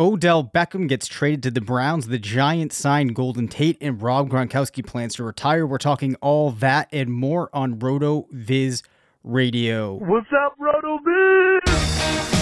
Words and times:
Odell 0.00 0.42
Beckham 0.42 0.88
gets 0.88 1.06
traded 1.06 1.42
to 1.42 1.50
the 1.50 1.60
Browns. 1.60 2.08
The 2.08 2.18
Giants 2.18 2.74
sign 2.74 3.08
Golden 3.08 3.48
Tate, 3.48 3.76
and 3.82 4.00
Rob 4.00 4.30
Gronkowski 4.30 4.84
plans 4.84 5.14
to 5.16 5.24
retire. 5.24 5.66
We're 5.66 5.76
talking 5.76 6.14
all 6.22 6.52
that 6.52 6.88
and 6.90 7.10
more 7.10 7.50
on 7.52 7.78
RotoViz 7.78 8.82
Radio. 9.22 9.96
What's 9.96 10.30
up, 10.32 10.56
RotoViz? 10.58 12.39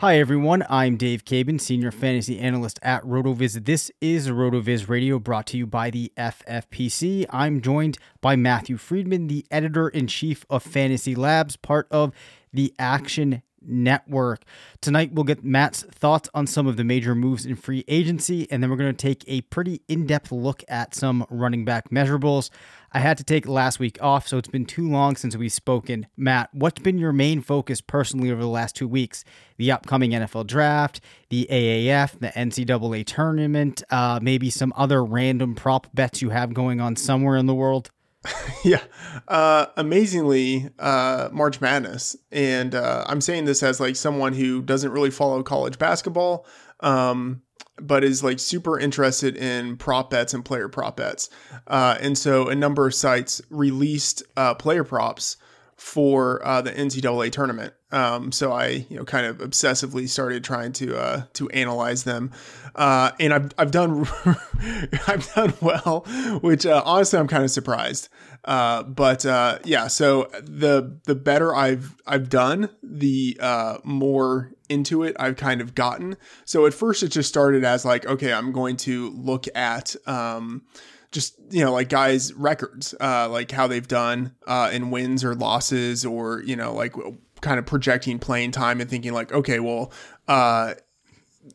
Hi, 0.00 0.20
everyone. 0.20 0.64
I'm 0.70 0.96
Dave 0.96 1.24
Caban, 1.24 1.60
Senior 1.60 1.90
Fantasy 1.90 2.38
Analyst 2.38 2.78
at 2.82 3.02
RotoViz. 3.02 3.64
This 3.64 3.90
is 4.00 4.28
RotoViz 4.28 4.88
Radio 4.88 5.18
brought 5.18 5.48
to 5.48 5.56
you 5.56 5.66
by 5.66 5.90
the 5.90 6.12
FFPC. 6.16 7.26
I'm 7.30 7.60
joined 7.60 7.98
by 8.20 8.36
Matthew 8.36 8.76
Freedman, 8.76 9.26
the 9.26 9.44
editor 9.50 9.88
in 9.88 10.06
chief 10.06 10.46
of 10.48 10.62
Fantasy 10.62 11.16
Labs, 11.16 11.56
part 11.56 11.88
of 11.90 12.12
the 12.52 12.72
Action 12.78 13.42
Network. 13.62 14.44
Tonight, 14.80 15.12
we'll 15.12 15.24
get 15.24 15.44
Matt's 15.44 15.82
thoughts 15.82 16.28
on 16.34 16.46
some 16.46 16.66
of 16.66 16.76
the 16.76 16.84
major 16.84 17.14
moves 17.14 17.46
in 17.46 17.56
free 17.56 17.84
agency, 17.88 18.50
and 18.50 18.62
then 18.62 18.70
we're 18.70 18.76
going 18.76 18.94
to 18.94 19.02
take 19.02 19.24
a 19.26 19.40
pretty 19.42 19.82
in 19.88 20.06
depth 20.06 20.32
look 20.32 20.62
at 20.68 20.94
some 20.94 21.26
running 21.30 21.64
back 21.64 21.90
measurables. 21.90 22.50
I 22.92 23.00
had 23.00 23.18
to 23.18 23.24
take 23.24 23.46
last 23.46 23.78
week 23.78 23.98
off, 24.00 24.26
so 24.26 24.38
it's 24.38 24.48
been 24.48 24.64
too 24.64 24.88
long 24.88 25.16
since 25.16 25.36
we've 25.36 25.52
spoken. 25.52 26.06
Matt, 26.16 26.48
what's 26.52 26.80
been 26.80 26.96
your 26.96 27.12
main 27.12 27.42
focus 27.42 27.82
personally 27.82 28.30
over 28.30 28.40
the 28.40 28.48
last 28.48 28.76
two 28.76 28.88
weeks? 28.88 29.24
The 29.58 29.70
upcoming 29.70 30.12
NFL 30.12 30.46
draft, 30.46 31.00
the 31.28 31.46
AAF, 31.50 32.18
the 32.18 32.28
NCAA 32.28 33.04
tournament, 33.04 33.82
uh, 33.90 34.20
maybe 34.22 34.48
some 34.48 34.72
other 34.74 35.04
random 35.04 35.54
prop 35.54 35.88
bets 35.94 36.22
you 36.22 36.30
have 36.30 36.54
going 36.54 36.80
on 36.80 36.96
somewhere 36.96 37.36
in 37.36 37.46
the 37.46 37.54
world? 37.54 37.90
yeah, 38.64 38.82
uh, 39.28 39.66
amazingly, 39.76 40.68
uh, 40.78 41.28
March 41.32 41.60
Madness, 41.60 42.16
and 42.32 42.74
uh, 42.74 43.04
I'm 43.06 43.20
saying 43.20 43.44
this 43.44 43.62
as 43.62 43.80
like 43.80 43.96
someone 43.96 44.32
who 44.32 44.60
doesn't 44.62 44.90
really 44.90 45.10
follow 45.10 45.42
college 45.42 45.78
basketball, 45.78 46.44
um, 46.80 47.42
but 47.80 48.02
is 48.02 48.24
like 48.24 48.40
super 48.40 48.78
interested 48.78 49.36
in 49.36 49.76
prop 49.76 50.10
bets 50.10 50.34
and 50.34 50.44
player 50.44 50.68
prop 50.68 50.96
bets, 50.96 51.30
uh, 51.68 51.96
and 52.00 52.18
so 52.18 52.48
a 52.48 52.54
number 52.54 52.86
of 52.86 52.94
sites 52.94 53.40
released 53.50 54.22
uh, 54.36 54.54
player 54.54 54.84
props 54.84 55.36
for 55.76 56.44
uh, 56.44 56.60
the 56.60 56.72
NCAA 56.72 57.30
tournament. 57.30 57.72
Um, 57.90 58.32
so 58.32 58.52
I, 58.52 58.86
you 58.88 58.96
know, 58.96 59.04
kind 59.04 59.26
of 59.26 59.38
obsessively 59.38 60.08
started 60.08 60.44
trying 60.44 60.72
to 60.74 60.98
uh, 60.98 61.22
to 61.34 61.48
analyze 61.50 62.04
them, 62.04 62.32
uh, 62.74 63.12
and 63.18 63.32
I've 63.32 63.50
I've 63.56 63.70
done 63.70 64.06
I've 65.06 65.32
done 65.34 65.54
well, 65.60 66.04
which 66.42 66.66
uh, 66.66 66.82
honestly 66.84 67.18
I'm 67.18 67.28
kind 67.28 67.44
of 67.44 67.50
surprised. 67.50 68.08
Uh, 68.44 68.82
but 68.82 69.24
uh, 69.24 69.58
yeah, 69.64 69.86
so 69.88 70.30
the 70.42 70.98
the 71.04 71.14
better 71.14 71.54
I've 71.54 71.94
I've 72.06 72.28
done, 72.28 72.70
the 72.82 73.38
uh, 73.40 73.78
more 73.84 74.52
into 74.68 75.02
it 75.02 75.16
I've 75.18 75.36
kind 75.36 75.60
of 75.60 75.74
gotten. 75.74 76.16
So 76.44 76.66
at 76.66 76.74
first 76.74 77.02
it 77.02 77.08
just 77.08 77.28
started 77.28 77.64
as 77.64 77.84
like, 77.84 78.06
okay, 78.06 78.32
I'm 78.32 78.52
going 78.52 78.76
to 78.78 79.10
look 79.10 79.46
at. 79.54 79.96
Um, 80.06 80.62
just 81.10 81.36
you 81.50 81.64
know 81.64 81.72
like 81.72 81.88
guys 81.88 82.34
records 82.34 82.94
uh 83.00 83.26
like 83.30 83.50
how 83.50 83.66
they've 83.66 83.88
done 83.88 84.34
uh 84.46 84.68
in 84.70 84.90
wins 84.90 85.24
or 85.24 85.34
losses 85.34 86.04
or 86.04 86.42
you 86.42 86.54
know 86.54 86.74
like 86.74 86.94
kind 87.40 87.58
of 87.58 87.66
projecting 87.66 88.18
playing 88.18 88.50
time 88.50 88.80
and 88.80 88.88
thinking 88.88 89.12
like 89.12 89.32
okay 89.32 89.60
well 89.60 89.92
uh 90.28 90.74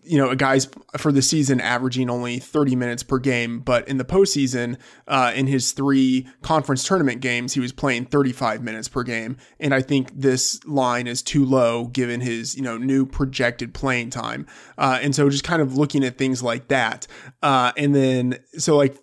you 0.03 0.17
know, 0.17 0.29
a 0.29 0.35
guy's 0.35 0.67
for 0.97 1.11
the 1.11 1.21
season 1.21 1.61
averaging 1.61 2.09
only 2.09 2.39
30 2.39 2.75
minutes 2.75 3.03
per 3.03 3.19
game, 3.19 3.59
but 3.59 3.87
in 3.87 3.97
the 3.97 4.05
postseason, 4.05 4.77
uh, 5.07 5.31
in 5.35 5.47
his 5.47 5.71
three 5.71 6.27
conference 6.41 6.85
tournament 6.85 7.21
games, 7.21 7.53
he 7.53 7.59
was 7.59 7.71
playing 7.71 8.05
35 8.05 8.63
minutes 8.63 8.87
per 8.87 9.03
game. 9.03 9.37
And 9.59 9.73
I 9.73 9.81
think 9.81 10.11
this 10.15 10.63
line 10.65 11.07
is 11.07 11.21
too 11.21 11.45
low 11.45 11.85
given 11.87 12.21
his, 12.21 12.55
you 12.55 12.61
know, 12.61 12.77
new 12.77 13.05
projected 13.05 13.73
playing 13.73 14.09
time. 14.09 14.47
Uh, 14.77 14.99
and 15.01 15.15
so 15.15 15.29
just 15.29 15.43
kind 15.43 15.61
of 15.61 15.77
looking 15.77 16.03
at 16.03 16.17
things 16.17 16.41
like 16.41 16.69
that. 16.69 17.07
Uh, 17.41 17.71
and 17.77 17.95
then, 17.95 18.39
so 18.57 18.75
like, 18.77 18.97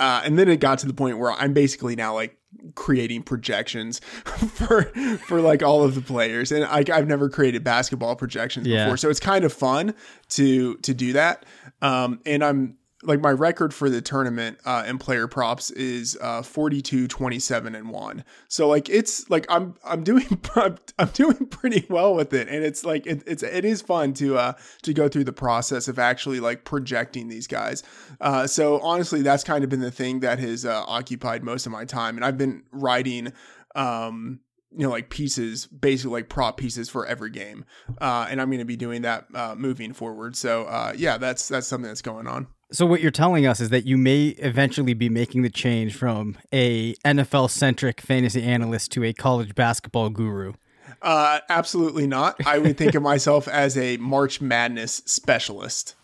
uh, 0.00 0.22
and 0.24 0.38
then 0.38 0.48
it 0.48 0.60
got 0.60 0.78
to 0.80 0.86
the 0.86 0.94
point 0.94 1.18
where 1.18 1.32
I'm 1.32 1.52
basically 1.52 1.96
now 1.96 2.14
like 2.14 2.36
creating 2.74 3.22
projections 3.22 3.98
for 4.54 4.84
for 5.26 5.40
like 5.40 5.62
all 5.62 5.82
of 5.84 5.94
the 5.94 6.00
players. 6.00 6.50
And 6.52 6.64
I, 6.64 6.84
I've 6.92 7.06
never 7.08 7.28
created 7.28 7.62
basketball 7.64 8.16
projections 8.16 8.66
Yeah. 8.66 8.84
before. 8.84 8.96
So 8.96 9.10
it's 9.10 9.20
kind 9.20 9.44
of 9.44 9.52
fun 9.52 9.94
to 10.30 10.76
to 10.76 10.94
do 10.94 11.12
that. 11.14 11.44
Um 11.82 12.20
and 12.26 12.44
I'm 12.44 12.76
like 13.04 13.20
my 13.20 13.30
record 13.30 13.72
for 13.72 13.88
the 13.90 14.00
tournament 14.00 14.58
uh, 14.64 14.84
in 14.86 14.98
player 14.98 15.28
props 15.28 15.70
is 15.72 16.16
uh, 16.20 16.42
42 16.42 17.06
27 17.08 17.74
and 17.74 17.90
1 17.90 18.24
so 18.48 18.68
like 18.68 18.88
it's 18.88 19.28
like 19.30 19.46
i'm 19.48 19.74
i'm 19.84 20.02
doing 20.02 20.40
i'm, 20.98 21.08
doing 21.14 21.46
pretty 21.46 21.86
well 21.88 22.14
with 22.14 22.32
it. 22.32 22.48
And 22.48 22.64
it's 22.64 22.84
like 22.84 23.06
it, 23.06 23.22
it's 23.26 23.42
it 23.42 23.64
is 23.64 23.82
fun 23.82 24.14
to 24.14 24.36
uh 24.36 24.52
to 24.82 24.92
go 24.92 25.08
through 25.08 25.24
the 25.24 25.32
process 25.32 25.88
of 25.88 25.98
actually 25.98 26.40
like 26.40 26.64
projecting 26.64 27.28
these 27.28 27.46
guys. 27.46 27.82
Uh 28.20 28.46
so 28.46 28.80
honestly 28.80 29.22
that's 29.22 29.44
kind 29.44 29.64
of 29.64 29.70
been 29.70 29.80
the 29.80 29.90
thing 29.90 30.20
that 30.20 30.38
has 30.38 30.64
uh, 30.64 30.84
occupied 30.86 31.42
most 31.42 31.66
of 31.66 31.72
my 31.72 31.84
time. 31.84 32.16
And 32.16 32.24
i've 32.24 32.38
been 32.38 32.62
writing 32.72 33.32
um 33.74 34.40
you 34.70 34.84
know 34.84 34.90
like 34.90 35.10
pieces 35.10 35.66
basically 35.66 36.12
like 36.12 36.28
prop 36.28 36.56
pieces 36.56 36.88
for 36.88 37.06
every 37.06 37.30
game. 37.30 37.64
Uh 38.00 38.26
and 38.30 38.40
i'm 38.40 38.48
going 38.48 38.58
to 38.58 38.64
be 38.64 38.76
doing 38.76 39.02
that 39.02 39.26
uh 39.34 39.54
moving 39.56 39.92
forward. 39.92 40.36
So 40.36 40.64
uh 40.64 40.92
yeah 40.96 41.18
that's 41.18 41.48
that's 41.48 41.66
something 41.66 41.88
that's 41.88 42.02
going 42.02 42.26
on 42.26 42.48
So 42.72 42.86
what 42.86 43.00
you're 43.00 43.10
telling 43.10 43.46
us 43.46 43.60
is 43.60 43.68
that 43.70 43.84
you 43.86 43.96
may 43.96 44.28
eventually 44.38 44.94
be 44.94 45.08
making 45.08 45.42
the 45.42 45.50
change 45.50 45.94
from 45.94 46.36
a 46.52 46.94
NFL 47.04 47.50
centric 47.50 48.00
fantasy 48.00 48.42
analyst 48.42 48.90
to 48.92 49.04
a 49.04 49.12
college 49.12 49.54
basketball 49.54 50.10
guru. 50.10 50.54
uh 51.02 51.40
absolutely 51.48 52.06
not 52.06 52.36
i 52.46 52.56
would 52.58 52.76
think 52.78 52.94
of 52.94 53.02
myself 53.12 53.46
as 53.48 53.76
a 53.76 53.96
march 53.98 54.40
madness 54.40 55.02
specialist 55.06 55.94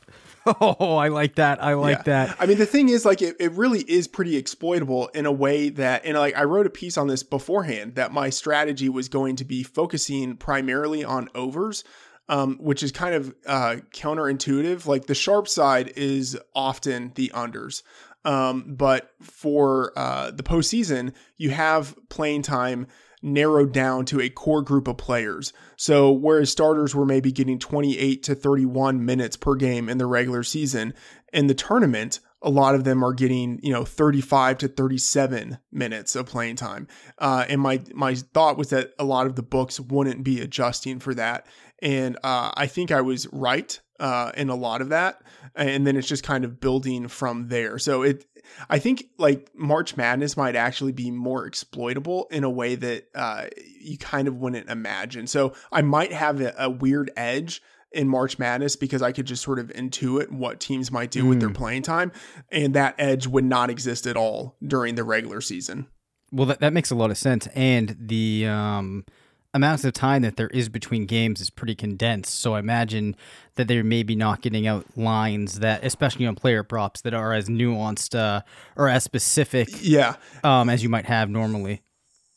Oh, 0.47 0.97
I 0.97 1.09
like 1.09 1.35
that. 1.35 1.63
I 1.63 1.75
like 1.75 1.99
Yeah. 1.99 2.03
that. 2.27 2.37
I 2.41 2.47
mean, 2.47 2.57
the 2.57 2.65
thing 2.65 2.89
is, 2.89 3.05
like, 3.05 3.21
it, 3.21 3.37
it 3.39 3.53
really 3.53 3.81
is 3.81 4.09
pretty 4.09 4.39
exploitable 4.39 5.09
in 5.09 5.27
a 5.27 5.31
way 5.31 5.69
that, 5.69 6.07
and 6.07 6.17
like, 6.17 6.35
I 6.35 6.45
wrote 6.45 6.67
a 6.67 6.71
piece 6.71 6.97
on 6.97 7.09
this 7.09 7.23
beforehand 7.23 7.97
that 7.97 8.11
my 8.11 8.31
strategy 8.31 8.89
was 8.89 9.11
going 9.11 9.37
to 9.37 9.45
be 9.45 9.63
focusing 9.63 10.39
primarily 10.39 11.05
on 11.05 11.29
overs, 11.35 11.85
um, 12.31 12.57
which 12.61 12.83
is 12.83 12.93
kind 12.93 13.15
of 13.15 13.35
uh, 13.45 13.77
counterintuitive. 13.93 14.87
Like, 14.87 15.07
the 15.07 15.15
sharp 15.15 15.49
side 15.49 15.93
is 15.97 16.39
often 16.55 17.13
the 17.17 17.31
unders. 17.35 17.83
Um, 18.25 18.75
but 18.77 19.11
for 19.21 19.93
uh, 19.97 20.31
the 20.31 20.43
postseason, 20.43 21.13
you 21.37 21.51
have 21.51 21.97
playing 22.09 22.43
time 22.43 22.87
narrowed 23.23 23.73
down 23.73 24.05
to 24.07 24.21
a 24.21 24.31
core 24.31 24.63
group 24.63 24.89
of 24.89 24.97
players. 24.97 25.53
So 25.77 26.11
whereas 26.11 26.51
starters 26.51 26.95
were 26.95 27.05
maybe 27.05 27.33
getting 27.33 27.59
28 27.59 28.23
to 28.25 28.35
31 28.35 29.05
minutes 29.05 29.37
per 29.37 29.57
game 29.57 29.89
in 29.89 29.99
the 29.99 30.07
regular 30.07 30.43
season, 30.43 30.95
in 31.33 31.47
the 31.47 31.55
tournament, 31.55 32.21
a 32.43 32.51
lot 32.51 32.75
of 32.75 32.85
them 32.85 33.05
are 33.05 33.13
getting 33.13 33.61
you 33.63 33.73
know 33.73 33.85
35 33.85 34.59
to 34.59 34.69
37 34.69 35.59
minutes 35.73 36.17
of 36.17 36.27
playing 36.27 36.57
time. 36.57 36.89
Uh, 37.19 37.45
and 37.49 37.61
my 37.61 37.81
my 37.95 38.15
thought 38.15 38.57
was 38.57 38.71
that 38.71 38.93
a 38.99 39.05
lot 39.05 39.27
of 39.27 39.37
the 39.37 39.43
books 39.43 39.79
wouldn't 39.81 40.25
be 40.25 40.41
adjusting 40.41 40.99
for 41.01 41.15
that, 41.15 41.47
and 41.81 42.17
uh, 42.23 42.51
I 42.55 42.67
think 42.67 42.91
I 42.91 43.01
was 43.01 43.27
right 43.33 43.79
uh, 44.01 44.33
in 44.37 44.49
a 44.49 44.55
lot 44.55 44.81
of 44.81 44.89
that. 44.89 45.23
And 45.55 45.87
then 45.87 45.97
it's 45.97 46.09
just 46.09 46.25
kind 46.25 46.45
of 46.45 46.61
building 46.61 47.09
from 47.09 47.49
there. 47.49 47.79
So 47.79 48.03
it, 48.03 48.25
I 48.69 48.79
think 48.79 49.05
like 49.19 49.51
March 49.55 49.97
Madness 49.97 50.37
might 50.37 50.57
actually 50.57 50.93
be 50.93 51.11
more 51.11 51.47
exploitable 51.47 52.27
in 52.31 52.45
a 52.45 52.51
way 52.51 52.75
that 52.77 53.09
uh, 53.15 53.47
you 53.81 53.99
kind 53.99 54.27
of 54.27 54.37
wouldn't 54.37 54.71
imagine. 54.71 55.27
So 55.27 55.55
I 55.71 55.83
might 55.83 56.13
have 56.13 56.41
a, 56.41 56.55
a 56.59 56.71
weird 56.71 57.11
edge 57.17 57.63
in 57.93 58.09
March 58.09 58.39
Madness 58.39 58.77
because 58.77 59.03
I 59.03 59.13
could 59.13 59.27
just 59.27 59.43
sort 59.43 59.59
of 59.59 59.69
intuit 59.69 60.31
what 60.31 60.61
teams 60.61 60.91
might 60.91 61.11
do 61.11 61.27
with 61.27 61.41
their 61.41 61.51
playing 61.51 61.83
time, 61.83 62.13
and 62.51 62.75
that 62.75 62.95
edge 62.99 63.27
would 63.27 63.45
not 63.45 63.71
exist 63.71 64.07
at 64.07 64.17
all 64.17 64.57
during 64.65 64.95
the 64.95 65.05
regular 65.05 65.41
season. 65.41 65.87
Well, 66.33 66.47
that, 66.47 66.61
that 66.61 66.73
makes 66.73 66.91
a 66.91 66.95
lot 66.95 67.11
of 67.11 67.19
sense. 67.19 67.49
And 67.49 67.97
the 67.99 68.47
um, 68.47 69.05
amounts 69.53 69.85
of 69.85 69.93
time 69.93 70.23
that 70.23 70.37
there 70.37 70.49
is 70.49 70.69
between 70.69 71.07
games 71.07 71.41
is 71.41 71.51
pretty 71.51 71.75
condensed. 71.75 72.39
So 72.39 72.55
I 72.55 72.61
imagine 72.61 73.17
that 73.57 73.69
they're 73.69 73.85
maybe 73.85 74.15
not 74.15 74.41
getting 74.41 74.67
out 74.67 74.87
lines 74.97 75.59
that, 75.59 75.85
especially 75.85 76.27
on 76.27 76.37
player 76.37 76.63
props, 76.63 77.01
that 77.03 77.15
are 77.15 77.33
as 77.33 77.49
nuanced 77.49 78.17
uh, 78.19 78.43
or 78.77 78.89
as 78.89 79.05
specific 79.05 79.69
Yeah, 79.81 80.17
um, 80.45 80.69
as 80.69 80.83
you 80.83 80.89
might 80.89 81.07
have 81.07 81.29
normally. 81.29 81.83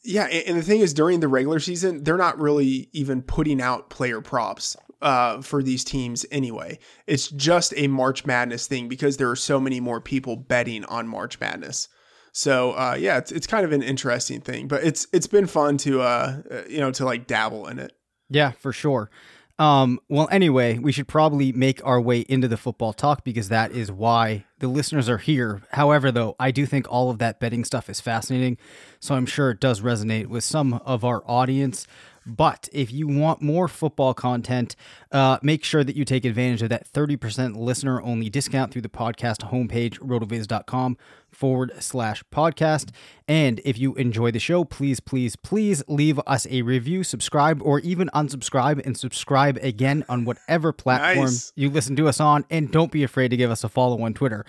Yeah, 0.05 0.25
and 0.25 0.57
the 0.57 0.63
thing 0.63 0.81
is, 0.81 0.93
during 0.93 1.21
the 1.21 1.29
regular 1.29 1.61
season, 1.61 2.03
they're 2.03 2.17
not 2.17 2.37
really 2.37 2.89
even 2.91 3.21
putting 3.21 3.61
out 3.61 3.89
player 3.89 4.19
props 4.19 4.75
uh, 5.03 5.41
for 5.41 5.61
these 5.61 5.83
teams 5.83 6.25
anyway. 6.31 6.79
It's 7.05 7.27
just 7.27 7.73
a 7.77 7.87
March 7.87 8.25
Madness 8.25 8.65
thing 8.65 8.87
because 8.87 9.17
there 9.17 9.29
are 9.29 9.35
so 9.35 9.59
many 9.59 9.79
more 9.79 10.01
people 10.01 10.35
betting 10.35 10.85
on 10.85 11.07
March 11.07 11.39
Madness. 11.39 11.89
So 12.31 12.71
uh, 12.71 12.95
yeah, 12.99 13.17
it's 13.17 13.31
it's 13.31 13.45
kind 13.45 13.63
of 13.63 13.71
an 13.71 13.83
interesting 13.83 14.41
thing, 14.41 14.67
but 14.67 14.83
it's 14.83 15.05
it's 15.13 15.27
been 15.27 15.45
fun 15.45 15.77
to 15.79 16.01
uh, 16.01 16.41
uh, 16.49 16.61
you 16.67 16.79
know 16.79 16.89
to 16.91 17.05
like 17.05 17.27
dabble 17.27 17.67
in 17.67 17.77
it. 17.77 17.93
Yeah, 18.29 18.51
for 18.51 18.73
sure. 18.73 19.11
Um, 19.59 19.99
well, 20.09 20.27
anyway, 20.31 20.79
we 20.79 20.91
should 20.91 21.07
probably 21.07 21.51
make 21.51 21.85
our 21.85 22.01
way 22.01 22.21
into 22.21 22.47
the 22.47 22.57
football 22.57 22.91
talk 22.91 23.23
because 23.23 23.49
that 23.49 23.71
is 23.71 23.91
why 23.91 24.45
the 24.57 24.67
listeners 24.67 25.07
are 25.07 25.19
here. 25.19 25.61
However, 25.73 26.11
though, 26.11 26.35
I 26.39 26.49
do 26.49 26.65
think 26.65 26.87
all 26.89 27.11
of 27.11 27.19
that 27.19 27.39
betting 27.39 27.63
stuff 27.63 27.87
is 27.87 28.01
fascinating, 28.01 28.57
so 28.99 29.13
I'm 29.13 29.27
sure 29.27 29.51
it 29.51 29.59
does 29.59 29.81
resonate 29.81 30.25
with 30.25 30.43
some 30.43 30.73
of 30.85 31.05
our 31.05 31.21
audience. 31.27 31.85
But 32.25 32.69
if 32.71 32.91
you 32.91 33.07
want 33.07 33.41
more 33.41 33.67
football 33.67 34.13
content, 34.13 34.75
uh, 35.11 35.37
make 35.41 35.63
sure 35.63 35.83
that 35.83 35.95
you 35.95 36.05
take 36.05 36.25
advantage 36.25 36.61
of 36.61 36.69
that 36.69 36.91
30% 36.91 37.55
listener 37.57 38.01
only 38.01 38.29
discount 38.29 38.71
through 38.71 38.83
the 38.83 38.89
podcast 38.89 39.51
homepage, 39.51 39.99
rotoviz.com 39.99 40.97
forward 41.31 41.71
slash 41.79 42.23
podcast. 42.31 42.91
And 43.27 43.59
if 43.65 43.77
you 43.77 43.95
enjoy 43.95 44.31
the 44.31 44.39
show, 44.39 44.63
please, 44.63 44.99
please, 44.99 45.35
please 45.35 45.83
leave 45.87 46.19
us 46.25 46.47
a 46.49 46.61
review, 46.61 47.03
subscribe, 47.03 47.61
or 47.63 47.79
even 47.81 48.09
unsubscribe 48.13 48.85
and 48.85 48.97
subscribe 48.97 49.57
again 49.61 50.05
on 50.07 50.25
whatever 50.25 50.71
platform 50.71 51.25
Nice. 51.25 51.51
you 51.55 51.69
listen 51.69 51.95
to 51.97 52.07
us 52.07 52.19
on. 52.19 52.45
And 52.49 52.71
don't 52.71 52.91
be 52.91 53.03
afraid 53.03 53.29
to 53.29 53.37
give 53.37 53.51
us 53.51 53.63
a 53.63 53.69
follow 53.69 54.01
on 54.03 54.13
Twitter. 54.13 54.45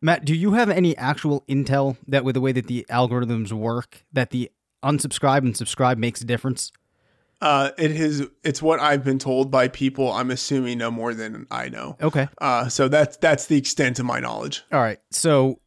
Matt, 0.00 0.24
do 0.24 0.34
you 0.34 0.52
have 0.52 0.70
any 0.70 0.96
actual 0.96 1.42
intel 1.48 1.96
that 2.06 2.24
with 2.24 2.34
the 2.34 2.40
way 2.40 2.52
that 2.52 2.68
the 2.68 2.86
algorithms 2.88 3.52
work, 3.52 4.04
that 4.12 4.30
the 4.30 4.50
unsubscribe 4.84 5.38
and 5.38 5.56
subscribe 5.56 5.98
makes 5.98 6.20
a 6.20 6.24
difference? 6.24 6.70
Uh, 7.40 7.70
it 7.78 7.92
is 7.92 8.26
it's 8.42 8.60
what 8.60 8.80
I've 8.80 9.04
been 9.04 9.18
told 9.18 9.50
by 9.50 9.68
people. 9.68 10.12
I'm 10.12 10.30
assuming 10.30 10.78
no 10.78 10.90
more 10.90 11.14
than 11.14 11.46
I 11.50 11.68
know. 11.68 11.96
Okay. 12.00 12.28
Uh, 12.38 12.68
so 12.68 12.88
that's 12.88 13.16
that's 13.18 13.46
the 13.46 13.56
extent 13.56 13.98
of 13.98 14.06
my 14.06 14.20
knowledge. 14.20 14.64
All 14.72 14.80
right. 14.80 14.98
So 15.10 15.60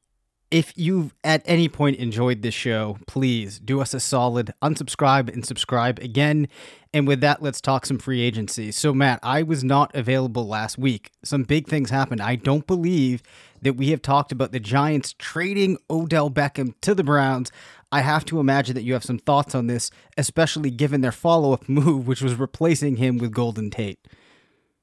if 0.51 0.73
you've 0.75 1.15
at 1.23 1.41
any 1.45 1.69
point 1.69 1.95
enjoyed 1.95 2.41
this 2.41 2.53
show, 2.53 2.97
please 3.07 3.57
do 3.57 3.79
us 3.79 3.93
a 3.93 4.01
solid, 4.01 4.53
unsubscribe 4.61 5.33
and 5.33 5.45
subscribe 5.45 5.97
again. 5.99 6.49
And 6.93 7.07
with 7.07 7.21
that, 7.21 7.41
let's 7.41 7.61
talk 7.61 7.85
some 7.85 7.97
free 7.97 8.19
agency. 8.19 8.69
So, 8.73 8.93
Matt, 8.93 9.21
I 9.23 9.43
was 9.43 9.63
not 9.63 9.95
available 9.95 10.45
last 10.45 10.77
week. 10.77 11.11
Some 11.23 11.43
big 11.43 11.67
things 11.67 11.89
happened. 11.89 12.21
I 12.21 12.35
don't 12.35 12.67
believe 12.67 13.23
that 13.61 13.73
we 13.73 13.91
have 13.91 14.01
talked 14.01 14.33
about 14.33 14.51
the 14.51 14.59
Giants 14.59 15.15
trading 15.17 15.77
Odell 15.89 16.29
Beckham 16.29 16.73
to 16.81 16.93
the 16.93 17.03
Browns. 17.03 17.49
I 17.91 18.01
have 18.01 18.25
to 18.25 18.39
imagine 18.39 18.75
that 18.75 18.83
you 18.83 18.93
have 18.93 19.03
some 19.03 19.19
thoughts 19.19 19.53
on 19.53 19.67
this, 19.67 19.91
especially 20.17 20.71
given 20.71 21.01
their 21.01 21.11
follow 21.11 21.53
up 21.53 21.67
move, 21.69 22.07
which 22.07 22.21
was 22.21 22.35
replacing 22.35 22.97
him 22.97 23.17
with 23.17 23.31
Golden 23.31 23.69
Tate. 23.69 23.99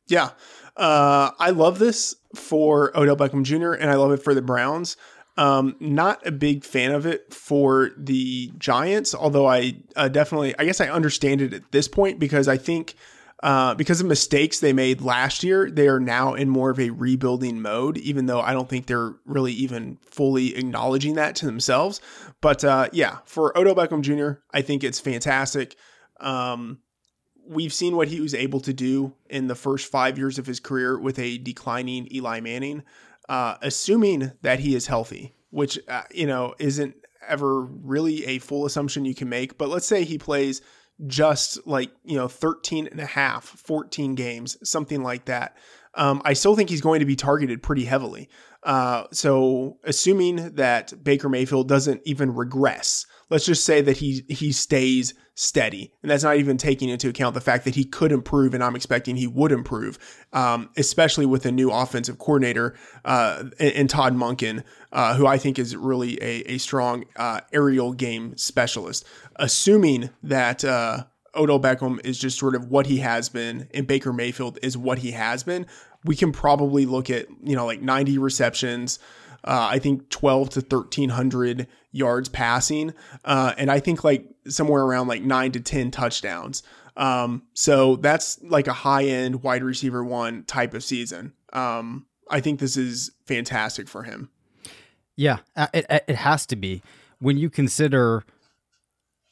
Yeah. 0.07 0.31
Uh, 0.77 1.31
I 1.39 1.51
love 1.51 1.79
this 1.79 2.17
for 2.35 2.97
Odell 2.97 3.17
Beckham 3.17 3.43
Jr. 3.43 3.73
and 3.73 3.91
I 3.91 3.95
love 3.95 4.13
it 4.13 4.23
for 4.23 4.35
the 4.35 4.43
Browns. 4.43 4.97
Um, 5.37 5.77
not 5.79 6.27
a 6.27 6.33
big 6.33 6.65
fan 6.65 6.93
of 6.93 7.07
it 7.07 7.33
for 7.33 7.91
the 7.97 8.53
Giants, 8.59 9.15
although 9.15 9.47
I 9.47 9.77
uh, 9.95 10.09
definitely, 10.09 10.55
I 10.59 10.65
guess 10.65 10.81
I 10.81 10.89
understand 10.89 11.41
it 11.41 11.55
at 11.55 11.71
this 11.71 11.87
point 11.87 12.19
because 12.19 12.49
I 12.49 12.57
think 12.57 12.97
uh, 13.43 13.75
because 13.75 14.01
of 14.01 14.07
mistakes 14.07 14.59
they 14.59 14.73
made 14.73 15.01
last 15.01 15.45
year, 15.45 15.71
they 15.71 15.87
are 15.87 16.01
now 16.01 16.35
in 16.35 16.49
more 16.49 16.71
of 16.71 16.81
a 16.81 16.91
rebuilding 16.91 17.63
mode, 17.63 17.97
even 17.99 18.27
though 18.27 18.41
I 18.41 18.53
don't 18.53 18.69
think 18.69 18.87
they're 18.87 19.15
really 19.25 19.53
even 19.53 19.99
fully 20.03 20.57
acknowledging 20.57 21.15
that 21.15 21.37
to 21.37 21.47
themselves. 21.47 22.01
But 22.41 22.65
uh, 22.65 22.89
yeah, 22.93 23.19
for 23.25 23.57
Odell 23.57 23.77
Beckham 23.77 24.03
Jr., 24.03 24.41
I 24.53 24.63
think 24.63 24.83
it's 24.83 24.99
fantastic. 24.99 25.77
Um, 26.19 26.81
we've 27.47 27.73
seen 27.73 27.95
what 27.97 28.09
he 28.09 28.21
was 28.21 28.35
able 28.35 28.61
to 28.61 28.73
do 28.73 29.15
in 29.31 29.47
the 29.47 29.55
first 29.55 29.91
five 29.91 30.19
years 30.19 30.39
of 30.39 30.47
his 30.47 30.59
career 30.59 30.99
with 30.99 31.19
a 31.21 31.39
declining 31.39 32.09
Eli 32.13 32.41
Manning, 32.41 32.83
uh, 33.29 33.57
assuming 33.63 34.33
that 34.43 34.59
he 34.59 34.75
is 34.75 34.89
healthy, 34.89 35.35
which, 35.51 35.79
uh, 35.87 36.03
you 36.11 36.27
know, 36.27 36.55
isn't 36.59 36.97
ever 37.27 37.63
really 37.63 38.25
a 38.27 38.39
full 38.39 38.67
assumption 38.67 39.05
you 39.05 39.15
can 39.15 39.29
make. 39.29 39.59
But 39.59 39.69
let's 39.69 39.87
say 39.87 40.03
he 40.03 40.19
plays 40.19 40.61
just 41.07 41.67
like, 41.67 41.91
you 42.05 42.17
know, 42.17 42.29
13 42.29 42.89
and 42.89 43.01
a 43.01 43.07
half, 43.07 43.45
14 43.45 44.15
games, 44.15 44.57
something 44.69 45.03
like 45.03 45.27
that. 45.27 45.57
Um, 45.95 46.23
I 46.25 46.33
still 46.33 46.55
think 46.55 46.71
he's 46.71 46.81
going 46.81 47.01
to 47.01 47.07
be 47.07 47.17
targeted 47.17 47.63
pretty 47.63 47.85
heavily. 47.85 48.29
Uh, 48.63 49.05
so 49.13 49.79
assuming 49.85 50.55
that 50.55 50.93
Baker 51.03 51.29
Mayfield 51.29 51.69
doesn't 51.69 52.03
even 52.05 52.35
regress, 52.35 53.07
let's 53.31 53.45
just 53.45 53.65
say 53.65 53.81
that 53.81 53.99
he 53.99 54.25
he 54.29 54.53
stays 54.53 55.15
steady, 55.35 55.93
and 56.03 56.11
that's 56.11 56.25
not 56.25 56.37
even 56.37 56.57
taking 56.57 56.89
into 56.89 57.09
account 57.09 57.35
the 57.35 57.41
fact 57.41 57.65
that 57.65 57.75
he 57.75 57.85
could 57.85 58.11
improve, 58.11 58.55
and 58.55 58.65
I'm 58.65 58.75
expecting 58.75 59.17
he 59.17 59.27
would 59.27 59.53
improve, 59.53 59.99
um, 60.33 60.71
especially 60.77 61.27
with 61.27 61.47
a 61.47 61.53
new 61.53 61.71
offensive 61.71 62.19
coordinator 62.19 62.75
uh, 63.05 63.45
in 63.61 63.87
Todd 63.87 64.15
Monken, 64.15 64.65
uh, 64.93 65.15
who 65.15 65.27
I 65.27 65.39
think 65.39 65.59
is 65.59 65.77
really 65.77 66.21
a, 66.23 66.55
a 66.55 66.59
strong 66.59 67.05
uh, 67.17 67.41
aerial 67.53 67.93
game 67.93 68.37
specialist. 68.37 69.05
Assuming 69.37 70.11
that 70.23 70.65
uh, 70.65 71.05
Odell 71.37 71.61
Beckham 71.61 72.05
is 72.05 72.19
just 72.19 72.39
sort 72.39 72.55
of 72.55 72.67
what 72.69 72.87
he 72.87 72.99
has 72.99 73.29
been, 73.29 73.69
and 73.73 73.87
Baker 73.87 74.13
Mayfield 74.13 74.59
is 74.63 74.77
what 74.77 74.99
he 74.99 75.13
has 75.13 75.43
been. 75.43 75.67
we 76.05 76.17
can 76.17 76.33
probably 76.33 76.87
look 76.87 77.11
at, 77.11 77.27
you 77.43 77.55
know, 77.57 77.67
like 77.67 77.83
90 77.83 78.19
receptions, 78.19 78.99
uh, 79.45 79.69
I 79.71 79.79
think 79.79 80.11
12 80.11 80.51
to 80.51 80.61
1300 80.61 81.67
yards 81.99 82.29
passing. 82.29 82.95
Uh, 83.25 83.53
and 83.59 83.71
I 83.71 83.81
think 83.81 84.05
like 84.05 84.27
somewhere 84.47 84.83
around 84.83 85.09
like 85.09 85.23
nine 85.23 85.53
to 85.53 85.61
10 85.61 85.91
touchdowns. 85.91 86.63
Um, 86.97 87.43
so 87.55 87.97
that's 87.97 88.43
like 88.43 88.67
a 88.67 88.73
high 88.73 89.05
end 89.05 89.43
wide 89.43 89.63
receiver 89.63 90.03
one 90.03 90.45
type 90.45 90.75
of 90.75 90.83
season. 90.83 91.33
Um, 91.53 92.07
I 92.31 92.41
think 92.41 92.61
this 92.61 92.77
is 92.77 93.13
fantastic 93.27 93.89
for 93.89 94.03
him. 94.03 94.31
Yeah, 95.17 95.39
uh, 95.57 95.69
it, 95.75 95.87
it 96.07 96.17
has 96.17 96.47
to 96.47 96.57
be 96.57 96.83
when 97.19 97.39
you 97.39 97.51
consider 97.51 98.25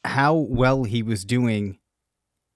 how 0.03 0.33
well 0.35 0.83
he 0.83 1.03
was 1.03 1.23
doing 1.23 1.79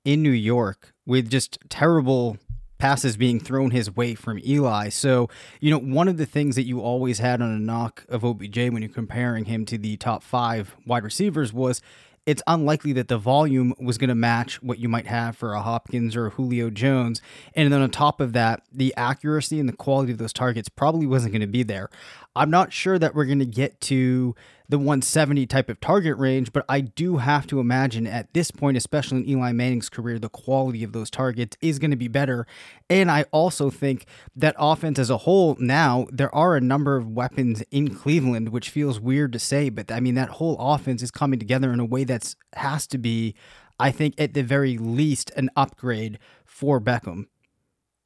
in 0.03 0.21
New 0.21 0.31
York 0.31 0.93
with 1.05 1.29
just 1.29 1.57
terrible 1.69 2.37
passes 2.81 3.15
being 3.15 3.39
thrown 3.39 3.69
his 3.69 3.95
way 3.95 4.15
from 4.15 4.39
Eli. 4.43 4.89
So, 4.89 5.29
you 5.59 5.69
know, 5.69 5.77
one 5.77 6.07
of 6.07 6.17
the 6.17 6.25
things 6.25 6.55
that 6.55 6.63
you 6.63 6.81
always 6.81 7.19
had 7.19 7.39
on 7.39 7.51
a 7.51 7.59
knock 7.59 8.03
of 8.09 8.25
OBJ 8.25 8.57
when 8.57 8.81
you're 8.81 8.89
comparing 8.89 9.45
him 9.45 9.65
to 9.67 9.77
the 9.77 9.97
top 9.97 10.23
five 10.23 10.75
wide 10.87 11.03
receivers 11.03 11.53
was 11.53 11.79
it's 12.25 12.41
unlikely 12.47 12.93
that 12.93 13.07
the 13.07 13.19
volume 13.19 13.75
was 13.79 13.99
going 13.99 14.07
to 14.07 14.15
match 14.15 14.63
what 14.63 14.79
you 14.79 14.89
might 14.89 15.05
have 15.05 15.37
for 15.37 15.53
a 15.53 15.61
Hopkins 15.61 16.15
or 16.15 16.25
a 16.25 16.29
Julio 16.31 16.71
Jones. 16.71 17.21
And 17.55 17.71
then 17.71 17.83
on 17.83 17.91
top 17.91 18.19
of 18.19 18.33
that, 18.33 18.63
the 18.71 18.95
accuracy 18.97 19.59
and 19.59 19.69
the 19.69 19.73
quality 19.73 20.11
of 20.11 20.17
those 20.17 20.33
targets 20.33 20.67
probably 20.67 21.05
wasn't 21.05 21.33
going 21.33 21.41
to 21.41 21.47
be 21.47 21.61
there. 21.61 21.87
I'm 22.35 22.49
not 22.49 22.73
sure 22.73 22.97
that 22.97 23.13
we're 23.13 23.25
going 23.25 23.39
to 23.39 23.45
get 23.45 23.79
to 23.81 24.35
the 24.71 24.77
170 24.77 25.45
type 25.47 25.69
of 25.69 25.81
target 25.81 26.17
range, 26.17 26.53
but 26.53 26.63
I 26.69 26.79
do 26.79 27.17
have 27.17 27.45
to 27.47 27.59
imagine 27.59 28.07
at 28.07 28.33
this 28.33 28.51
point, 28.51 28.77
especially 28.77 29.17
in 29.17 29.29
Eli 29.29 29.51
Manning's 29.51 29.89
career, 29.89 30.17
the 30.17 30.29
quality 30.29 30.81
of 30.81 30.93
those 30.93 31.09
targets 31.09 31.57
is 31.59 31.77
going 31.77 31.91
to 31.91 31.97
be 31.97 32.07
better. 32.07 32.47
And 32.89 33.11
I 33.11 33.25
also 33.31 33.69
think 33.69 34.05
that 34.33 34.55
offense 34.57 34.97
as 34.97 35.09
a 35.09 35.17
whole 35.17 35.57
now, 35.59 36.07
there 36.09 36.33
are 36.33 36.55
a 36.55 36.61
number 36.61 36.95
of 36.95 37.09
weapons 37.09 37.61
in 37.69 37.93
Cleveland, 37.93 38.49
which 38.49 38.69
feels 38.69 38.97
weird 38.97 39.33
to 39.33 39.39
say, 39.39 39.67
but 39.67 39.91
I 39.91 39.99
mean, 39.99 40.15
that 40.15 40.29
whole 40.29 40.55
offense 40.57 41.03
is 41.03 41.11
coming 41.11 41.37
together 41.37 41.73
in 41.73 41.81
a 41.81 41.85
way 41.85 42.05
that's 42.05 42.37
has 42.53 42.87
to 42.87 42.97
be, 42.97 43.35
I 43.77 43.91
think, 43.91 44.15
at 44.17 44.33
the 44.33 44.41
very 44.41 44.77
least, 44.77 45.31
an 45.35 45.49
upgrade 45.57 46.17
for 46.45 46.79
Beckham. 46.79 47.25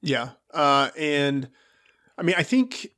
Yeah. 0.02 0.32
Uh, 0.52 0.90
and 0.98 1.48
I 2.18 2.24
mean, 2.24 2.36
I 2.36 2.44
think 2.44 2.95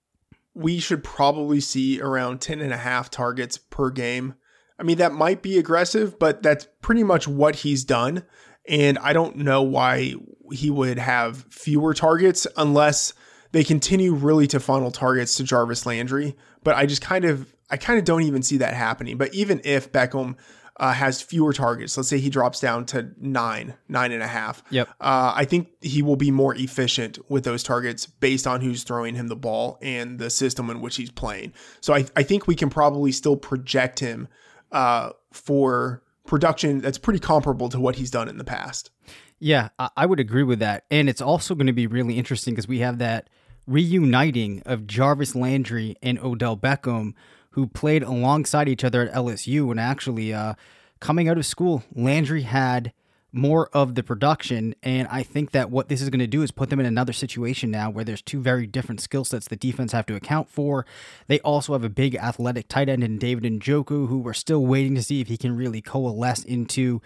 we 0.58 0.80
should 0.80 1.04
probably 1.04 1.60
see 1.60 2.02
around 2.02 2.42
10 2.42 2.62
and 2.62 2.74
a 2.74 2.78
half 2.78 3.12
targets 3.12 3.58
per 3.60 3.92
game. 3.92 4.34
I 4.80 4.84
mean, 4.84 4.98
that 4.98 5.14
might 5.14 5.44
be 5.44 5.60
aggressive, 5.60 6.18
but 6.18 6.42
that's 6.42 6.68
pretty 6.82 7.04
much 7.04 7.28
what 7.28 7.58
he's 7.58 7.84
done. 7.84 8.24
And 8.68 8.98
I 8.98 9.14
don't 9.14 9.38
know 9.38 9.62
why 9.62 10.16
he 10.52 10.72
would 10.72 10.98
have 10.98 11.46
fewer 11.52 11.94
targets 11.94 12.48
unless 12.58 13.14
they 13.52 13.64
continue 13.64 14.16
really 14.16 14.48
to 14.48 14.60
funnel 14.60 14.90
targets 14.90 15.36
to 15.36 15.44
Jarvis 15.44 15.86
Landry. 15.86 16.36
But 16.64 16.76
I 16.76 16.88
just 16.88 17.04
kind 17.04 17.24
of, 17.24 17.56
I 17.70 17.78
kind 17.78 18.00
of 18.00 18.06
don't 18.06 18.24
even 18.24 18.42
see 18.42 18.58
that 18.58 18.74
happening. 18.74 19.18
But 19.18 19.36
even 19.36 19.62
if 19.64 19.92
Beckham 19.92 20.38
uh, 20.80 20.94
has 20.94 21.22
fewer 21.22 21.54
targets. 21.54 21.98
Let's 21.98 22.10
say 22.10 22.20
he 22.20 22.30
drops 22.30 22.60
down 22.60 22.86
to 22.88 23.12
nine, 23.20 23.76
nine 23.88 24.12
and 24.12 24.22
a 24.22 24.28
half. 24.28 24.64
Yep. 24.70 24.90
Uh, 25.02 25.34
I 25.36 25.46
think 25.46 25.70
he 25.82 26.02
will 26.02 26.16
be 26.16 26.32
more 26.32 26.56
efficient 26.56 27.20
with 27.30 27.44
those 27.44 27.64
targets 27.64 28.06
based 28.06 28.48
on 28.48 28.62
who's 28.62 28.84
throwing 28.84 29.16
him 29.16 29.28
the 29.28 29.36
ball 29.36 29.80
and 29.82 30.20
the 30.20 30.30
system 30.30 30.70
in 30.70 30.82
which 30.82 30.96
he's 30.96 31.12
playing. 31.12 31.54
So 31.82 31.94
I, 31.94 32.06
I 32.16 32.24
think 32.24 32.48
we 32.48 32.56
can 32.56 32.70
probably 32.70 33.12
still 33.12 33.36
project 33.36 34.00
him 34.00 34.28
uh, 34.72 35.12
for 35.32 36.04
production 36.26 36.82
that's 36.82 36.98
pretty 36.98 37.20
comparable 37.20 37.70
to 37.70 37.80
what 37.80 37.96
he's 37.96 38.12
done 38.12 38.30
in 38.30 38.38
the 38.38 38.44
past. 38.44 38.92
Yeah, 39.40 39.70
I 39.96 40.06
would 40.06 40.20
agree 40.20 40.44
with 40.44 40.60
that. 40.60 40.86
And 40.90 41.10
it's 41.10 41.22
also 41.22 41.54
going 41.56 41.68
to 41.68 41.74
be 41.74 41.88
really 41.88 42.18
interesting 42.18 42.54
because 42.54 42.68
we 42.68 42.80
have 42.80 42.98
that 43.00 43.30
reuniting 43.68 44.64
of 44.66 44.88
Jarvis 44.88 45.36
Landry 45.36 45.96
and 46.02 46.18
Odell 46.20 46.58
Beckham 46.58 47.14
who 47.52 47.68
played 47.68 48.04
alongside 48.04 48.70
each 48.70 48.84
other 48.84 49.02
at 49.02 49.14
LSU. 49.14 49.72
And 49.72 49.80
actually, 49.80 50.34
uh, 50.34 50.54
coming 51.00 51.28
out 51.28 51.38
of 51.38 51.46
school, 51.46 51.84
Landry 51.94 52.44
had 52.44 52.94
more 53.34 53.70
of 53.74 53.96
the 53.96 54.04
production. 54.04 54.74
And 54.82 55.08
I 55.10 55.24
think 55.24 55.52
that 55.52 55.70
what 55.70 55.90
this 55.90 56.02
is 56.02 56.10
going 56.10 56.20
to 56.20 56.28
do 56.28 56.42
is 56.42 56.52
put 56.52 56.70
them 56.70 56.80
in 56.80 56.86
another 56.86 57.14
situation 57.14 57.70
now 57.72 57.90
where 57.90 58.04
there's 58.04 58.22
two 58.22 58.42
very 58.42 58.66
different 58.66 59.02
skill 59.02 59.26
sets 59.26 59.48
the 59.48 59.56
defense 59.56 59.92
have 59.92 60.06
to 60.08 60.16
account 60.16 60.50
for. 60.50 60.86
They 61.28 61.40
also 61.42 61.74
have 61.74 61.84
a 61.84 61.90
big 61.90 62.16
athletic 62.16 62.68
tight 62.68 62.90
end 62.90 63.04
in 63.04 63.18
David 63.18 63.44
Njoku, 63.44 64.08
who 64.08 64.20
we're 64.20 64.34
still 64.34 64.66
waiting 64.66 64.96
to 64.96 65.04
see 65.04 65.22
if 65.22 65.28
he 65.28 65.38
can 65.38 65.56
really 65.56 65.82
coalesce 65.82 66.44
into 66.44 67.02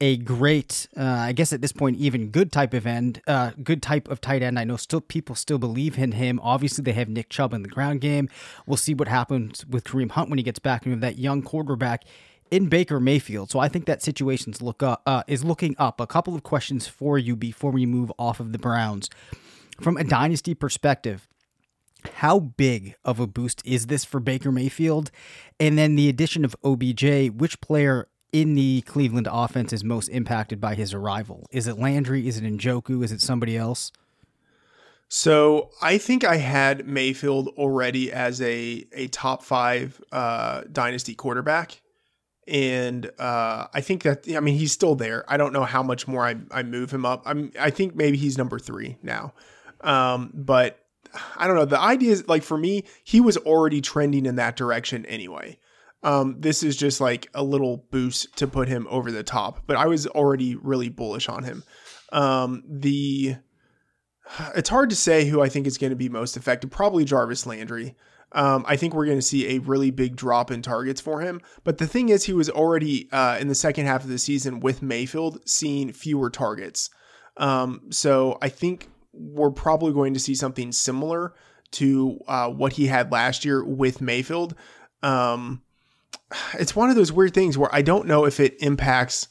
a 0.00 0.18
great, 0.18 0.88
uh, 0.96 1.02
I 1.02 1.32
guess 1.32 1.52
at 1.52 1.62
this 1.62 1.72
point, 1.72 1.96
even 1.96 2.28
good 2.28 2.52
type 2.52 2.74
of 2.74 2.86
end, 2.86 3.22
uh, 3.26 3.52
good 3.62 3.82
type 3.82 4.08
of 4.08 4.20
tight 4.20 4.42
end. 4.42 4.58
I 4.58 4.64
know 4.64 4.76
still 4.76 5.00
people 5.00 5.34
still 5.34 5.58
believe 5.58 5.98
in 5.98 6.12
him. 6.12 6.38
Obviously, 6.42 6.82
they 6.82 6.92
have 6.92 7.08
Nick 7.08 7.30
Chubb 7.30 7.54
in 7.54 7.62
the 7.62 7.68
ground 7.68 8.00
game. 8.00 8.28
We'll 8.66 8.76
see 8.76 8.94
what 8.94 9.08
happens 9.08 9.64
with 9.66 9.84
Kareem 9.84 10.10
Hunt 10.10 10.28
when 10.28 10.38
he 10.38 10.42
gets 10.42 10.58
back. 10.58 10.84
And 10.84 10.92
have 10.92 11.00
that 11.00 11.18
young 11.18 11.42
quarterback 11.42 12.04
in 12.50 12.66
Baker 12.66 13.00
Mayfield. 13.00 13.50
So 13.50 13.58
I 13.58 13.68
think 13.68 13.86
that 13.86 14.02
situation's 14.02 14.60
look 14.60 14.82
up, 14.82 15.02
uh, 15.06 15.22
is 15.26 15.44
looking 15.44 15.74
up. 15.78 16.00
A 16.00 16.06
couple 16.06 16.34
of 16.34 16.42
questions 16.42 16.86
for 16.86 17.18
you 17.18 17.34
before 17.34 17.70
we 17.70 17.86
move 17.86 18.12
off 18.18 18.38
of 18.38 18.52
the 18.52 18.58
Browns. 18.58 19.08
From 19.80 19.96
a 19.96 20.04
dynasty 20.04 20.54
perspective, 20.54 21.26
how 22.16 22.38
big 22.38 22.94
of 23.04 23.18
a 23.18 23.26
boost 23.26 23.62
is 23.64 23.86
this 23.86 24.04
for 24.04 24.20
Baker 24.20 24.52
Mayfield? 24.52 25.10
And 25.58 25.76
then 25.76 25.96
the 25.96 26.08
addition 26.08 26.44
of 26.44 26.54
OBJ, 26.62 27.30
which 27.30 27.60
player 27.60 28.08
in 28.32 28.54
the 28.54 28.82
Cleveland 28.82 29.28
offense 29.30 29.72
is 29.72 29.84
most 29.84 30.08
impacted 30.08 30.60
by 30.60 30.74
his 30.74 30.92
arrival? 30.92 31.46
Is 31.50 31.66
it 31.66 31.78
Landry? 31.78 32.26
Is 32.28 32.38
it 32.38 32.44
Njoku? 32.44 33.04
Is 33.04 33.12
it 33.12 33.20
somebody 33.20 33.56
else? 33.56 33.92
So 35.08 35.70
I 35.80 35.98
think 35.98 36.24
I 36.24 36.36
had 36.36 36.86
Mayfield 36.86 37.48
already 37.56 38.12
as 38.12 38.42
a 38.42 38.84
a 38.92 39.06
top 39.08 39.42
five 39.42 40.00
uh, 40.10 40.62
dynasty 40.72 41.14
quarterback, 41.14 41.80
and 42.48 43.08
uh, 43.18 43.68
I 43.72 43.80
think 43.82 44.02
that 44.02 44.24
I 44.34 44.40
mean 44.40 44.58
he's 44.58 44.72
still 44.72 44.96
there. 44.96 45.24
I 45.28 45.36
don't 45.36 45.52
know 45.52 45.64
how 45.64 45.82
much 45.82 46.08
more 46.08 46.26
I, 46.26 46.36
I 46.50 46.64
move 46.64 46.90
him 46.90 47.06
up. 47.06 47.22
I'm 47.24 47.52
I 47.58 47.70
think 47.70 47.94
maybe 47.94 48.16
he's 48.16 48.36
number 48.36 48.58
three 48.58 48.96
now, 49.00 49.32
um, 49.82 50.32
but 50.34 50.84
I 51.36 51.46
don't 51.46 51.56
know. 51.56 51.66
The 51.66 51.80
idea 51.80 52.10
is 52.10 52.26
like 52.26 52.42
for 52.42 52.58
me, 52.58 52.82
he 53.04 53.20
was 53.20 53.36
already 53.36 53.80
trending 53.80 54.26
in 54.26 54.34
that 54.36 54.56
direction 54.56 55.06
anyway. 55.06 55.58
Um, 56.02 56.36
this 56.38 56.62
is 56.62 56.76
just 56.76 57.00
like 57.00 57.28
a 57.34 57.42
little 57.42 57.86
boost 57.90 58.36
to 58.36 58.46
put 58.46 58.68
him 58.68 58.86
over 58.90 59.10
the 59.10 59.22
top. 59.22 59.62
But 59.66 59.76
I 59.76 59.86
was 59.86 60.06
already 60.06 60.54
really 60.54 60.88
bullish 60.88 61.28
on 61.28 61.42
him. 61.42 61.64
Um, 62.12 62.62
the 62.68 63.36
it's 64.54 64.68
hard 64.68 64.90
to 64.90 64.96
say 64.96 65.26
who 65.26 65.42
I 65.42 65.48
think 65.48 65.66
is 65.66 65.78
going 65.78 65.90
to 65.90 65.96
be 65.96 66.08
most 66.08 66.36
effective. 66.36 66.70
Probably 66.70 67.04
Jarvis 67.04 67.46
Landry. 67.46 67.94
Um, 68.32 68.64
I 68.66 68.76
think 68.76 68.92
we're 68.92 69.06
going 69.06 69.18
to 69.18 69.22
see 69.22 69.54
a 69.54 69.60
really 69.60 69.90
big 69.90 70.16
drop 70.16 70.50
in 70.50 70.60
targets 70.60 71.00
for 71.00 71.20
him. 71.20 71.40
But 71.64 71.78
the 71.78 71.86
thing 71.86 72.08
is, 72.08 72.24
he 72.24 72.32
was 72.32 72.50
already 72.50 73.10
uh, 73.12 73.38
in 73.40 73.48
the 73.48 73.54
second 73.54 73.86
half 73.86 74.02
of 74.02 74.10
the 74.10 74.18
season 74.18 74.60
with 74.60 74.82
Mayfield 74.82 75.38
seeing 75.46 75.92
fewer 75.92 76.28
targets. 76.28 76.90
Um, 77.36 77.82
so 77.90 78.36
I 78.42 78.48
think 78.48 78.88
we're 79.12 79.50
probably 79.50 79.92
going 79.92 80.14
to 80.14 80.20
see 80.20 80.34
something 80.34 80.72
similar 80.72 81.34
to 81.72 82.18
uh, 82.26 82.50
what 82.50 82.74
he 82.74 82.86
had 82.86 83.12
last 83.12 83.44
year 83.44 83.64
with 83.64 84.00
Mayfield. 84.00 84.54
Um, 85.02 85.62
it's 86.58 86.74
one 86.74 86.90
of 86.90 86.96
those 86.96 87.12
weird 87.12 87.34
things 87.34 87.56
where 87.56 87.74
I 87.74 87.82
don't 87.82 88.06
know 88.06 88.24
if 88.24 88.40
it 88.40 88.56
impacts 88.60 89.28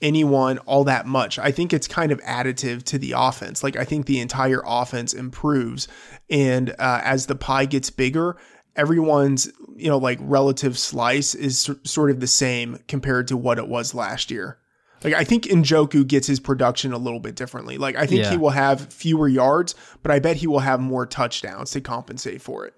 anyone 0.00 0.58
all 0.58 0.84
that 0.84 1.06
much. 1.06 1.38
I 1.38 1.50
think 1.50 1.72
it's 1.72 1.88
kind 1.88 2.12
of 2.12 2.20
additive 2.20 2.82
to 2.84 2.98
the 2.98 3.14
offense. 3.16 3.62
Like 3.62 3.76
I 3.76 3.84
think 3.84 4.06
the 4.06 4.20
entire 4.20 4.62
offense 4.64 5.12
improves, 5.12 5.88
and 6.30 6.70
uh, 6.78 7.00
as 7.02 7.26
the 7.26 7.34
pie 7.34 7.64
gets 7.64 7.90
bigger, 7.90 8.36
everyone's 8.76 9.50
you 9.76 9.88
know 9.88 9.98
like 9.98 10.18
relative 10.22 10.78
slice 10.78 11.34
is 11.34 11.70
sort 11.84 12.10
of 12.10 12.20
the 12.20 12.26
same 12.26 12.78
compared 12.88 13.28
to 13.28 13.36
what 13.36 13.58
it 13.58 13.68
was 13.68 13.94
last 13.94 14.30
year. 14.30 14.58
Like 15.04 15.14
I 15.14 15.24
think 15.24 15.44
Njoku 15.44 16.06
gets 16.06 16.26
his 16.26 16.40
production 16.40 16.92
a 16.92 16.98
little 16.98 17.20
bit 17.20 17.36
differently. 17.36 17.78
Like 17.78 17.96
I 17.96 18.06
think 18.06 18.22
yeah. 18.22 18.30
he 18.30 18.36
will 18.36 18.50
have 18.50 18.92
fewer 18.92 19.28
yards, 19.28 19.74
but 20.02 20.10
I 20.10 20.18
bet 20.18 20.36
he 20.36 20.46
will 20.46 20.58
have 20.60 20.80
more 20.80 21.06
touchdowns 21.06 21.70
to 21.72 21.80
compensate 21.80 22.42
for 22.42 22.66
it. 22.66 22.74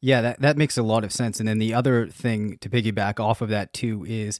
Yeah, 0.00 0.20
that, 0.20 0.40
that 0.40 0.56
makes 0.56 0.78
a 0.78 0.82
lot 0.82 1.04
of 1.04 1.12
sense. 1.12 1.40
And 1.40 1.48
then 1.48 1.58
the 1.58 1.74
other 1.74 2.06
thing 2.06 2.58
to 2.58 2.68
piggyback 2.68 3.18
off 3.18 3.40
of 3.40 3.48
that 3.48 3.72
too 3.72 4.04
is 4.06 4.38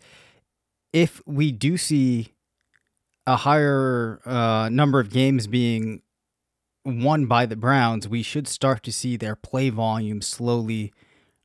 if 0.92 1.20
we 1.26 1.52
do 1.52 1.76
see 1.76 2.34
a 3.26 3.36
higher 3.36 4.20
uh, 4.24 4.68
number 4.70 5.00
of 5.00 5.10
games 5.10 5.46
being 5.46 6.02
won 6.84 7.26
by 7.26 7.44
the 7.44 7.56
Browns, 7.56 8.08
we 8.08 8.22
should 8.22 8.48
start 8.48 8.82
to 8.84 8.92
see 8.92 9.16
their 9.16 9.36
play 9.36 9.68
volume 9.68 10.22
slowly 10.22 10.92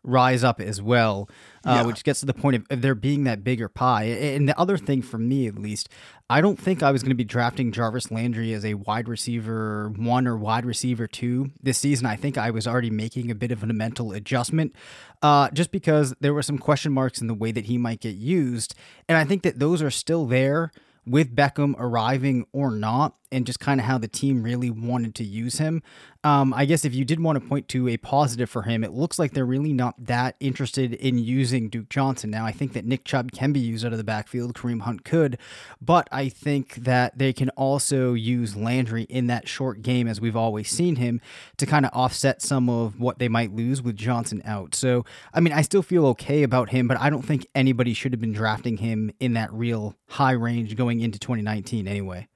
rise 0.03 0.43
up 0.43 0.59
as 0.59 0.81
well, 0.81 1.29
uh, 1.65 1.79
yeah. 1.81 1.85
which 1.85 2.03
gets 2.03 2.19
to 2.19 2.25
the 2.25 2.33
point 2.33 2.57
of, 2.57 2.65
of 2.69 2.81
there 2.81 2.95
being 2.95 3.23
that 3.23 3.43
bigger 3.43 3.69
pie. 3.69 4.03
And 4.03 4.47
the 4.47 4.59
other 4.59 4.77
thing 4.77 5.01
for 5.01 5.17
me, 5.17 5.47
at 5.47 5.57
least, 5.57 5.89
I 6.29 6.41
don't 6.41 6.59
think 6.59 6.83
I 6.83 6.91
was 6.91 7.03
going 7.03 7.11
to 7.11 7.15
be 7.15 7.23
drafting 7.23 7.71
Jarvis 7.71 8.11
Landry 8.11 8.53
as 8.53 8.65
a 8.65 8.73
wide 8.73 9.07
receiver 9.07 9.93
one 9.95 10.27
or 10.27 10.37
wide 10.37 10.65
receiver 10.65 11.07
two 11.07 11.51
this 11.61 11.77
season. 11.77 12.05
I 12.05 12.15
think 12.15 12.37
I 12.37 12.51
was 12.51 12.67
already 12.67 12.89
making 12.89 13.31
a 13.31 13.35
bit 13.35 13.51
of 13.51 13.63
a 13.63 13.67
mental 13.67 14.11
adjustment 14.11 14.75
uh, 15.21 15.49
just 15.51 15.71
because 15.71 16.13
there 16.19 16.33
were 16.33 16.43
some 16.43 16.57
question 16.57 16.91
marks 16.91 17.21
in 17.21 17.27
the 17.27 17.33
way 17.33 17.51
that 17.51 17.65
he 17.65 17.77
might 17.77 17.99
get 17.99 18.15
used. 18.15 18.75
And 19.07 19.17
I 19.17 19.25
think 19.25 19.43
that 19.43 19.59
those 19.59 19.81
are 19.81 19.91
still 19.91 20.25
there 20.25 20.71
with 21.05 21.35
Beckham 21.35 21.75
arriving 21.77 22.45
or 22.53 22.71
not. 22.71 23.15
And 23.33 23.45
just 23.45 23.59
kind 23.59 23.79
of 23.79 23.85
how 23.85 23.97
the 23.97 24.07
team 24.07 24.43
really 24.43 24.69
wanted 24.69 25.15
to 25.15 25.23
use 25.23 25.57
him. 25.57 25.81
Um, 26.25 26.53
I 26.53 26.63
guess 26.63 26.85
if 26.85 26.95
you 26.95 27.03
did 27.03 27.19
want 27.19 27.41
to 27.41 27.45
point 27.45 27.67
to 27.69 27.89
a 27.89 27.97
positive 27.97 28.49
for 28.49 28.61
him, 28.61 28.83
it 28.83 28.93
looks 28.93 29.19
like 29.19 29.33
they're 29.33 29.45
really 29.45 29.73
not 29.73 29.95
that 30.05 30.37
interested 30.39 30.93
in 30.93 31.17
using 31.17 31.67
Duke 31.67 31.89
Johnson. 31.89 32.29
Now, 32.29 32.45
I 32.45 32.53
think 32.53 32.71
that 32.73 32.85
Nick 32.85 33.03
Chubb 33.03 33.33
can 33.33 33.51
be 33.51 33.59
used 33.59 33.85
out 33.85 33.91
of 33.91 33.97
the 33.97 34.05
backfield, 34.05 34.53
Kareem 34.53 34.81
Hunt 34.81 35.03
could, 35.03 35.37
but 35.81 36.07
I 36.13 36.29
think 36.29 36.75
that 36.75 37.17
they 37.17 37.33
can 37.33 37.49
also 37.51 38.13
use 38.13 38.55
Landry 38.55 39.03
in 39.03 39.27
that 39.27 39.49
short 39.49 39.81
game, 39.81 40.07
as 40.07 40.21
we've 40.21 40.37
always 40.37 40.69
seen 40.69 40.95
him, 40.95 41.19
to 41.57 41.65
kind 41.65 41.85
of 41.85 41.91
offset 41.93 42.41
some 42.41 42.69
of 42.69 43.01
what 43.01 43.19
they 43.19 43.27
might 43.27 43.53
lose 43.53 43.81
with 43.81 43.97
Johnson 43.97 44.41
out. 44.45 44.75
So, 44.75 45.03
I 45.33 45.41
mean, 45.41 45.51
I 45.51 45.61
still 45.61 45.83
feel 45.83 46.05
okay 46.07 46.43
about 46.43 46.69
him, 46.69 46.87
but 46.87 46.99
I 47.01 47.09
don't 47.09 47.23
think 47.23 47.45
anybody 47.53 47.93
should 47.93 48.13
have 48.13 48.21
been 48.21 48.33
drafting 48.33 48.77
him 48.77 49.11
in 49.19 49.33
that 49.33 49.51
real 49.51 49.95
high 50.07 50.31
range 50.31 50.77
going 50.77 51.01
into 51.01 51.19
2019 51.19 51.85
anyway. 51.85 52.29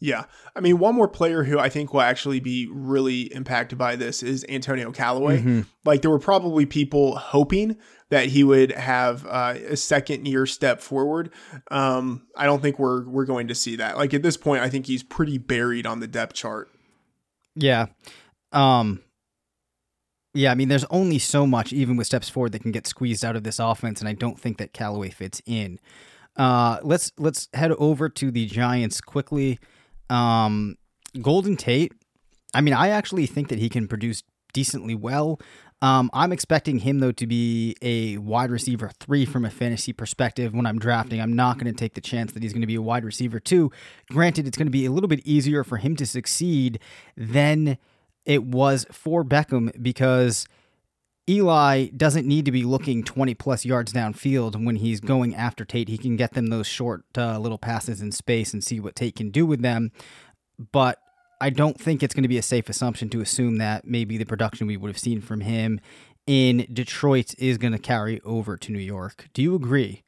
Yeah. 0.00 0.24
I 0.56 0.60
mean, 0.60 0.78
one 0.78 0.94
more 0.94 1.08
player 1.08 1.44
who 1.44 1.58
I 1.58 1.68
think 1.68 1.92
will 1.92 2.00
actually 2.00 2.40
be 2.40 2.68
really 2.72 3.32
impacted 3.34 3.78
by 3.78 3.96
this 3.96 4.22
is 4.22 4.46
Antonio 4.48 4.92
Callaway. 4.92 5.38
Mm-hmm. 5.38 5.60
Like, 5.84 6.00
there 6.00 6.10
were 6.10 6.18
probably 6.18 6.64
people 6.64 7.16
hoping 7.16 7.76
that 8.08 8.26
he 8.26 8.42
would 8.42 8.72
have 8.72 9.26
uh, 9.26 9.54
a 9.68 9.76
second 9.76 10.26
year 10.26 10.46
step 10.46 10.80
forward. 10.80 11.30
Um, 11.70 12.26
I 12.36 12.44
don't 12.44 12.60
think 12.60 12.78
we're 12.78 13.08
we're 13.08 13.24
going 13.24 13.48
to 13.48 13.54
see 13.54 13.76
that. 13.76 13.96
Like 13.96 14.12
at 14.12 14.22
this 14.22 14.36
point, 14.36 14.62
I 14.62 14.68
think 14.68 14.86
he's 14.86 15.02
pretty 15.02 15.38
buried 15.38 15.86
on 15.86 16.00
the 16.00 16.08
depth 16.08 16.34
chart. 16.34 16.70
Yeah. 17.54 17.86
Um, 18.52 19.02
yeah, 20.34 20.52
I 20.52 20.54
mean, 20.54 20.68
there's 20.68 20.84
only 20.90 21.18
so 21.18 21.46
much, 21.46 21.72
even 21.72 21.96
with 21.96 22.06
steps 22.06 22.28
forward, 22.28 22.52
that 22.52 22.62
can 22.62 22.72
get 22.72 22.86
squeezed 22.86 23.24
out 23.24 23.36
of 23.36 23.42
this 23.42 23.58
offense, 23.58 24.00
and 24.00 24.08
I 24.08 24.12
don't 24.12 24.38
think 24.38 24.58
that 24.58 24.72
Callaway 24.72 25.10
fits 25.10 25.42
in. 25.46 25.80
Uh, 26.36 26.78
let's 26.82 27.12
let's 27.18 27.48
head 27.54 27.72
over 27.72 28.08
to 28.08 28.30
the 28.30 28.46
Giants 28.46 29.00
quickly. 29.00 29.58
Um, 30.10 30.76
Golden 31.22 31.56
Tate. 31.56 31.92
I 32.52 32.60
mean, 32.60 32.74
I 32.74 32.88
actually 32.88 33.26
think 33.26 33.48
that 33.48 33.58
he 33.58 33.68
can 33.68 33.88
produce 33.88 34.22
decently 34.52 34.94
well. 34.94 35.40
Um, 35.82 36.10
I'm 36.12 36.30
expecting 36.32 36.80
him 36.80 36.98
though 36.98 37.12
to 37.12 37.26
be 37.26 37.74
a 37.80 38.18
wide 38.18 38.50
receiver 38.50 38.90
three 39.00 39.24
from 39.24 39.46
a 39.46 39.50
fantasy 39.50 39.92
perspective 39.94 40.52
when 40.52 40.66
I'm 40.66 40.78
drafting. 40.78 41.20
I'm 41.20 41.34
not 41.34 41.58
going 41.58 41.72
to 41.72 41.78
take 41.78 41.94
the 41.94 42.02
chance 42.02 42.32
that 42.32 42.42
he's 42.42 42.52
going 42.52 42.60
to 42.60 42.66
be 42.66 42.74
a 42.74 42.82
wide 42.82 43.04
receiver 43.04 43.40
two. 43.40 43.72
Granted, 44.10 44.46
it's 44.46 44.58
going 44.58 44.66
to 44.66 44.72
be 44.72 44.84
a 44.84 44.90
little 44.90 45.08
bit 45.08 45.20
easier 45.24 45.64
for 45.64 45.78
him 45.78 45.96
to 45.96 46.04
succeed 46.04 46.80
than 47.16 47.78
it 48.26 48.44
was 48.44 48.84
for 48.92 49.24
Beckham 49.24 49.70
because 49.82 50.46
Eli 51.30 51.86
doesn't 51.96 52.26
need 52.26 52.44
to 52.44 52.50
be 52.50 52.64
looking 52.64 53.04
20 53.04 53.34
plus 53.34 53.64
yards 53.64 53.92
downfield 53.92 54.64
when 54.64 54.76
he's 54.76 55.00
going 55.00 55.34
after 55.36 55.64
Tate. 55.64 55.88
He 55.88 55.96
can 55.96 56.16
get 56.16 56.32
them 56.32 56.48
those 56.48 56.66
short 56.66 57.04
uh, 57.16 57.38
little 57.38 57.58
passes 57.58 58.00
in 58.00 58.10
space 58.10 58.52
and 58.52 58.64
see 58.64 58.80
what 58.80 58.96
Tate 58.96 59.14
can 59.14 59.30
do 59.30 59.46
with 59.46 59.62
them. 59.62 59.92
But 60.72 60.98
I 61.40 61.50
don't 61.50 61.80
think 61.80 62.02
it's 62.02 62.14
going 62.14 62.24
to 62.24 62.28
be 62.28 62.38
a 62.38 62.42
safe 62.42 62.68
assumption 62.68 63.08
to 63.10 63.20
assume 63.20 63.58
that 63.58 63.86
maybe 63.86 64.18
the 64.18 64.26
production 64.26 64.66
we 64.66 64.76
would 64.76 64.88
have 64.88 64.98
seen 64.98 65.20
from 65.20 65.40
him 65.40 65.80
in 66.26 66.66
Detroit 66.72 67.32
is 67.38 67.58
going 67.58 67.72
to 67.72 67.78
carry 67.78 68.20
over 68.24 68.56
to 68.56 68.72
New 68.72 68.80
York. 68.80 69.28
Do 69.32 69.40
you 69.40 69.54
agree? 69.54 70.02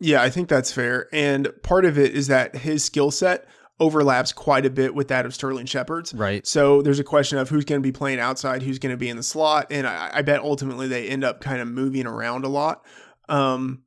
Yeah, 0.00 0.22
I 0.22 0.30
think 0.30 0.48
that's 0.48 0.72
fair. 0.72 1.08
And 1.12 1.52
part 1.62 1.84
of 1.84 1.96
it 1.98 2.14
is 2.14 2.26
that 2.26 2.56
his 2.56 2.84
skill 2.84 3.10
set 3.10 3.46
overlaps 3.80 4.32
quite 4.32 4.66
a 4.66 4.70
bit 4.70 4.94
with 4.94 5.08
that 5.08 5.24
of 5.24 5.34
Sterling 5.34 5.66
Shepard's. 5.66 6.12
Right. 6.14 6.46
So 6.46 6.82
there's 6.82 6.98
a 6.98 7.04
question 7.04 7.38
of 7.38 7.48
who's 7.48 7.64
going 7.64 7.80
to 7.80 7.86
be 7.86 7.92
playing 7.92 8.18
outside, 8.18 8.62
who's 8.62 8.78
going 8.78 8.92
to 8.92 8.96
be 8.96 9.08
in 9.08 9.16
the 9.16 9.22
slot, 9.22 9.68
and 9.70 9.86
I, 9.86 10.10
I, 10.14 10.22
bet 10.22 10.40
ultimately 10.40 10.88
they 10.88 11.08
end 11.08 11.24
up 11.24 11.40
kind 11.40 11.60
of 11.60 11.68
moving 11.68 12.06
around 12.06 12.44
a 12.44 12.48
lot. 12.48 12.84
Um, 13.28 13.82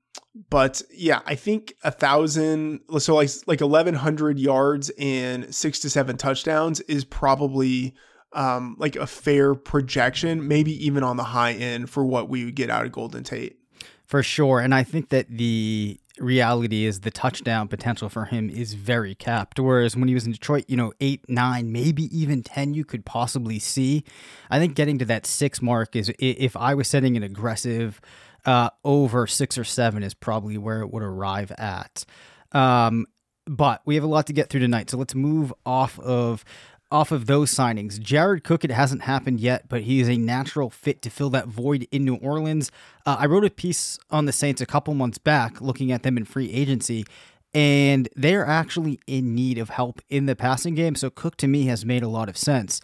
but 0.49 0.81
yeah, 0.91 1.21
I 1.25 1.35
think 1.35 1.73
a 1.83 1.91
thousand, 1.91 2.81
so 2.99 3.15
like 3.15 3.29
like 3.47 3.61
eleven 3.61 3.95
hundred 3.95 4.39
yards 4.39 4.89
and 4.97 5.53
six 5.53 5.79
to 5.79 5.89
seven 5.89 6.17
touchdowns 6.17 6.79
is 6.81 7.03
probably 7.03 7.95
um, 8.33 8.75
like 8.79 8.95
a 8.95 9.07
fair 9.07 9.55
projection, 9.55 10.47
maybe 10.47 10.85
even 10.85 11.03
on 11.03 11.17
the 11.17 11.23
high 11.23 11.53
end 11.53 11.89
for 11.89 12.05
what 12.05 12.29
we 12.29 12.45
would 12.45 12.55
get 12.55 12.69
out 12.69 12.85
of 12.85 12.91
Golden 12.91 13.23
Tate. 13.23 13.57
For 14.05 14.23
sure, 14.23 14.59
and 14.59 14.75
I 14.75 14.83
think 14.83 15.09
that 15.09 15.27
the 15.29 15.99
reality 16.21 16.85
is 16.85 17.01
the 17.01 17.11
touchdown 17.11 17.67
potential 17.67 18.09
for 18.09 18.25
him 18.25 18.49
is 18.49 18.73
very 18.73 19.15
capped. 19.15 19.59
Whereas 19.59 19.95
when 19.95 20.07
he 20.07 20.13
was 20.13 20.25
in 20.25 20.31
Detroit, 20.31 20.65
you 20.67 20.77
know, 20.77 20.93
eight, 21.01 21.27
nine, 21.27 21.71
maybe 21.71 22.03
even 22.17 22.43
10, 22.43 22.73
you 22.73 22.85
could 22.85 23.05
possibly 23.05 23.59
see. 23.59 24.03
I 24.49 24.59
think 24.59 24.75
getting 24.75 24.97
to 24.99 25.05
that 25.05 25.25
six 25.25 25.61
mark 25.61 25.95
is, 25.95 26.11
if 26.19 26.55
I 26.55 26.73
was 26.75 26.87
setting 26.87 27.17
an 27.17 27.23
aggressive 27.23 27.99
uh, 28.45 28.69
over 28.83 29.27
six 29.27 29.57
or 29.57 29.63
seven, 29.63 30.03
is 30.03 30.13
probably 30.13 30.57
where 30.57 30.81
it 30.81 30.91
would 30.91 31.03
arrive 31.03 31.51
at. 31.57 32.05
Um, 32.51 33.07
but 33.45 33.81
we 33.85 33.95
have 33.95 34.03
a 34.03 34.07
lot 34.07 34.27
to 34.27 34.33
get 34.33 34.49
through 34.49 34.61
tonight. 34.61 34.89
So 34.89 34.97
let's 34.97 35.15
move 35.15 35.53
off 35.65 35.99
of 35.99 36.45
off 36.91 37.11
of 37.11 37.25
those 37.25 37.51
signings. 37.53 37.99
Jared 37.99 38.43
Cook, 38.43 38.63
it 38.63 38.71
hasn't 38.71 39.03
happened 39.03 39.39
yet, 39.39 39.69
but 39.69 39.81
he 39.81 40.01
is 40.01 40.09
a 40.09 40.17
natural 40.17 40.69
fit 40.69 41.01
to 41.03 41.09
fill 41.09 41.29
that 41.31 41.47
void 41.47 41.87
in 41.91 42.03
New 42.03 42.15
Orleans. 42.15 42.71
Uh, 43.05 43.17
I 43.19 43.25
wrote 43.25 43.45
a 43.45 43.49
piece 43.49 43.97
on 44.09 44.25
the 44.25 44.31
Saints 44.31 44.61
a 44.61 44.65
couple 44.65 44.93
months 44.93 45.17
back 45.17 45.61
looking 45.61 45.91
at 45.91 46.03
them 46.03 46.17
in 46.17 46.25
free 46.25 46.51
agency, 46.51 47.05
and 47.53 48.09
they're 48.15 48.45
actually 48.45 48.99
in 49.07 49.33
need 49.33 49.57
of 49.57 49.69
help 49.69 50.01
in 50.09 50.25
the 50.25 50.35
passing 50.35 50.75
game. 50.75 50.95
So 50.95 51.09
Cook 51.09 51.37
to 51.37 51.47
me 51.47 51.65
has 51.65 51.85
made 51.85 52.03
a 52.03 52.07
lot 52.07 52.29
of 52.29 52.37
sense. 52.37 52.81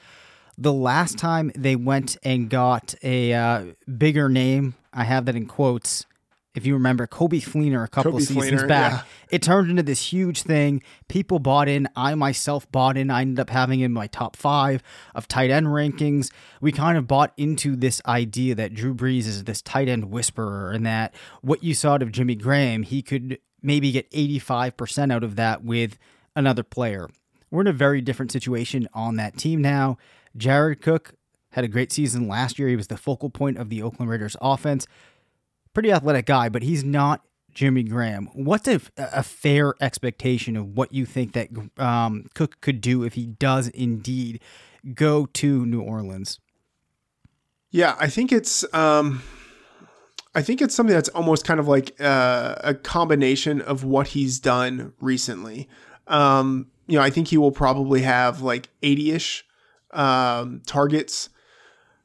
The 0.57 0.73
last 0.73 1.17
time 1.17 1.51
they 1.55 1.75
went 1.75 2.17
and 2.23 2.49
got 2.49 2.95
a 3.03 3.33
uh, 3.33 3.65
bigger 3.97 4.27
name, 4.27 4.73
I 4.91 5.03
have 5.03 5.25
that 5.25 5.35
in 5.35 5.45
quotes, 5.45 6.05
if 6.57 6.65
you 6.65 6.73
remember 6.73 7.05
Coby 7.05 7.39
Fleener 7.39 7.83
a 7.83 7.87
couple 7.87 8.19
seasons 8.19 8.63
Fleener, 8.63 8.67
back. 8.67 8.91
Yeah. 8.91 9.01
It 9.29 9.41
turned 9.43 9.69
into 9.69 9.83
this 9.83 10.11
huge 10.11 10.41
thing. 10.41 10.81
People 11.07 11.37
bought 11.37 11.69
in. 11.69 11.87
I 11.95 12.15
myself 12.15 12.69
bought 12.71 12.97
in. 12.97 13.11
I 13.11 13.21
ended 13.21 13.39
up 13.39 13.51
having 13.51 13.81
in 13.81 13.93
my 13.93 14.07
top 14.07 14.35
five 14.35 14.81
of 15.13 15.27
tight 15.27 15.51
end 15.51 15.67
rankings. 15.67 16.31
We 16.59 16.71
kind 16.71 16.97
of 16.97 17.05
bought 17.07 17.31
into 17.37 17.75
this 17.75 18.01
idea 18.07 18.55
that 18.55 18.73
Drew 18.73 18.95
Brees 18.95 19.27
is 19.27 19.43
this 19.43 19.61
tight 19.61 19.87
end 19.87 20.09
whisperer 20.09 20.71
and 20.71 20.83
that 20.87 21.13
what 21.41 21.63
you 21.63 21.75
saw 21.75 21.97
of 21.97 22.11
Jimmy 22.11 22.33
Graham, 22.33 22.81
he 22.81 23.03
could 23.03 23.37
maybe 23.61 23.91
get 23.91 24.09
85% 24.09 25.13
out 25.13 25.23
of 25.23 25.35
that 25.35 25.63
with 25.63 25.99
another 26.35 26.63
player. 26.63 27.07
We're 27.51 27.61
in 27.61 27.67
a 27.67 27.73
very 27.73 28.01
different 28.01 28.31
situation 28.31 28.89
on 28.95 29.17
that 29.17 29.37
team 29.37 29.61
now. 29.61 29.99
Jared 30.35 30.81
Cook 30.81 31.13
had 31.51 31.63
a 31.63 31.67
great 31.67 31.91
season 31.91 32.27
last 32.27 32.57
year. 32.57 32.67
He 32.67 32.75
was 32.75 32.87
the 32.87 32.97
focal 32.97 33.29
point 33.29 33.59
of 33.59 33.69
the 33.69 33.83
Oakland 33.83 34.09
Raiders 34.09 34.35
offense 34.41 34.87
pretty 35.73 35.91
athletic 35.91 36.25
guy, 36.25 36.49
but 36.49 36.63
he's 36.63 36.83
not 36.83 37.21
Jimmy 37.53 37.83
Graham. 37.83 38.29
What's 38.33 38.67
a, 38.67 38.79
a 38.97 39.23
fair 39.23 39.73
expectation 39.81 40.55
of 40.55 40.77
what 40.77 40.93
you 40.93 41.05
think 41.05 41.33
that 41.33 41.49
um, 41.77 42.27
Cook 42.35 42.61
could 42.61 42.81
do 42.81 43.03
if 43.03 43.13
he 43.13 43.25
does 43.25 43.67
indeed 43.69 44.41
go 44.93 45.25
to 45.25 45.65
New 45.65 45.81
Orleans? 45.81 46.39
Yeah, 47.71 47.95
I 47.99 48.07
think 48.07 48.31
it's. 48.31 48.63
Um, 48.73 49.23
I 50.35 50.43
think 50.43 50.61
it's 50.61 50.75
something 50.75 50.93
that's 50.93 51.09
almost 51.09 51.45
kind 51.45 51.59
of 51.59 51.67
like 51.67 51.99
uh, 51.99 52.55
a 52.59 52.75
combination 52.75 53.59
of 53.59 53.83
what 53.83 54.09
he's 54.09 54.39
done 54.39 54.93
recently. 55.01 55.67
Um, 56.05 56.67
you 56.85 56.99
know, 56.99 57.03
I 57.03 57.09
think 57.09 57.29
he 57.29 57.37
will 57.37 57.51
probably 57.51 58.03
have 58.03 58.41
like 58.41 58.69
80 58.83 59.11
ish 59.11 59.45
um, 59.91 60.61
targets 60.67 61.29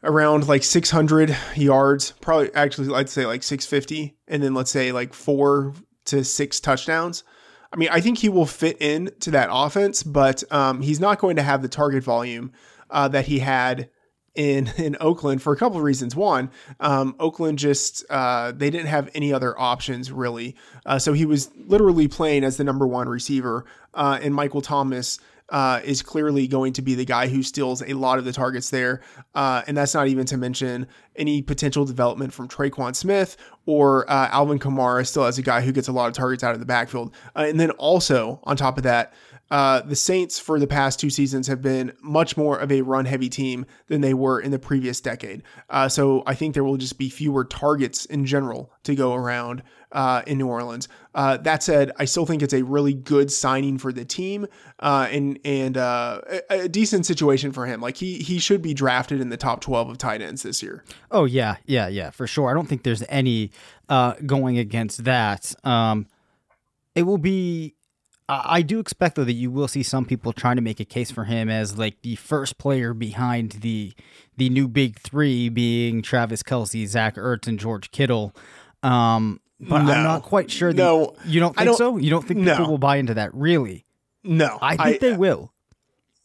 around 0.05 0.49
like 0.49 0.63
600 0.63 1.37
yards, 1.55 2.13
probably 2.21 2.53
actually 2.55 2.95
I'd 2.95 3.09
say 3.09 3.27
like 3.27 3.43
650, 3.43 4.17
and 4.29 4.43
then 4.43 4.55
let's 4.55 4.71
say 4.71 4.93
like 4.93 5.15
four 5.15 5.75
to 6.07 6.25
six 6.25 6.61
touchdowns. 6.61 7.25
I 7.73 7.77
mean, 7.77 7.89
I 7.91 8.01
think 8.01 8.19
he 8.19 8.29
will 8.29 8.47
fit 8.47 8.77
in 8.81 9.11
to 9.21 9.31
that 9.31 9.49
offense, 9.51 10.03
but 10.03 10.45
um, 10.53 10.83
he's 10.83 11.01
not 11.01 11.19
going 11.19 11.37
to 11.37 11.43
have 11.43 11.63
the 11.63 11.69
target 11.69 12.05
volume 12.05 12.53
uh, 12.91 13.09
that 13.09 13.27
he 13.27 13.39
had 13.39 13.89
in 14.35 14.71
in 14.77 14.97
Oakland 15.01 15.43
for 15.43 15.53
a 15.53 15.57
couple 15.57 15.79
of 15.79 15.85
reasons. 15.85 16.15
One, 16.15 16.51
um, 16.81 17.15
Oakland 17.19 17.59
just 17.59 18.05
uh, 18.11 18.53
they 18.53 18.71
didn't 18.71 18.89
have 18.89 19.11
any 19.15 19.33
other 19.33 19.59
options 19.59 20.13
really, 20.13 20.57
uh, 20.85 20.99
so 20.99 21.13
he 21.13 21.25
was 21.25 21.51
literally 21.57 22.09
playing 22.09 22.45
as 22.45 22.57
the 22.57 22.65
number 22.65 22.87
one 22.87 23.09
receiver, 23.09 23.65
uh, 23.95 24.19
and 24.21 24.35
Michael 24.35 24.63
Thomas 24.63 25.19
uh, 25.53 25.81
is 25.85 26.03
clearly 26.03 26.49
going 26.49 26.73
to 26.73 26.83
be 26.83 26.95
the 26.95 27.05
guy 27.05 27.29
who 27.29 27.43
steals 27.43 27.83
a 27.83 27.93
lot 27.93 28.19
of 28.19 28.25
the 28.25 28.33
targets 28.33 28.71
there. 28.71 29.03
Uh, 29.35 29.63
and 29.67 29.77
that's 29.77 29.95
not 29.95 30.09
even 30.09 30.25
to 30.25 30.37
mention 30.39 30.87
any 31.15 31.43
potential 31.43 31.85
development 31.85 32.33
from 32.33 32.49
Tre'Quan 32.49 32.97
Smith 32.97 33.37
or 33.67 34.11
uh, 34.11 34.29
Alvin 34.31 34.59
Kamara 34.59 35.07
still 35.07 35.25
as 35.25 35.39
a 35.39 35.43
guy 35.43 35.61
who 35.61 35.71
gets 35.71 35.89
a 35.89 35.93
lot 35.93 36.09
of 36.09 36.15
targets 36.15 36.43
out 36.43 36.55
of 36.55 36.61
the 36.61 36.67
backfield. 36.67 37.15
Uh, 37.37 37.45
and 37.47 37.61
then 37.61 37.71
also 37.73 38.41
on 38.45 38.57
top 38.57 38.79
of 38.79 38.85
that, 38.85 39.13
uh, 39.53 39.83
the 39.83 39.95
Saints 39.95 40.39
for 40.39 40.59
the 40.59 40.67
past 40.67 40.99
two 40.99 41.11
seasons 41.11 41.47
have 41.47 41.61
been 41.61 41.93
much 42.01 42.39
more 42.39 42.59
of 42.59 42.73
a 42.73 42.81
run 42.81 43.05
heavy 43.05 43.29
team 43.29 43.67
than 43.89 44.01
they 44.01 44.15
were 44.15 44.41
in 44.41 44.51
the 44.51 44.59
previous 44.59 44.99
decade. 44.99 45.43
Uh, 45.69 45.91
so 45.91 46.23
I 46.27 46.35
think 46.35 46.55
there 46.55 46.65
will 46.65 46.79
just 46.79 46.97
be 46.97 47.11
fewer 47.11 47.45
targets 47.45 48.07
in 48.07 48.25
general 48.25 48.73
to 48.85 48.95
go 48.95 49.13
around 49.13 49.63
uh, 49.93 50.23
in 50.27 50.39
New 50.39 50.47
Orleans. 50.47 50.89
Uh, 51.15 51.37
that 51.37 51.63
said, 51.63 51.93
I 51.99 52.07
still 52.07 52.25
think 52.25 52.41
it's 52.41 52.55
a 52.55 52.63
really 52.63 52.95
good 52.95 53.31
signing 53.31 53.77
for 53.77 53.93
the 53.93 54.07
team 54.07 54.47
uh, 54.79 55.09
and 55.11 55.39
and 55.45 55.77
a, 55.77 56.41
a, 56.49 56.69
decent 56.71 57.05
situation 57.05 57.53
for 57.53 57.67
him. 57.67 57.83
Like 57.83 57.99
he 57.99 58.21
he 58.21 58.39
should 58.39 58.63
be 58.63 58.73
drafted 58.73 59.21
in 59.21 59.29
the 59.29 59.37
top 59.37 59.61
twelve 59.61 59.91
of 59.91 59.99
tight 59.99 60.23
ends 60.23 60.43
this 60.45 60.63
year. 60.63 60.83
Oh 61.11 61.27
yeah, 61.27 61.57
yeah, 61.67 61.89
yeah, 61.89 62.09
for 62.09 62.27
sure. 62.27 62.51
I 62.51 62.55
don't 62.55 62.71
think 62.71 62.85
there's 62.85 63.05
any 63.11 63.51
going 64.25 64.57
against 64.57 65.05
that. 65.05 65.55
Um, 65.63 66.07
it 66.95 67.03
will 67.03 67.19
be 67.19 67.75
I 68.29 68.59
I 68.59 68.63
do 68.63 68.79
expect 68.79 69.17
though 69.17 69.25
that 69.25 69.33
you 69.33 69.51
will 69.51 69.69
see 69.69 69.83
some 69.83 70.05
people 70.05 70.33
trying 70.33 70.57
to 70.57 70.63
make 70.63 70.81
a 70.81 70.85
case 70.85 71.11
for 71.11 71.25
him 71.25 71.49
as 71.49 71.77
like 71.79 72.01
the 72.03 72.17
first 72.17 72.59
player 72.59 72.95
behind 72.95 73.53
the 73.63 73.93
the 74.37 74.49
new 74.49 74.69
big 74.69 74.99
three 75.01 75.49
being 75.49 76.03
Travis 76.03 76.43
Kelce, 76.43 76.87
Zach 76.87 77.17
Ertz, 77.17 77.47
and 77.47 77.59
George 77.59 77.91
Kittle. 77.91 78.35
Um, 78.83 79.41
but 79.61 79.83
No. 79.83 79.93
I'm 79.93 80.03
not 80.05 80.23
quite 80.23 80.51
sure. 80.51 80.73
That, 80.73 80.79
No. 80.83 81.15
you 81.25 81.39
don't 81.41 81.55
think 81.57 81.67
don't- 81.67 81.77
so? 81.77 81.97
You 81.97 82.11
don't 82.11 82.27
think 82.27 82.41
No. 82.41 82.57
people 82.57 82.71
will 82.73 82.79
buy 82.79 82.97
into 82.97 83.15
that? 83.15 83.33
Really? 83.35 83.85
No, 84.25 84.59
I 84.63 84.77
think 84.77 85.01
they 85.01 85.17
will. 85.17 85.53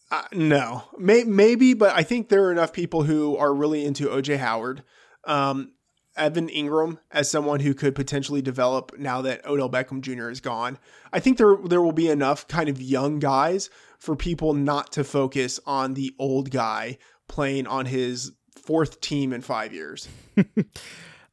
Uh, 0.10 0.22
no, 0.34 0.84
May, 0.98 1.24
maybe, 1.26 1.74
but 1.74 1.94
I 1.96 2.02
think 2.04 2.30
there 2.30 2.46
are 2.46 2.52
enough 2.52 2.72
people 2.72 3.04
who 3.04 3.36
are 3.36 3.54
really 3.54 3.84
into 3.86 4.08
OJ 4.08 4.38
Howard, 4.38 4.84
um, 5.26 5.72
Evan 6.17 6.49
Engram 6.49 6.99
as 7.12 7.30
someone 7.30 7.60
who 7.60 7.73
could 7.73 7.95
potentially 7.95 8.41
develop 8.41 8.97
now 8.97 9.21
that 9.21 9.45
Odell 9.45 9.69
Beckham 9.69 10.01
Jr. 10.01 10.30
is 10.30 10.41
gone. 10.41 10.77
I 11.13 11.19
think 11.19 11.38
there 11.38 11.56
there 11.65 11.82
will 11.82 11.91
be 11.91 12.10
enough 12.10 12.47
kind 12.47 12.69
of 12.69 12.82
young 12.82 13.19
guys 13.19 13.69
for 13.99 14.15
people 14.15 14.53
not 14.53 14.91
to 14.93 15.03
focus 15.03 15.60
on 15.65 15.93
the 15.93 16.13
old 16.19 16.51
guy 16.51 16.97
playing 17.27 17.67
on 17.67 17.86
his 17.86 18.32
fourth 18.56 19.01
team 19.01 19.34
in 19.34 19.41
five 19.41 19.73
years. 19.73 20.08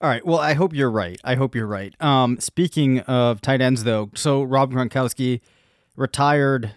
All 0.01 0.11
right. 0.11 0.25
Well, 0.27 0.39
I 0.39 0.55
hope 0.55 0.75
you're 0.75 0.91
right. 0.91 1.21
I 1.25 1.35
hope 1.35 1.55
you're 1.55 1.67
right. 1.67 1.95
Um, 2.01 2.39
speaking 2.39 3.01
of 3.01 3.41
tight 3.41 3.61
ends, 3.61 3.85
though, 3.85 4.11
so 4.15 4.43
Rob 4.43 4.73
Gronkowski 4.73 5.41
retired, 5.97 6.73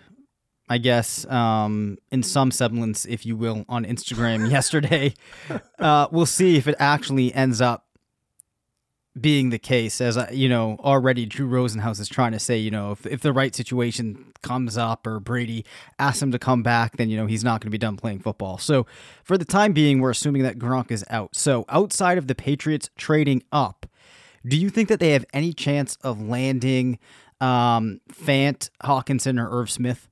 I 0.69 0.77
guess, 0.77 1.25
um, 1.25 1.97
in 2.11 2.23
some 2.23 2.51
semblance, 2.51 3.05
if 3.05 3.25
you 3.25 3.35
will, 3.35 3.65
on 3.67 3.85
Instagram 3.85 4.49
yesterday. 4.51 5.13
Uh, 5.77 6.07
we'll 6.11 6.25
see 6.25 6.57
if 6.57 6.67
it 6.67 6.73
actually 6.79 7.31
ends 7.35 7.61
up 7.61 7.85
being 9.19 9.49
the 9.49 9.59
case. 9.59 10.01
As 10.01 10.17
I, 10.17 10.29
you 10.31 10.49
know, 10.49 10.77
already 10.79 11.25
Drew 11.25 11.47
Rosenhaus 11.47 11.99
is 11.99 12.09
trying 12.09 12.31
to 12.31 12.39
say, 12.39 12.57
you 12.57 12.71
know, 12.71 12.91
if 12.91 13.05
if 13.05 13.21
the 13.21 13.33
right 13.33 13.53
situation 13.55 14.33
comes 14.41 14.77
up 14.77 15.05
or 15.07 15.19
Brady 15.19 15.65
asks 15.99 16.21
him 16.21 16.31
to 16.31 16.39
come 16.39 16.63
back, 16.63 16.97
then 16.97 17.09
you 17.09 17.17
know 17.17 17.25
he's 17.25 17.43
not 17.43 17.61
going 17.61 17.67
to 17.67 17.71
be 17.71 17.77
done 17.77 17.97
playing 17.97 18.19
football. 18.19 18.57
So 18.57 18.85
for 19.23 19.37
the 19.37 19.45
time 19.45 19.73
being, 19.73 19.99
we're 19.99 20.11
assuming 20.11 20.43
that 20.43 20.59
Gronk 20.59 20.91
is 20.91 21.03
out. 21.09 21.35
So 21.35 21.65
outside 21.69 22.17
of 22.17 22.27
the 22.27 22.35
Patriots 22.35 22.89
trading 22.97 23.43
up, 23.51 23.85
do 24.45 24.57
you 24.57 24.69
think 24.69 24.89
that 24.89 24.99
they 24.99 25.11
have 25.11 25.25
any 25.33 25.53
chance 25.53 25.97
of 26.03 26.21
landing 26.21 26.99
um, 27.41 28.01
Fant, 28.11 28.69
Hockenson, 28.83 29.39
or 29.39 29.49
Irv 29.49 29.69
Smith? 29.69 30.07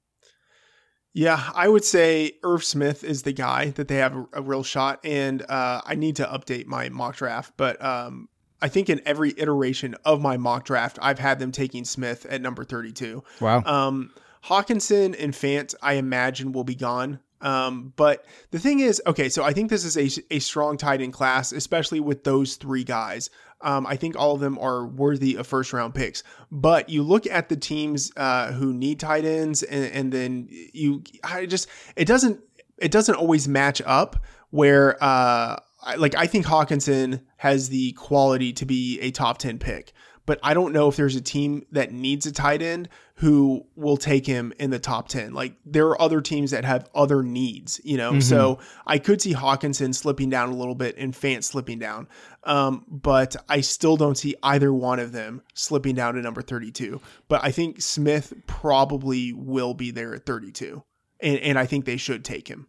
Yeah, 1.14 1.52
I 1.56 1.70
would 1.70 1.86
say 1.86 2.34
Irv 2.44 2.62
Smith 2.66 3.02
is 3.02 3.24
the 3.24 3.32
guy 3.32 3.70
that 3.70 3.88
they 3.88 3.96
have 3.96 4.16
a, 4.16 4.26
a 4.34 4.42
real 4.42 4.64
shot. 4.64 5.00
And 5.06 5.42
uh, 5.44 5.82
I 5.86 5.96
need 5.96 6.18
to 6.18 6.26
update 6.26 6.66
my 6.66 6.90
mock 6.90 7.16
draft, 7.16 7.54
but 7.56 7.82
um, 7.84 8.28
I 8.62 8.68
think 8.68 8.90
in 8.90 9.02
every 9.06 9.34
iteration 9.38 9.96
of 10.06 10.22
my 10.22 10.38
mock 10.38 10.66
draft, 10.66 10.98
I've 11.02 11.20
had 11.20 11.40
them 11.40 11.52
taking 11.52 11.86
Smith 11.86 12.26
at 12.26 12.42
number 12.42 12.64
32. 12.64 13.24
Wow. 13.42 13.64
Um, 13.66 14.12
Hockenson 14.46 15.16
and 15.18 15.34
Fant, 15.34 15.74
I 15.82 15.94
imagine, 15.94 16.52
will 16.52 16.64
be 16.64 16.76
gone. 16.76 17.20
Um, 17.42 17.94
but 17.96 18.26
the 18.52 18.60
thing 18.60 18.80
is, 18.80 19.02
okay, 19.06 19.30
so 19.30 19.44
I 19.44 19.54
think 19.54 19.70
this 19.70 19.84
is 19.84 19.98
a, 19.98 20.36
a 20.36 20.40
strong 20.40 20.78
tight 20.78 21.02
end 21.02 21.14
class, 21.14 21.52
especially 21.52 22.00
with 22.00 22.24
those 22.24 22.56
three 22.56 22.84
guys. 22.84 23.30
Um, 23.62 23.86
I 23.88 23.96
think 23.96 24.16
all 24.16 24.36
of 24.36 24.42
them 24.42 24.58
are 24.60 24.86
worthy 24.86 25.36
of 25.36 25.48
first 25.48 25.74
round 25.74 25.96
picks. 25.96 26.24
But 26.52 26.90
you 26.90 27.04
look 27.04 27.28
at 27.28 27.50
the 27.50 27.56
teams 27.56 28.12
uh, 28.16 28.52
who 28.52 28.74
need 28.74 29.00
tight 29.00 29.26
ends, 29.26 29.64
and, 29.64 29.86
and 29.86 30.12
then 30.12 30.48
you, 30.50 31.04
I 31.24 31.46
just, 31.46 31.68
it 31.96 32.06
doesn't, 32.06 32.40
it 32.78 32.92
doesn't 32.92 33.16
always 33.16 33.48
match 33.48 33.82
up. 33.86 34.18
Where, 34.52 35.04
uh, 35.04 35.58
I, 35.86 35.96
like, 35.96 36.16
I 36.16 36.28
think 36.28 36.46
Hockenson 36.46 37.22
has 37.38 37.70
the 37.70 37.92
quality 37.94 38.54
to 38.54 38.66
be 38.66 39.00
a 39.02 39.12
top 39.12 39.38
ten 39.38 39.60
pick 39.60 39.94
but 40.26 40.40
I 40.42 40.54
don't 40.54 40.74
know 40.74 40.88
if 40.88 40.96
there's 40.96 41.16
a 41.16 41.22
team 41.22 41.66
that 41.72 41.92
needs 41.92 42.26
a 42.26 42.32
tight 42.32 42.62
end 42.62 42.90
who 43.16 43.66
will 43.76 43.98
take 43.98 44.26
him 44.26 44.54
in 44.60 44.72
the 44.72 44.80
top 44.80 45.08
10. 45.08 45.34
Like 45.34 45.56
there 45.66 45.88
are 45.88 46.02
other 46.02 46.20
teams 46.20 46.52
that 46.52 46.66
have 46.66 46.90
other 46.96 47.22
needs, 47.22 47.80
you 47.84 47.98
know? 47.98 48.20
So 48.20 48.60
I 48.86 48.98
could 48.98 49.22
see 49.22 49.34
Hockenson 49.34 49.94
slipping 49.94 50.30
down 50.30 50.50
a 50.50 50.56
little 50.56 50.76
bit 50.76 50.98
and 50.98 51.14
Fant 51.14 51.44
slipping 51.44 51.80
down. 51.80 52.08
Um, 52.44 52.86
but 52.88 53.36
I 53.48 53.62
still 53.62 53.98
don't 53.98 54.18
see 54.18 54.36
either 54.44 54.74
one 54.74 55.00
of 55.00 55.12
them 55.12 55.44
slipping 55.54 55.96
down 55.96 56.16
to 56.16 56.22
number 56.22 56.42
32. 56.42 57.00
But 57.28 57.44
I 57.44 57.52
think 57.52 57.82
Smith 57.82 58.34
probably 58.48 59.32
will 59.32 59.74
be 59.74 59.92
there 59.92 60.14
at 60.16 60.26
32. 60.26 60.84
And, 61.22 61.40
and 61.40 61.60
I 61.60 61.66
think 61.66 61.86
they 61.86 61.98
should 61.98 62.26
take 62.26 62.48
him. 62.48 62.68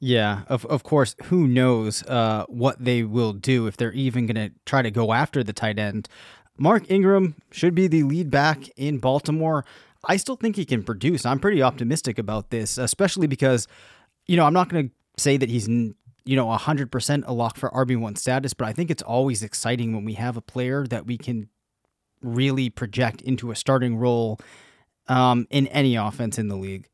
Yeah, 0.00 0.42
of 0.48 0.64
of 0.66 0.84
course. 0.84 1.16
Who 1.24 1.48
knows 1.48 2.04
uh, 2.04 2.44
what 2.48 2.82
they 2.82 3.02
will 3.02 3.32
do 3.32 3.66
if 3.66 3.76
they're 3.76 3.92
even 3.92 4.26
going 4.26 4.50
to 4.50 4.54
try 4.64 4.82
to 4.82 4.90
go 4.90 5.12
after 5.12 5.42
the 5.42 5.52
tight 5.52 5.78
end. 5.78 6.08
Mark 6.56 6.90
Ingram 6.90 7.34
should 7.50 7.74
be 7.74 7.86
the 7.86 8.02
lead 8.02 8.30
back 8.30 8.68
in 8.76 8.98
Baltimore. 8.98 9.64
I 10.04 10.16
still 10.16 10.36
think 10.36 10.56
he 10.56 10.64
can 10.64 10.82
produce. 10.82 11.24
I'm 11.24 11.38
pretty 11.40 11.62
optimistic 11.62 12.18
about 12.18 12.50
this, 12.50 12.78
especially 12.78 13.26
because, 13.26 13.66
you 14.26 14.36
know, 14.36 14.44
I'm 14.44 14.52
not 14.52 14.68
going 14.68 14.88
to 14.88 14.94
say 15.22 15.36
that 15.36 15.48
he's, 15.48 15.68
you 15.68 15.94
know, 16.24 16.46
100% 16.46 17.24
a 17.26 17.32
lock 17.32 17.56
for 17.56 17.70
RB1 17.70 18.18
status, 18.18 18.54
but 18.54 18.66
I 18.66 18.72
think 18.72 18.90
it's 18.90 19.02
always 19.02 19.42
exciting 19.42 19.94
when 19.94 20.04
we 20.04 20.14
have 20.14 20.36
a 20.36 20.40
player 20.40 20.86
that 20.86 21.06
we 21.06 21.16
can 21.16 21.48
really 22.22 22.70
project 22.70 23.22
into 23.22 23.50
a 23.50 23.56
starting 23.56 23.96
role 23.96 24.40
um, 25.08 25.46
in 25.50 25.66
any 25.68 25.96
offense 25.96 26.38
in 26.38 26.48
the 26.48 26.56
league. 26.56 26.88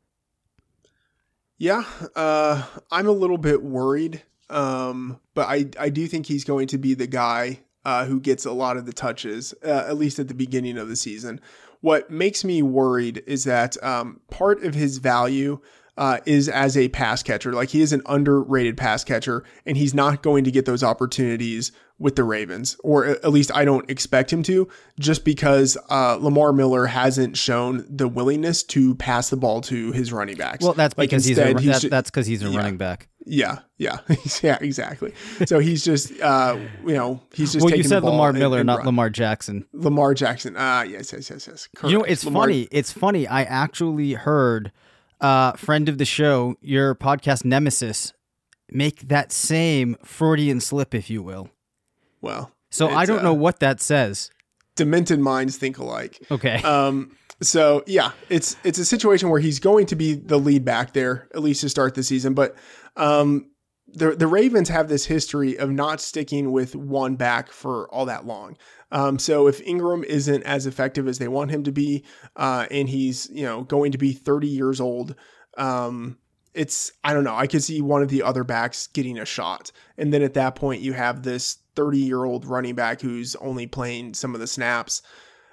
Yeah, 1.59 1.85
uh, 2.17 2.65
I'm 2.91 3.07
a 3.07 3.13
little 3.13 3.39
bit 3.39 3.63
worried, 3.63 4.23
um, 4.51 5.21
but 5.35 5.49
I 5.49 5.67
I 5.79 5.89
do 5.89 6.07
think 6.07 6.27
he's 6.27 6.45
going 6.45 6.67
to 6.69 6.79
be 6.79 6.95
the 6.95 7.07
guy 7.07 7.61
uh, 7.85 8.07
who 8.07 8.21
gets 8.21 8.45
a 8.45 8.53
lot 8.53 8.77
of 8.77 8.87
the 8.87 8.93
touches, 8.93 9.55
uh, 9.65 9.85
at 9.87 9.97
least 9.97 10.19
at 10.19 10.29
the 10.29 10.35
beginning 10.35 10.79
of 10.79 10.89
the 10.89 10.97
season. 10.97 11.41
What 11.81 12.11
makes 12.11 12.45
me 12.45 12.63
worried 12.63 13.23
is 13.27 13.45
that 13.45 13.83
um, 13.85 14.21
part 14.31 14.65
of 14.65 14.75
his 14.75 14.99
value 14.99 15.61
uh, 15.97 16.19
is 16.27 16.49
as 16.49 16.77
a 16.77 16.89
pass 16.89 17.23
catcher. 17.23 17.53
Like 17.53 17.69
he 17.69 17.83
is 17.83 17.93
an 17.93 18.03
underrated 18.07 18.77
pass 18.77 19.05
catcher, 19.05 19.45
and 19.65 19.77
he's 19.77 19.95
not 19.95 20.23
going 20.23 20.45
to 20.45 20.51
get 20.51 20.65
those 20.65 20.83
opportunities 20.83 21.73
with 21.99 22.17
the 22.17 22.25
Ravens, 22.25 22.77
or 22.83 23.07
at 23.07 23.31
least 23.31 23.55
I 23.55 23.65
don't 23.65 23.89
expect 23.89 24.33
him 24.33 24.43
to, 24.45 24.69
just 24.99 25.25
because 25.25 25.77
uh, 25.91 26.17
Lamar 26.21 26.53
Miller 26.53 26.87
hasn't 26.87 27.37
shown 27.37 27.87
the 27.89 28.09
willingness 28.09 28.63
to 28.65 28.97
pass 28.97 29.31
the 29.31 29.37
ball 29.37 29.61
to 29.63 29.93
his 29.93 30.13
running 30.13 30.37
backs. 30.37 30.65
Well, 30.65 30.73
that's 30.75 30.99
Like, 30.99 31.11
because 31.11 31.25
he's, 31.25 31.39
a, 31.39 31.51
instead, 31.51 31.83
that, 31.83 31.91
that's 31.91 32.11
because 32.11 32.27
he's 32.27 32.43
a 32.43 32.49
yeah. 32.49 32.59
running 32.59 32.77
back. 32.77 33.09
yeah, 33.25 33.61
yeah, 33.79 33.99
yeah, 34.43 34.59
exactly. 34.61 35.15
So 35.47 35.61
he's 35.61 35.85
just, 35.85 36.21
uh, 36.21 36.59
you 36.85 36.95
know, 36.95 37.21
he's 37.33 37.53
just. 37.53 37.65
Well, 37.65 37.75
you 37.77 37.85
said 37.85 38.03
Lamar 38.03 38.33
Miller, 38.33 38.59
and 38.59 38.67
not 38.67 38.79
run. 38.79 38.87
Lamar 38.87 39.09
Jackson. 39.09 39.65
Lamar 39.73 40.15
Jackson. 40.15 40.57
Ah, 40.59 40.83
yes, 40.83 41.13
yes, 41.13 41.31
yes, 41.31 41.47
yes. 41.47 41.69
Correct. 41.77 41.93
You 41.93 41.99
know, 41.99 42.05
it's 42.05 42.25
Lamar- 42.25 42.43
funny. 42.43 42.69
It's 42.73 42.91
funny. 42.93 43.27
I 43.29 43.45
actually 43.45 44.15
heard 44.15 44.73
uh, 45.21 45.53
friend 45.53 45.89
of 45.89 45.99
the 45.99 46.05
show, 46.05 46.57
your 46.61 46.95
podcast 46.97 47.45
nemesis, 47.45 48.13
make 48.69 49.09
that 49.09 49.31
same 49.31 49.97
Freudian 50.05 50.61
slip, 50.61 50.93
if 50.93 51.09
you 51.09 51.23
will. 51.23 51.51
Well, 52.25 52.51
So 52.71 52.89
I 52.89 53.05
don't 53.05 53.21
uh, 53.21 53.23
know 53.23 53.35
what 53.35 53.61
that 53.61 53.81
says. 53.81 54.31
Demented 54.77 55.21
minds 55.21 55.57
think 55.57 55.79
alike. 55.79 56.21
Okay. 56.31 56.61
Um, 56.65 57.17
so 57.43 57.83
yeah, 57.87 58.13
it's 58.29 58.57
it's 58.65 58.79
a 58.79 58.85
situation 58.85 59.29
where 59.29 59.41
he's 59.41 59.59
going 59.59 59.87
to 59.87 59.97
be 59.97 60.15
the 60.15 60.39
lead 60.39 60.65
back 60.65 60.93
there 60.93 61.29
at 61.35 61.43
least 61.43 61.61
to 61.63 61.69
start 61.69 61.95
the 61.95 62.03
season, 62.03 62.33
but 62.33 62.57
um, 62.97 63.51
the 63.89 64.15
the 64.15 64.27
Ravens 64.27 64.69
have 64.69 64.89
this 64.89 65.05
history 65.05 65.59
of 65.59 65.71
not 65.71 66.01
sticking 66.01 66.53
with 66.53 66.75
one 66.75 67.17
back 67.17 67.51
for 67.51 67.89
all 67.93 68.07
that 68.07 68.25
long. 68.25 68.57
Um, 68.93 69.19
so 69.19 69.49
if 69.49 69.61
Ingram 69.63 70.05
isn't 70.05 70.43
as 70.45 70.67
effective 70.67 71.09
as 71.09 71.19
they 71.19 71.29
want 71.29 71.51
him 71.51 71.65
to 71.65 71.73
be, 71.73 72.05
uh, 72.37 72.67
and 72.71 72.89
he's 72.89 73.29
you 73.31 73.45
know 73.45 73.63
going 73.63 73.93
to 73.93 73.99
be 73.99 74.13
30 74.13 74.47
years 74.47 74.81
old, 74.81 75.15
um, 75.59 76.19
it's 76.55 76.93
I 77.03 77.13
don't 77.13 77.25
know. 77.25 77.35
I 77.35 77.47
could 77.47 77.63
see 77.63 77.81
one 77.81 78.03
of 78.03 78.09
the 78.09 78.23
other 78.23 78.45
backs 78.45 78.87
getting 78.87 79.19
a 79.19 79.25
shot, 79.25 79.73
and 79.99 80.13
then 80.13 80.23
at 80.23 80.35
that 80.35 80.55
point 80.55 80.83
you 80.83 80.93
have 80.93 81.23
this 81.23 81.59
30 81.77 81.99
year 81.99 82.25
old 82.25 82.47
running 82.47 82.75
back 82.75 83.01
who's 83.01 83.37
only 83.37 83.67
playing 83.67 84.15
some 84.15 84.35
of 84.35 84.41
the 84.41 84.47
snaps. 84.47 85.03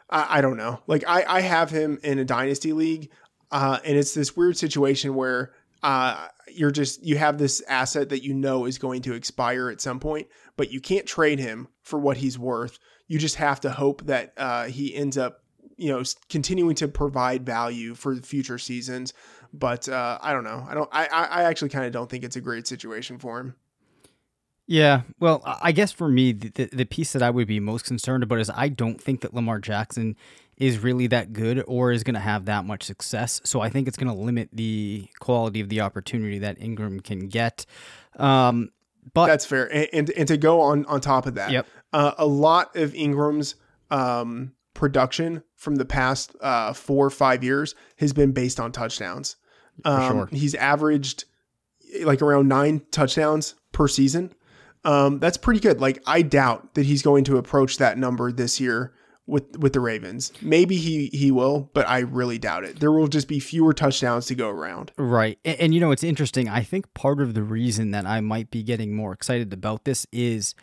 I, 0.10 0.38
I 0.38 0.42
don't 0.42 0.58
know. 0.58 0.82
Like 0.88 1.04
I, 1.08 1.24
I 1.28 1.42
have 1.42 1.70
him 1.70 2.00
in 2.04 2.20
a 2.20 2.26
dynasty 2.26 2.74
league, 2.74 3.10
uh, 3.52 3.80
and 3.84 3.98
it's 3.98 4.14
this 4.14 4.36
weird 4.36 4.58
situation 4.58 5.16
where 5.16 5.54
uh, 5.84 6.28
you're 6.54 6.72
just 6.72 7.04
you 7.04 7.18
have 7.18 7.38
this 7.38 7.62
asset 7.68 8.10
that 8.10 8.24
you 8.24 8.34
know 8.34 8.66
is 8.66 8.78
going 8.78 9.02
to 9.04 9.14
expire 9.14 9.70
at 9.70 9.82
some 9.82 10.00
point, 10.00 10.28
but 10.58 10.72
you 10.72 10.80
can't 10.80 11.06
trade 11.06 11.40
him 11.40 11.68
for 11.84 12.00
what 12.00 12.18
he's 12.18 12.38
worth. 12.38 12.78
You 13.08 13.20
just 13.20 13.36
have 13.36 13.60
to 13.62 13.72
hope 13.72 14.06
that 14.06 14.34
uh, 14.38 14.66
he 14.66 14.96
ends 14.96 15.18
up, 15.18 15.42
you 15.78 15.92
know, 15.92 16.04
continuing 16.30 16.76
to 16.76 16.88
provide 16.88 17.46
value 17.46 17.96
for 17.96 18.16
future 18.16 18.58
seasons. 18.58 19.14
But 19.54 19.90
uh, 19.90 20.18
I 20.22 20.32
don't 20.32 20.46
know. 20.46 20.66
I 20.70 20.74
don't. 20.74 20.90
I 20.92 21.08
I 21.08 21.24
I 21.24 21.44
actually 21.44 21.70
kind 21.70 21.86
of 21.86 21.92
don't 21.92 22.10
think 22.10 22.24
it's 22.24 22.38
a 22.38 22.42
great 22.42 22.68
situation 22.68 23.18
for 23.18 23.40
him. 23.40 23.56
Yeah. 24.72 25.02
Well, 25.20 25.42
I 25.46 25.74
guess 25.74 25.92
for 25.92 26.08
me, 26.08 26.32
the, 26.32 26.50
the, 26.50 26.66
the 26.72 26.86
piece 26.86 27.12
that 27.12 27.22
I 27.22 27.30
would 27.30 27.46
be 27.48 27.60
most 27.60 27.84
concerned 27.84 28.24
about 28.24 28.40
is 28.40 28.50
I 28.50 28.70
don't 28.70 29.02
think 29.02 29.20
that 29.20 29.34
Lamar 29.34 29.60
Jackson 29.60 30.16
is 30.56 30.80
really 30.80 31.08
that 31.08 31.34
good 31.34 31.62
or 31.68 31.92
is 31.92 32.04
going 32.04 32.14
to 32.14 32.22
have 32.22 32.46
that 32.46 32.64
much 32.64 32.84
success. 32.84 33.42
So 33.44 33.60
I 33.60 33.70
think 33.70 33.90
it's 33.90 33.98
going 33.98 34.08
to 34.08 34.18
limit 34.18 34.48
the 34.54 35.10
quality 35.20 35.60
of 35.60 35.68
the 35.68 35.82
opportunity 35.82 36.40
that 36.40 36.62
Ingram 36.62 37.02
can 37.02 37.28
get. 37.28 37.66
Um, 38.16 38.70
but 39.14 39.28
That's 39.28 39.46
fair. 39.46 39.66
And, 39.74 39.90
and 39.92 40.10
and 40.12 40.28
to 40.30 40.38
go 40.38 40.62
on 40.62 40.86
on 40.86 41.02
top 41.02 41.26
of 41.26 41.36
that, 41.36 41.52
Yep. 41.52 41.68
uh, 41.92 42.14
a 42.18 42.26
lot 42.26 42.74
of 42.78 42.96
Ingram's 42.96 43.56
um, 43.90 44.54
production 44.74 45.44
from 45.58 45.76
the 45.76 45.86
past 45.86 46.34
uh, 46.40 46.72
four 46.72 47.08
or 47.08 47.10
five 47.10 47.44
years 47.44 47.76
has 47.98 48.14
been 48.14 48.32
based 48.32 48.58
on 48.58 48.72
touchdowns. 48.72 49.36
Um, 49.84 50.12
sure. 50.12 50.30
He's 50.32 50.56
averaged 50.56 51.26
like 52.04 52.22
around 52.22 52.48
nine 52.48 52.84
touchdowns 52.92 53.56
per 53.74 53.88
season. 53.90 54.34
Um, 54.84 55.20
that's 55.20 55.38
pretty 55.38 55.60
good. 55.60 55.80
Like 55.80 56.02
I 56.08 56.22
doubt 56.22 56.74
that 56.74 56.86
he's 56.86 57.02
going 57.02 57.24
to 57.26 57.38
approach 57.38 57.78
that 57.78 57.98
number 57.98 58.32
this 58.32 58.60
year 58.60 58.94
with 59.28 59.58
with 59.58 59.74
the 59.74 59.80
Ravens. 59.80 60.32
Maybe 60.42 60.78
he 60.78 61.08
he 61.08 61.32
will, 61.32 61.70
but 61.74 61.88
I 61.88 62.00
really 62.00 62.38
doubt 62.38 62.64
it. 62.64 62.80
There 62.80 62.92
will 62.92 63.08
just 63.08 63.28
be 63.28 63.40
fewer 63.40 63.74
touchdowns 63.74 64.26
to 64.28 64.36
go 64.36 64.50
around. 64.50 64.92
Right. 64.98 65.40
And, 65.46 65.60
and, 65.60 65.74
you 65.74 65.80
know, 65.80 65.92
it's 65.92 66.04
interesting. 66.04 66.50
I 66.50 66.64
think 66.64 66.94
part 66.94 67.22
of 67.22 67.34
the 67.34 67.44
reason 67.44 67.92
that 67.92 68.06
I 68.06 68.22
might 68.22 68.52
be 68.52 68.64
getting 68.64 68.96
more 68.96 69.14
excited 69.14 69.54
about 69.54 69.86
this 69.86 70.08
is 70.12 70.56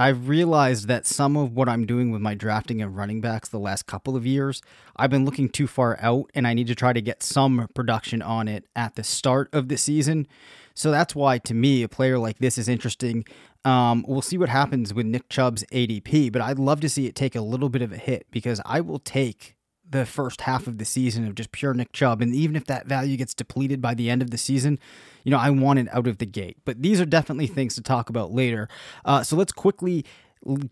I've 0.00 0.30
realized 0.30 0.88
that 0.88 1.06
some 1.06 1.36
of 1.36 1.52
what 1.52 1.68
I'm 1.68 1.84
doing 1.84 2.10
with 2.10 2.22
my 2.22 2.34
drafting 2.34 2.80
of 2.80 2.96
running 2.96 3.20
backs 3.20 3.50
the 3.50 3.58
last 3.58 3.84
couple 3.84 4.16
of 4.16 4.24
years, 4.24 4.62
I've 4.96 5.10
been 5.10 5.26
looking 5.26 5.50
too 5.50 5.66
far 5.66 5.98
out 6.00 6.30
and 6.32 6.46
I 6.46 6.54
need 6.54 6.68
to 6.68 6.74
try 6.74 6.94
to 6.94 7.02
get 7.02 7.22
some 7.22 7.68
production 7.74 8.22
on 8.22 8.48
it 8.48 8.64
at 8.74 8.94
the 8.94 9.04
start 9.04 9.50
of 9.52 9.68
the 9.68 9.76
season. 9.76 10.26
So 10.72 10.90
that's 10.90 11.14
why, 11.14 11.36
to 11.40 11.52
me, 11.52 11.82
a 11.82 11.88
player 11.88 12.18
like 12.18 12.38
this 12.38 12.56
is 12.56 12.66
interesting. 12.66 13.26
Um, 13.66 14.02
we'll 14.08 14.22
see 14.22 14.38
what 14.38 14.48
happens 14.48 14.94
with 14.94 15.04
Nick 15.04 15.28
Chubb's 15.28 15.64
ADP, 15.70 16.32
but 16.32 16.40
I'd 16.40 16.58
love 16.58 16.80
to 16.80 16.88
see 16.88 17.06
it 17.06 17.14
take 17.14 17.36
a 17.36 17.42
little 17.42 17.68
bit 17.68 17.82
of 17.82 17.92
a 17.92 17.98
hit 17.98 18.26
because 18.30 18.58
I 18.64 18.80
will 18.80 19.00
take 19.00 19.54
the 19.90 20.06
first 20.06 20.42
half 20.42 20.66
of 20.66 20.78
the 20.78 20.84
season 20.84 21.26
of 21.26 21.34
just 21.34 21.52
pure 21.52 21.74
Nick 21.74 21.92
Chubb. 21.92 22.22
And 22.22 22.34
even 22.34 22.56
if 22.56 22.64
that 22.66 22.86
value 22.86 23.16
gets 23.16 23.34
depleted 23.34 23.82
by 23.82 23.94
the 23.94 24.08
end 24.08 24.22
of 24.22 24.30
the 24.30 24.38
season, 24.38 24.78
you 25.24 25.30
know, 25.30 25.38
I 25.38 25.50
want 25.50 25.78
it 25.80 25.88
out 25.92 26.06
of 26.06 26.18
the 26.18 26.26
gate. 26.26 26.58
But 26.64 26.82
these 26.82 27.00
are 27.00 27.06
definitely 27.06 27.46
things 27.46 27.74
to 27.74 27.82
talk 27.82 28.08
about 28.08 28.32
later. 28.32 28.68
Uh, 29.04 29.22
so 29.22 29.36
let's 29.36 29.52
quickly 29.52 30.04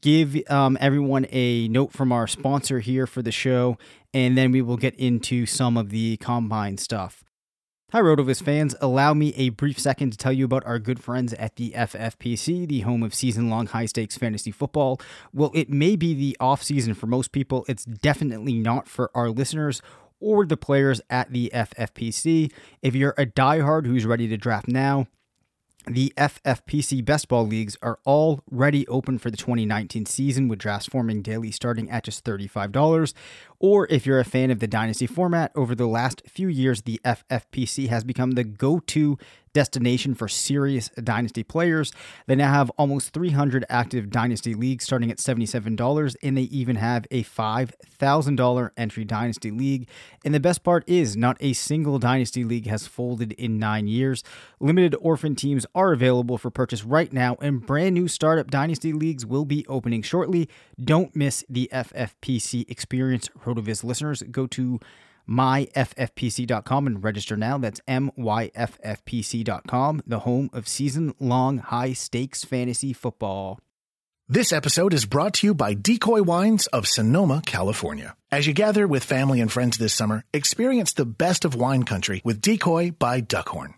give 0.00 0.37
um, 0.50 0.78
everyone 0.81 1.26
a 1.31 1.68
note 1.68 1.92
from 1.92 2.12
our 2.12 2.26
sponsor 2.26 2.81
here 2.81 3.07
for 3.07 3.20
the 3.20 3.33
show, 3.33 3.76
and 4.14 4.38
then 4.38 4.50
we 4.50 4.62
will 4.62 4.78
get 4.78 4.94
into 4.94 5.44
some 5.44 5.76
of 5.76 5.90
the 5.90 6.16
combine 6.18 6.78
stuff. 6.78 7.24
Hi, 7.90 8.03
Rotoviz 8.03 8.42
fans. 8.42 8.74
Allow 8.83 9.14
me 9.14 9.33
a 9.37 9.48
brief 9.48 9.79
second 9.79 10.11
to 10.11 10.18
tell 10.18 10.31
you 10.31 10.44
about 10.44 10.62
our 10.66 10.79
good 10.79 11.03
friends 11.03 11.33
at 11.33 11.57
the 11.57 11.70
FFPC, 11.70 12.68
the 12.68 12.81
home 12.81 13.03
of 13.03 13.14
season 13.14 13.48
long 13.48 13.66
high 13.66 13.87
stakes 13.87 14.18
fantasy 14.18 14.51
football. 14.51 15.01
Well, 15.33 15.51
it 15.55 15.70
may 15.70 15.96
be 15.96 16.12
the 16.12 16.37
off 16.38 16.62
season 16.62 16.92
for 16.92 17.07
most 17.07 17.33
people, 17.33 17.64
it's 17.66 17.87
definitely 17.87 18.59
not 18.59 18.88
for 18.88 19.11
our 19.14 19.31
listeners 19.31 19.81
or 20.20 20.44
the 20.44 20.59
players 20.59 21.01
at 21.09 21.33
the 21.33 21.51
FFPC. 21.55 22.53
If 22.83 22.94
you're 22.94 23.14
a 23.16 23.24
diehard 23.24 23.87
who's 23.87 24.05
ready 24.05 24.29
to 24.29 24.37
draft 24.37 24.68
now, 24.68 25.07
the 25.87 26.12
FFPC 26.18 27.03
Best 27.03 27.29
Ball 27.29 27.46
Leagues 27.46 27.79
are 27.81 27.98
already 28.07 28.87
open 28.88 29.18
for 29.18 29.31
the 29.31 29.38
2019 29.38 30.05
season 30.05 30.46
with 30.46 30.59
drafts 30.59 30.87
forming 30.87 31.22
daily 31.22 31.51
starting 31.51 31.90
at 31.90 32.05
just 32.05 32.24
$35. 32.24 33.14
Or 33.61 33.87
if 33.90 34.07
you're 34.07 34.21
a 34.21 34.25
fan 34.25 34.51
of 34.51 34.61
the 34.61 34.68
Dynasty 34.68 35.07
format, 35.07 35.51
over 35.55 35.75
the 35.75 35.87
last 35.87 36.23
few 36.29 36.49
years, 36.49 36.83
the 36.83 37.01
FFPC 37.05 37.88
has 37.88 38.05
become 38.05 38.33
the 38.33 38.44
go 38.44 38.79
to 38.81 39.18
destination 39.53 40.14
for 40.14 40.29
serious 40.29 40.88
Dynasty 41.03 41.42
players. 41.42 41.92
They 42.27 42.37
now 42.37 42.53
have 42.53 42.71
almost 42.79 43.12
300 43.12 43.64
active 43.68 44.11
Dynasty 44.11 44.55
leagues 44.55 44.85
starting 44.85 45.11
at 45.11 45.18
$77, 45.18 46.16
and 46.23 46.37
they 46.37 46.42
even 46.42 46.77
have 46.77 47.07
a 47.11 47.25
$5,000 47.25 48.71
entry 48.77 49.05
Dynasty 49.05 49.51
league. 49.51 49.88
And 50.25 50.33
the 50.35 50.40
best 50.40 50.62
part 50.62 50.85
is, 50.87 51.16
not 51.16 51.37
a 51.40 51.53
single 51.55 51.99
Dynasty 51.99 52.44
league 52.44 52.66
has 52.66 52.87
folded 52.87 53.33
in 53.33 53.59
nine 53.59 53.88
years. 53.88 54.23
Limited 54.61 54.94
orphan 55.01 55.35
teams 55.35 55.66
are 55.75 55.92
available 55.92 56.38
for 56.38 56.51
purchase 56.51 56.85
right 56.85 57.12
now, 57.12 57.37
and 57.40 57.64
brand 57.64 57.94
new 57.94 58.07
startup 58.07 58.51
Dynasty 58.51 58.92
leagues 58.92 59.27
will 59.27 59.44
be 59.44 59.66
opening 59.66 60.03
shortly. 60.03 60.49
Don't 60.83 61.16
miss 61.16 61.44
the 61.49 61.68
FFPC 61.73 62.71
experience, 62.71 63.29
RotoViz 63.48 63.84
listeners. 63.84 64.22
Go 64.22 64.46
to 64.48 64.78
myffpc.com 65.28 66.87
and 66.87 67.02
register 67.04 67.37
now. 67.37 67.58
That's 67.58 67.80
myffpc.com, 67.88 68.22
the 70.06 70.20
home 70.20 70.50
of 70.52 70.68
season 70.68 71.14
long 71.18 71.58
high 71.58 71.92
stakes 71.92 72.44
fantasy 72.44 72.92
football. 72.92 73.61
This 74.30 74.52
episode 74.52 74.92
is 74.92 75.06
brought 75.06 75.32
to 75.34 75.46
you 75.46 75.54
by 75.54 75.72
Decoy 75.72 76.22
Wines 76.22 76.66
of 76.66 76.87
Sonoma, 76.87 77.42
California. 77.46 78.14
As 78.30 78.46
you 78.46 78.52
gather 78.52 78.87
with 78.87 79.02
family 79.02 79.40
and 79.40 79.50
friends 79.50 79.78
this 79.78 79.94
summer, 79.94 80.22
experience 80.34 80.92
the 80.92 81.06
best 81.06 81.46
of 81.46 81.54
wine 81.54 81.84
country 81.84 82.20
with 82.24 82.42
Decoy 82.42 82.90
by 82.90 83.22
Duckhorn. 83.22 83.72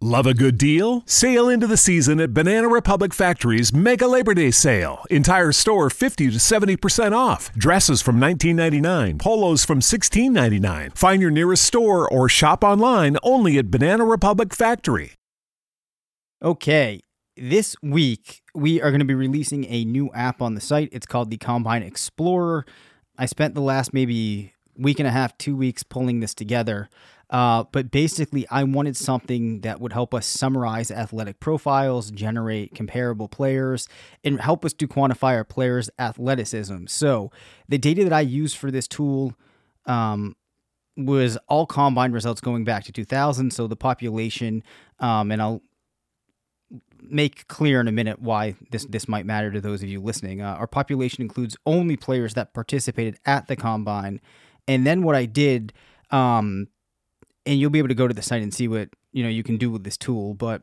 Love 0.00 0.28
a 0.28 0.32
good 0.34 0.56
deal? 0.56 1.02
Sail 1.06 1.48
into 1.48 1.66
the 1.66 1.76
season 1.76 2.20
at 2.20 2.32
Banana 2.32 2.68
Republic 2.68 3.12
Factory's 3.12 3.72
Mega 3.72 4.06
Labor 4.06 4.32
Day 4.32 4.52
Sale. 4.52 5.02
Entire 5.10 5.50
store 5.50 5.90
50 5.90 6.30
to 6.30 6.36
70% 6.36 7.16
off. 7.16 7.52
Dresses 7.54 8.00
from 8.00 8.20
$19.99, 8.20 9.18
polos 9.18 9.64
from 9.64 9.80
$16.99. 9.80 10.96
Find 10.96 11.20
your 11.20 11.32
nearest 11.32 11.64
store 11.64 12.08
or 12.08 12.28
shop 12.28 12.62
online 12.62 13.16
only 13.24 13.58
at 13.58 13.72
Banana 13.72 14.04
Republic 14.04 14.54
Factory. 14.54 15.14
Okay, 16.44 17.00
this 17.36 17.74
week 17.82 18.42
we 18.54 18.80
are 18.80 18.92
going 18.92 19.00
to 19.00 19.04
be 19.04 19.16
releasing 19.16 19.64
a 19.64 19.84
new 19.84 20.12
app 20.14 20.40
on 20.40 20.54
the 20.54 20.60
site. 20.60 20.90
It's 20.92 21.06
called 21.06 21.28
the 21.28 21.38
Combine 21.38 21.82
Explorer. 21.82 22.64
I 23.18 23.26
spent 23.26 23.56
the 23.56 23.62
last 23.62 23.92
maybe 23.92 24.52
week 24.76 25.00
and 25.00 25.08
a 25.08 25.10
half, 25.10 25.36
two 25.38 25.56
weeks 25.56 25.82
pulling 25.82 26.20
this 26.20 26.34
together. 26.34 26.88
Uh, 27.30 27.64
but 27.72 27.90
basically, 27.90 28.46
I 28.48 28.64
wanted 28.64 28.96
something 28.96 29.60
that 29.60 29.80
would 29.80 29.92
help 29.92 30.14
us 30.14 30.26
summarize 30.26 30.90
athletic 30.90 31.40
profiles, 31.40 32.10
generate 32.10 32.74
comparable 32.74 33.28
players, 33.28 33.86
and 34.24 34.40
help 34.40 34.64
us 34.64 34.72
to 34.74 34.88
quantify 34.88 35.34
our 35.34 35.44
players' 35.44 35.90
athleticism. 35.98 36.86
So, 36.86 37.30
the 37.68 37.76
data 37.76 38.04
that 38.04 38.14
I 38.14 38.20
used 38.20 38.56
for 38.56 38.70
this 38.70 38.88
tool 38.88 39.34
um, 39.84 40.36
was 40.96 41.36
all 41.48 41.66
combine 41.66 42.12
results 42.12 42.40
going 42.40 42.64
back 42.64 42.84
to 42.84 42.92
2000. 42.92 43.52
So, 43.52 43.66
the 43.66 43.76
population, 43.76 44.62
um, 44.98 45.30
and 45.30 45.42
I'll 45.42 45.62
make 47.02 47.46
clear 47.48 47.80
in 47.80 47.88
a 47.88 47.92
minute 47.92 48.20
why 48.22 48.54
this 48.70 48.86
this 48.86 49.06
might 49.06 49.26
matter 49.26 49.50
to 49.50 49.60
those 49.60 49.82
of 49.82 49.88
you 49.90 50.00
listening. 50.00 50.40
Uh, 50.40 50.54
our 50.54 50.66
population 50.66 51.20
includes 51.20 51.58
only 51.66 51.96
players 51.96 52.32
that 52.34 52.54
participated 52.54 53.18
at 53.26 53.48
the 53.48 53.56
combine, 53.56 54.22
and 54.66 54.86
then 54.86 55.02
what 55.02 55.14
I 55.14 55.26
did. 55.26 55.74
Um, 56.10 56.68
and 57.48 57.58
you'll 57.58 57.70
be 57.70 57.78
able 57.78 57.88
to 57.88 57.94
go 57.94 58.06
to 58.06 58.14
the 58.14 58.22
site 58.22 58.42
and 58.42 58.52
see 58.52 58.68
what 58.68 58.90
you 59.10 59.22
know 59.22 59.28
you 59.28 59.42
can 59.42 59.56
do 59.56 59.70
with 59.70 59.82
this 59.82 59.96
tool. 59.96 60.34
But 60.34 60.62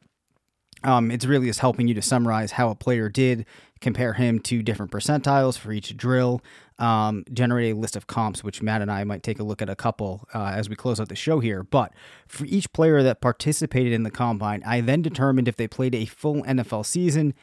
um, 0.84 1.10
it's 1.10 1.26
really 1.26 1.48
just 1.48 1.60
helping 1.60 1.88
you 1.88 1.96
to 1.96 2.02
summarize 2.02 2.52
how 2.52 2.70
a 2.70 2.76
player 2.76 3.10
did, 3.10 3.46
compare 3.82 4.14
him 4.14 4.40
to 4.42 4.62
different 4.62 4.92
percentiles 4.92 5.58
for 5.58 5.72
each 5.72 5.98
drill, 5.98 6.42
um, 6.78 7.24
generate 7.34 7.74
a 7.74 7.78
list 7.78 7.96
of 7.96 8.06
comps, 8.06 8.44
which 8.44 8.62
Matt 8.62 8.84
and 8.84 8.92
I 8.92 9.04
might 9.04 9.24
take 9.24 9.40
a 9.40 9.44
look 9.44 9.64
at 9.64 9.70
a 9.70 9.76
couple 9.76 10.28
uh, 10.36 10.54
as 10.56 10.70
we 10.70 10.76
close 10.76 11.00
out 11.00 11.10
the 11.10 11.16
show 11.16 11.40
here. 11.40 11.64
But 11.64 11.92
for 12.28 12.46
each 12.46 12.72
player 12.72 13.02
that 13.02 13.20
participated 13.20 13.92
in 13.92 14.04
the 14.04 14.12
combine, 14.12 14.62
I 14.64 14.82
then 14.82 15.02
determined 15.02 15.48
if 15.48 15.56
they 15.56 15.68
played 15.68 15.96
a 15.96 16.06
full 16.06 16.44
NFL 16.44 16.86
season, 16.86 17.34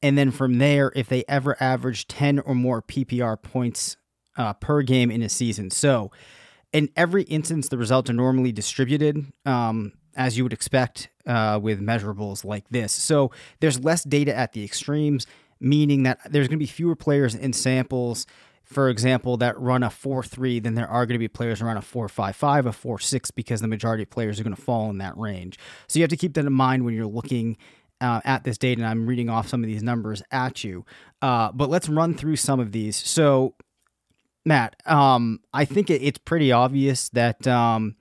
and 0.00 0.16
then 0.16 0.30
from 0.30 0.58
there, 0.58 0.92
if 0.94 1.08
they 1.08 1.24
ever 1.26 1.60
averaged 1.60 2.08
10 2.08 2.38
or 2.40 2.54
more 2.54 2.82
PPR 2.82 3.40
points 3.40 3.96
uh, 4.36 4.52
per 4.52 4.82
game 4.82 5.10
in 5.10 5.22
a 5.22 5.28
season. 5.28 5.70
So 5.70 6.12
in 6.72 6.88
every 6.96 7.24
instance, 7.24 7.68
the 7.68 7.78
results 7.78 8.08
are 8.10 8.14
normally 8.14 8.52
distributed, 8.52 9.24
um, 9.44 9.92
as 10.16 10.36
you 10.36 10.44
would 10.44 10.52
expect 10.52 11.08
uh, 11.26 11.58
with 11.62 11.80
measurables 11.80 12.44
like 12.44 12.68
this. 12.70 12.92
So 12.92 13.30
there's 13.60 13.82
less 13.82 14.04
data 14.04 14.34
at 14.34 14.52
the 14.52 14.64
extremes, 14.64 15.26
meaning 15.60 16.02
that 16.04 16.18
there's 16.30 16.48
going 16.48 16.58
to 16.58 16.62
be 16.62 16.66
fewer 16.66 16.96
players 16.96 17.34
in 17.34 17.52
samples, 17.52 18.26
for 18.64 18.88
example, 18.88 19.36
that 19.38 19.58
run 19.60 19.82
a 19.82 19.90
4 19.90 20.22
3 20.22 20.60
than 20.60 20.74
there 20.74 20.88
are 20.88 21.04
going 21.04 21.14
to 21.14 21.18
be 21.18 21.28
players 21.28 21.60
around 21.60 21.76
a 21.76 21.82
4 21.82 22.08
5 22.08 22.36
5, 22.36 22.66
a 22.66 22.72
4 22.72 22.98
6, 22.98 23.30
because 23.32 23.60
the 23.60 23.68
majority 23.68 24.02
of 24.04 24.10
players 24.10 24.40
are 24.40 24.42
going 24.42 24.56
to 24.56 24.60
fall 24.60 24.88
in 24.90 24.98
that 24.98 25.16
range. 25.16 25.58
So 25.88 25.98
you 25.98 26.02
have 26.02 26.10
to 26.10 26.16
keep 26.16 26.34
that 26.34 26.46
in 26.46 26.52
mind 26.52 26.84
when 26.84 26.94
you're 26.94 27.06
looking. 27.06 27.56
Uh, 28.00 28.20
at 28.24 28.42
this 28.42 28.58
data, 28.58 28.80
and 28.80 28.90
I'm 28.90 29.06
reading 29.06 29.30
off 29.30 29.46
some 29.46 29.62
of 29.62 29.68
these 29.68 29.80
numbers 29.80 30.24
at 30.32 30.64
you. 30.64 30.84
Uh, 31.20 31.52
but 31.52 31.70
let's 31.70 31.88
run 31.88 32.14
through 32.14 32.34
some 32.34 32.58
of 32.58 32.72
these. 32.72 32.96
So, 32.96 33.54
Matt, 34.44 34.76
um, 34.86 35.40
I 35.52 35.64
think 35.64 35.90
it, 35.90 36.02
it's 36.02 36.18
pretty 36.18 36.50
obvious 36.50 37.08
that 37.10 37.46
um, 37.46 37.96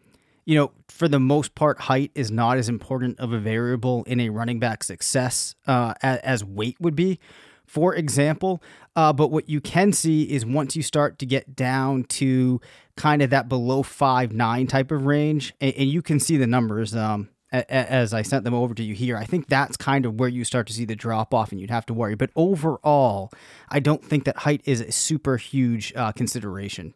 you 0.45 0.55
know, 0.55 0.71
for 0.87 1.07
the 1.07 1.19
most 1.19 1.55
part, 1.55 1.81
height 1.81 2.11
is 2.15 2.31
not 2.31 2.57
as 2.57 2.67
important 2.67 3.19
of 3.19 3.31
a 3.31 3.39
variable 3.39 4.03
in 4.03 4.19
a 4.19 4.29
running 4.29 4.59
back 4.59 4.83
success 4.83 5.55
uh, 5.67 5.93
as, 6.01 6.19
as 6.19 6.43
weight 6.43 6.77
would 6.79 6.95
be, 6.95 7.19
for 7.65 7.95
example. 7.95 8.61
Uh, 8.95 9.13
but 9.13 9.31
what 9.31 9.47
you 9.47 9.61
can 9.61 9.93
see 9.93 10.23
is 10.23 10.45
once 10.45 10.75
you 10.75 10.83
start 10.83 11.19
to 11.19 11.25
get 11.25 11.55
down 11.55 12.03
to 12.03 12.59
kind 12.97 13.21
of 13.21 13.29
that 13.29 13.47
below 13.47 13.83
five 13.83 14.33
nine 14.33 14.67
type 14.67 14.91
of 14.91 15.05
range, 15.05 15.53
and, 15.61 15.73
and 15.75 15.89
you 15.89 16.01
can 16.01 16.19
see 16.19 16.37
the 16.37 16.47
numbers. 16.47 16.95
Um, 16.95 17.29
as 17.51 18.13
I 18.13 18.21
sent 18.21 18.45
them 18.45 18.53
over 18.53 18.73
to 18.73 18.83
you 18.83 18.93
here, 18.93 19.17
I 19.17 19.25
think 19.25 19.47
that's 19.47 19.75
kind 19.75 20.05
of 20.05 20.19
where 20.19 20.29
you 20.29 20.45
start 20.45 20.67
to 20.67 20.73
see 20.73 20.85
the 20.85 20.95
drop 20.95 21.33
off, 21.33 21.51
and 21.51 21.59
you'd 21.59 21.69
have 21.69 21.85
to 21.87 21.93
worry. 21.93 22.15
But 22.15 22.29
overall, 22.35 23.31
I 23.69 23.79
don't 23.79 24.03
think 24.03 24.23
that 24.25 24.37
height 24.37 24.61
is 24.65 24.81
a 24.81 24.91
super 24.91 25.37
huge 25.37 25.93
uh, 25.95 26.11
consideration. 26.13 26.93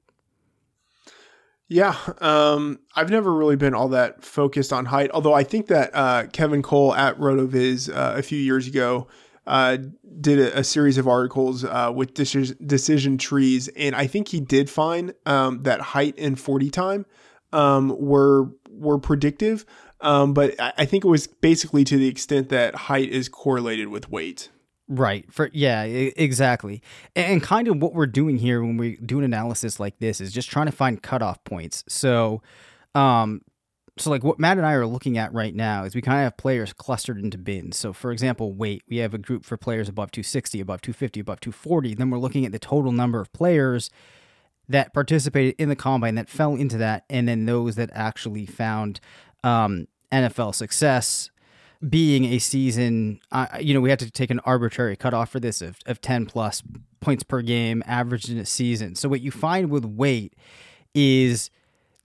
Yeah, 1.67 1.95
um, 2.19 2.79
I've 2.95 3.09
never 3.09 3.33
really 3.33 3.55
been 3.55 3.73
all 3.73 3.89
that 3.89 4.23
focused 4.23 4.71
on 4.71 4.85
height. 4.85 5.09
Although 5.13 5.33
I 5.33 5.43
think 5.43 5.67
that 5.67 5.89
uh, 5.93 6.27
Kevin 6.27 6.61
Cole 6.61 6.93
at 6.93 7.17
Rotoviz 7.17 7.89
uh, 7.89 8.13
a 8.15 8.21
few 8.21 8.37
years 8.37 8.67
ago 8.67 9.07
uh, 9.47 9.77
did 10.21 10.39
a, 10.39 10.59
a, 10.59 10.63
series 10.63 10.97
of 10.97 11.07
articles 11.07 11.63
uh, 11.63 11.91
with 11.93 12.13
decision, 12.13 12.57
decision 12.65 13.17
trees, 13.17 13.67
and 13.69 13.95
I 13.95 14.05
think 14.05 14.27
he 14.27 14.39
did 14.39 14.69
find 14.69 15.13
um, 15.25 15.63
that 15.63 15.81
height 15.81 16.15
and 16.19 16.39
forty 16.39 16.69
time 16.69 17.07
um, 17.51 17.95
were 17.99 18.49
were 18.69 18.99
predictive. 18.99 19.65
Um, 20.05 20.35
but 20.35 20.53
I 20.59 20.85
think 20.85 21.03
it 21.03 21.07
was 21.07 21.25
basically 21.25 21.83
to 21.85 21.97
the 21.97 22.07
extent 22.07 22.49
that 22.49 22.75
height 22.75 23.09
is 23.09 23.27
correlated 23.27 23.87
with 23.87 24.09
weight. 24.11 24.49
Right. 24.87 25.25
For 25.33 25.49
yeah, 25.51 25.81
exactly. 25.81 26.83
And 27.15 27.41
kind 27.41 27.67
of 27.67 27.81
what 27.81 27.95
we're 27.95 28.05
doing 28.05 28.37
here 28.37 28.61
when 28.61 28.77
we 28.77 28.97
do 28.97 29.17
an 29.17 29.25
analysis 29.25 29.79
like 29.79 29.97
this 29.97 30.21
is 30.21 30.31
just 30.31 30.47
trying 30.47 30.67
to 30.67 30.71
find 30.71 31.01
cutoff 31.01 31.43
points. 31.43 31.83
So 31.87 32.43
um 32.93 33.41
so 33.97 34.11
like 34.11 34.23
what 34.23 34.37
Matt 34.37 34.57
and 34.57 34.65
I 34.65 34.73
are 34.73 34.85
looking 34.85 35.17
at 35.17 35.33
right 35.33 35.55
now 35.55 35.85
is 35.85 35.95
we 35.95 36.01
kind 36.01 36.19
of 36.19 36.23
have 36.25 36.37
players 36.37 36.71
clustered 36.71 37.17
into 37.17 37.39
bins. 37.39 37.75
So 37.75 37.91
for 37.91 38.11
example, 38.11 38.53
weight, 38.53 38.83
we 38.87 38.97
have 38.97 39.15
a 39.15 39.17
group 39.17 39.43
for 39.43 39.57
players 39.57 39.89
above 39.89 40.11
260, 40.11 40.61
above 40.61 40.81
250, 40.81 41.19
above 41.21 41.39
240. 41.39 41.95
Then 41.95 42.11
we're 42.11 42.19
looking 42.19 42.45
at 42.45 42.51
the 42.51 42.59
total 42.59 42.91
number 42.91 43.19
of 43.19 43.33
players 43.33 43.89
that 44.67 44.93
participated 44.93 45.55
in 45.57 45.69
the 45.69 45.75
combine 45.75 46.13
that 46.15 46.29
fell 46.29 46.55
into 46.55 46.77
that 46.77 47.05
and 47.09 47.27
then 47.27 47.45
those 47.45 47.75
that 47.75 47.89
actually 47.93 48.45
found 48.45 48.99
um, 49.43 49.87
NFL 50.11 50.55
success 50.55 51.29
being 51.87 52.25
a 52.25 52.39
season, 52.39 53.19
uh, 53.31 53.47
you 53.59 53.73
know, 53.73 53.81
we 53.81 53.89
had 53.89 53.99
to 53.99 54.09
take 54.09 54.31
an 54.31 54.39
arbitrary 54.39 54.95
cutoff 54.95 55.29
for 55.29 55.39
this 55.39 55.61
of, 55.61 55.79
of 55.85 56.01
10 56.01 56.25
plus 56.25 56.63
points 56.99 57.23
per 57.23 57.41
game 57.41 57.83
averaged 57.85 58.29
in 58.29 58.37
a 58.37 58.45
season. 58.45 58.95
So, 58.95 59.09
what 59.09 59.21
you 59.21 59.31
find 59.31 59.69
with 59.69 59.85
weight 59.85 60.33
is 60.93 61.51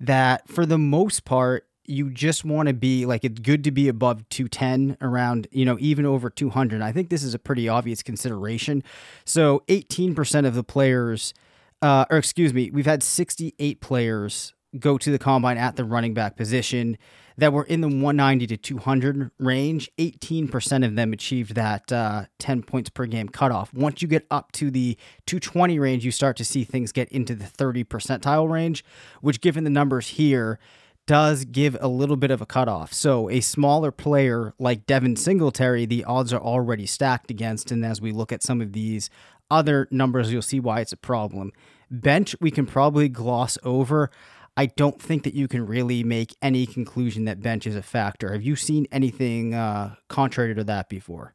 that 0.01 0.49
for 0.49 0.67
the 0.67 0.79
most 0.79 1.25
part, 1.25 1.67
you 1.91 2.09
just 2.09 2.45
want 2.45 2.69
to 2.69 2.75
be 2.75 3.05
like 3.05 3.25
it's 3.25 3.41
good 3.41 3.65
to 3.65 3.71
be 3.71 3.89
above 3.89 4.29
210 4.29 4.97
around 5.01 5.49
you 5.51 5.65
know 5.65 5.77
even 5.81 6.07
over 6.07 6.31
200 6.31 6.81
i 6.81 6.93
think 6.93 7.11
this 7.11 7.25
is 7.25 7.35
a 7.35 7.39
pretty 7.39 7.69
obvious 7.69 8.01
consideration. 8.03 8.85
So 9.25 9.65
18% 9.67 10.47
of 10.47 10.55
the 10.55 10.63
players 10.63 11.35
uh, 11.83 12.05
or 12.09 12.19
excuse 12.19 12.55
me 12.55 12.71
we've 12.71 12.87
had 12.87 13.03
68 13.03 13.81
players 13.81 14.55
go 14.79 14.99
to 14.99 15.11
the 15.11 15.19
combine 15.19 15.59
at 15.59 15.75
the 15.75 15.85
running 15.85 16.15
back 16.15 16.37
position 16.37 16.97
that 17.41 17.55
were 17.55 17.65
in 17.65 17.81
the 17.81 17.89
190 17.89 18.47
to 18.49 18.57
200 18.59 19.31
range. 19.39 19.91
18% 19.97 20.85
of 20.85 20.95
them 20.95 21.15
achieved 21.15 21.55
that 21.55 21.91
uh, 21.91 22.27
10 22.39 22.63
points 22.63 22.91
per 22.91 23.07
game 23.07 23.31
cutoff. 23.31 23.73
Once 23.73 24.03
you 24.03 24.09
get 24.09 24.27
up 24.31 24.53
to 24.53 24.71
the 24.71 24.97
220 25.25 25.79
range, 25.79 26.05
you 26.05 26.11
start 26.11 26.37
to 26.37 26.45
see 26.45 26.65
things 26.65 26.93
get 26.93 27.09
into 27.09 27.35
the 27.35 27.47
30 27.47 27.85
percentile 27.85 28.49
range, 28.49 28.85
which, 29.23 29.41
given 29.41 29.65
the 29.65 29.71
numbers 29.71 30.09
here, 30.09 30.59
does 31.07 31.47
give 31.47 31.79
a 31.81 31.89
little 31.89 32.17
bit 32.17 32.31
of 32.31 32.43
a 32.43 32.47
cutoff. 32.47 32.93
So, 32.93 33.31
a 33.31 33.41
smaller 33.41 33.91
player 33.91 34.53
like 34.59 34.85
Devin 34.85 35.17
Singletary, 35.17 35.87
the 35.87 36.05
odds 36.05 36.35
are 36.35 36.43
already 36.43 36.85
stacked 36.85 37.31
against. 37.31 37.73
And 37.73 37.87
as 37.87 38.03
we 38.03 38.13
look 38.13 38.33
at 38.33 38.43
some 38.43 38.61
of 38.61 38.75
these 38.75 39.09
other 39.51 39.89
numbers, 39.91 40.31
you'll 40.31 40.43
see 40.43 40.61
why 40.61 40.81
it's 40.81 40.93
a 40.93 40.99
problem. 40.99 41.53
Bench, 41.91 42.37
we 42.39 42.51
can 42.51 42.67
probably 42.67 43.09
gloss 43.09 43.57
over. 43.65 44.11
I 44.61 44.67
don't 44.67 45.01
think 45.01 45.23
that 45.23 45.33
you 45.33 45.49
can 45.49 45.65
really 45.65 46.05
make 46.05 46.37
any 46.43 46.67
conclusion 46.67 47.25
that 47.25 47.41
bench 47.41 47.67
is 47.67 47.75
a 47.75 47.81
factor. 47.81 48.35
Have 48.35 48.43
you 48.43 48.57
seen 48.57 48.87
anything 48.93 49.55
uh, 49.55 49.95
contrary 50.11 50.55
to 50.55 50.65
that 50.65 50.91
before? 50.91 51.35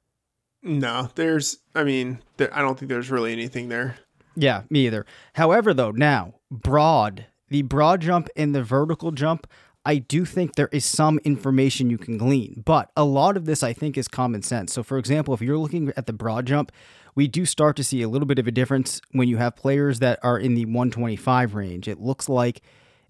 No, 0.61 1.09
there's. 1.15 1.57
I 1.73 1.85
mean, 1.85 2.19
there, 2.37 2.55
I 2.55 2.61
don't 2.61 2.77
think 2.77 2.89
there's 2.89 3.09
really 3.09 3.31
anything 3.31 3.67
there. 3.67 3.97
Yeah, 4.35 4.61
me 4.69 4.85
either. 4.85 5.07
However, 5.33 5.73
though, 5.73 5.89
now 5.89 6.35
broad, 6.51 7.25
the 7.49 7.63
broad 7.63 8.01
jump 8.01 8.29
and 8.35 8.53
the 8.53 8.61
vertical 8.61 9.09
jump, 9.09 9.47
I 9.83 9.95
do 9.97 10.23
think 10.23 10.53
there 10.53 10.69
is 10.71 10.85
some 10.85 11.19
information 11.23 11.89
you 11.89 11.97
can 11.97 12.19
glean, 12.19 12.61
but 12.63 12.91
a 12.95 13.05
lot 13.05 13.37
of 13.37 13.45
this 13.45 13.63
I 13.63 13.73
think 13.73 13.97
is 13.97 14.07
common 14.07 14.43
sense. 14.43 14.71
So, 14.71 14.83
for 14.83 14.99
example, 14.99 15.33
if 15.33 15.41
you're 15.41 15.57
looking 15.57 15.91
at 15.97 16.05
the 16.05 16.13
broad 16.13 16.45
jump, 16.45 16.71
we 17.15 17.27
do 17.27 17.47
start 17.47 17.75
to 17.77 17.83
see 17.83 18.03
a 18.03 18.07
little 18.07 18.27
bit 18.27 18.37
of 18.37 18.45
a 18.45 18.51
difference 18.51 19.01
when 19.13 19.27
you 19.27 19.37
have 19.37 19.55
players 19.55 19.97
that 19.97 20.19
are 20.21 20.37
in 20.37 20.53
the 20.53 20.65
125 20.65 21.55
range. 21.55 21.87
It 21.87 21.99
looks 21.99 22.29
like 22.29 22.61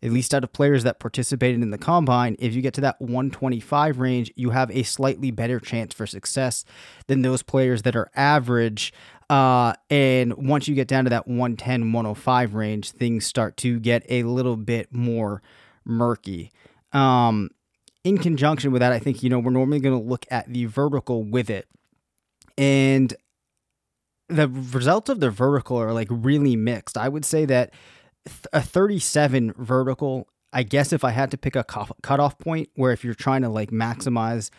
at 0.03 0.11
least 0.11 0.33
out 0.33 0.43
of 0.43 0.53
players 0.53 0.83
that 0.83 0.99
participated 0.99 1.61
in 1.61 1.71
the 1.71 1.77
combine, 1.77 2.35
if 2.39 2.53
you 2.53 2.61
get 2.61 2.73
to 2.75 2.81
that 2.81 2.99
125 2.99 3.99
range, 3.99 4.31
you 4.35 4.51
have 4.51 4.69
a 4.71 4.83
slightly 4.83 5.31
better 5.31 5.59
chance 5.59 5.93
for 5.93 6.05
success 6.05 6.65
than 7.07 7.21
those 7.21 7.41
players 7.41 7.81
that 7.83 7.95
are 7.95 8.09
average. 8.15 8.93
Uh, 9.29 9.73
and 9.89 10.33
once 10.35 10.67
you 10.67 10.75
get 10.75 10.87
down 10.87 11.05
to 11.05 11.09
that 11.09 11.27
110, 11.27 11.91
105 11.91 12.53
range, 12.53 12.91
things 12.91 13.25
start 13.25 13.57
to 13.57 13.79
get 13.79 14.05
a 14.09 14.23
little 14.23 14.57
bit 14.57 14.93
more 14.93 15.41
murky. 15.85 16.51
Um, 16.93 17.49
in 18.03 18.17
conjunction 18.19 18.71
with 18.71 18.81
that, 18.81 18.91
I 18.91 18.99
think, 18.99 19.23
you 19.23 19.29
know, 19.29 19.39
we're 19.39 19.51
normally 19.51 19.79
going 19.79 19.99
to 19.99 20.07
look 20.07 20.25
at 20.29 20.51
the 20.51 20.65
vertical 20.65 21.23
with 21.23 21.49
it. 21.49 21.67
And 22.57 23.13
the 24.29 24.47
results 24.47 25.09
of 25.09 25.19
the 25.19 25.29
vertical 25.29 25.77
are 25.77 25.93
like 25.93 26.07
really 26.11 26.55
mixed. 26.55 26.97
I 26.97 27.09
would 27.09 27.25
say 27.25 27.45
that 27.45 27.73
a 28.53 28.61
37 28.61 29.53
vertical, 29.57 30.27
I 30.53 30.63
guess 30.63 30.93
if 30.93 31.03
I 31.03 31.11
had 31.11 31.31
to 31.31 31.37
pick 31.37 31.55
a 31.55 31.63
cutoff 31.63 32.37
point 32.37 32.69
where 32.75 32.91
if 32.91 33.03
you're 33.03 33.13
trying 33.13 33.41
to 33.41 33.49
like 33.49 33.71
maximize 33.71 34.49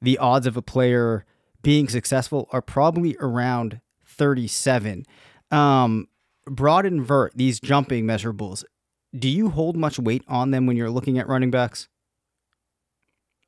the 0.00 0.18
odds 0.18 0.46
of 0.46 0.56
a 0.56 0.62
player 0.62 1.24
being 1.62 1.88
successful 1.88 2.48
are 2.52 2.62
probably 2.62 3.16
around 3.20 3.80
37. 4.06 5.04
Um, 5.50 6.08
broad 6.46 6.86
and 6.86 7.04
vert, 7.04 7.32
these 7.34 7.60
jumping 7.60 8.04
measurables, 8.04 8.64
do 9.16 9.28
you 9.28 9.48
hold 9.50 9.76
much 9.76 9.98
weight 9.98 10.22
on 10.28 10.50
them 10.50 10.66
when 10.66 10.76
you're 10.76 10.90
looking 10.90 11.18
at 11.18 11.28
running 11.28 11.50
backs? 11.50 11.88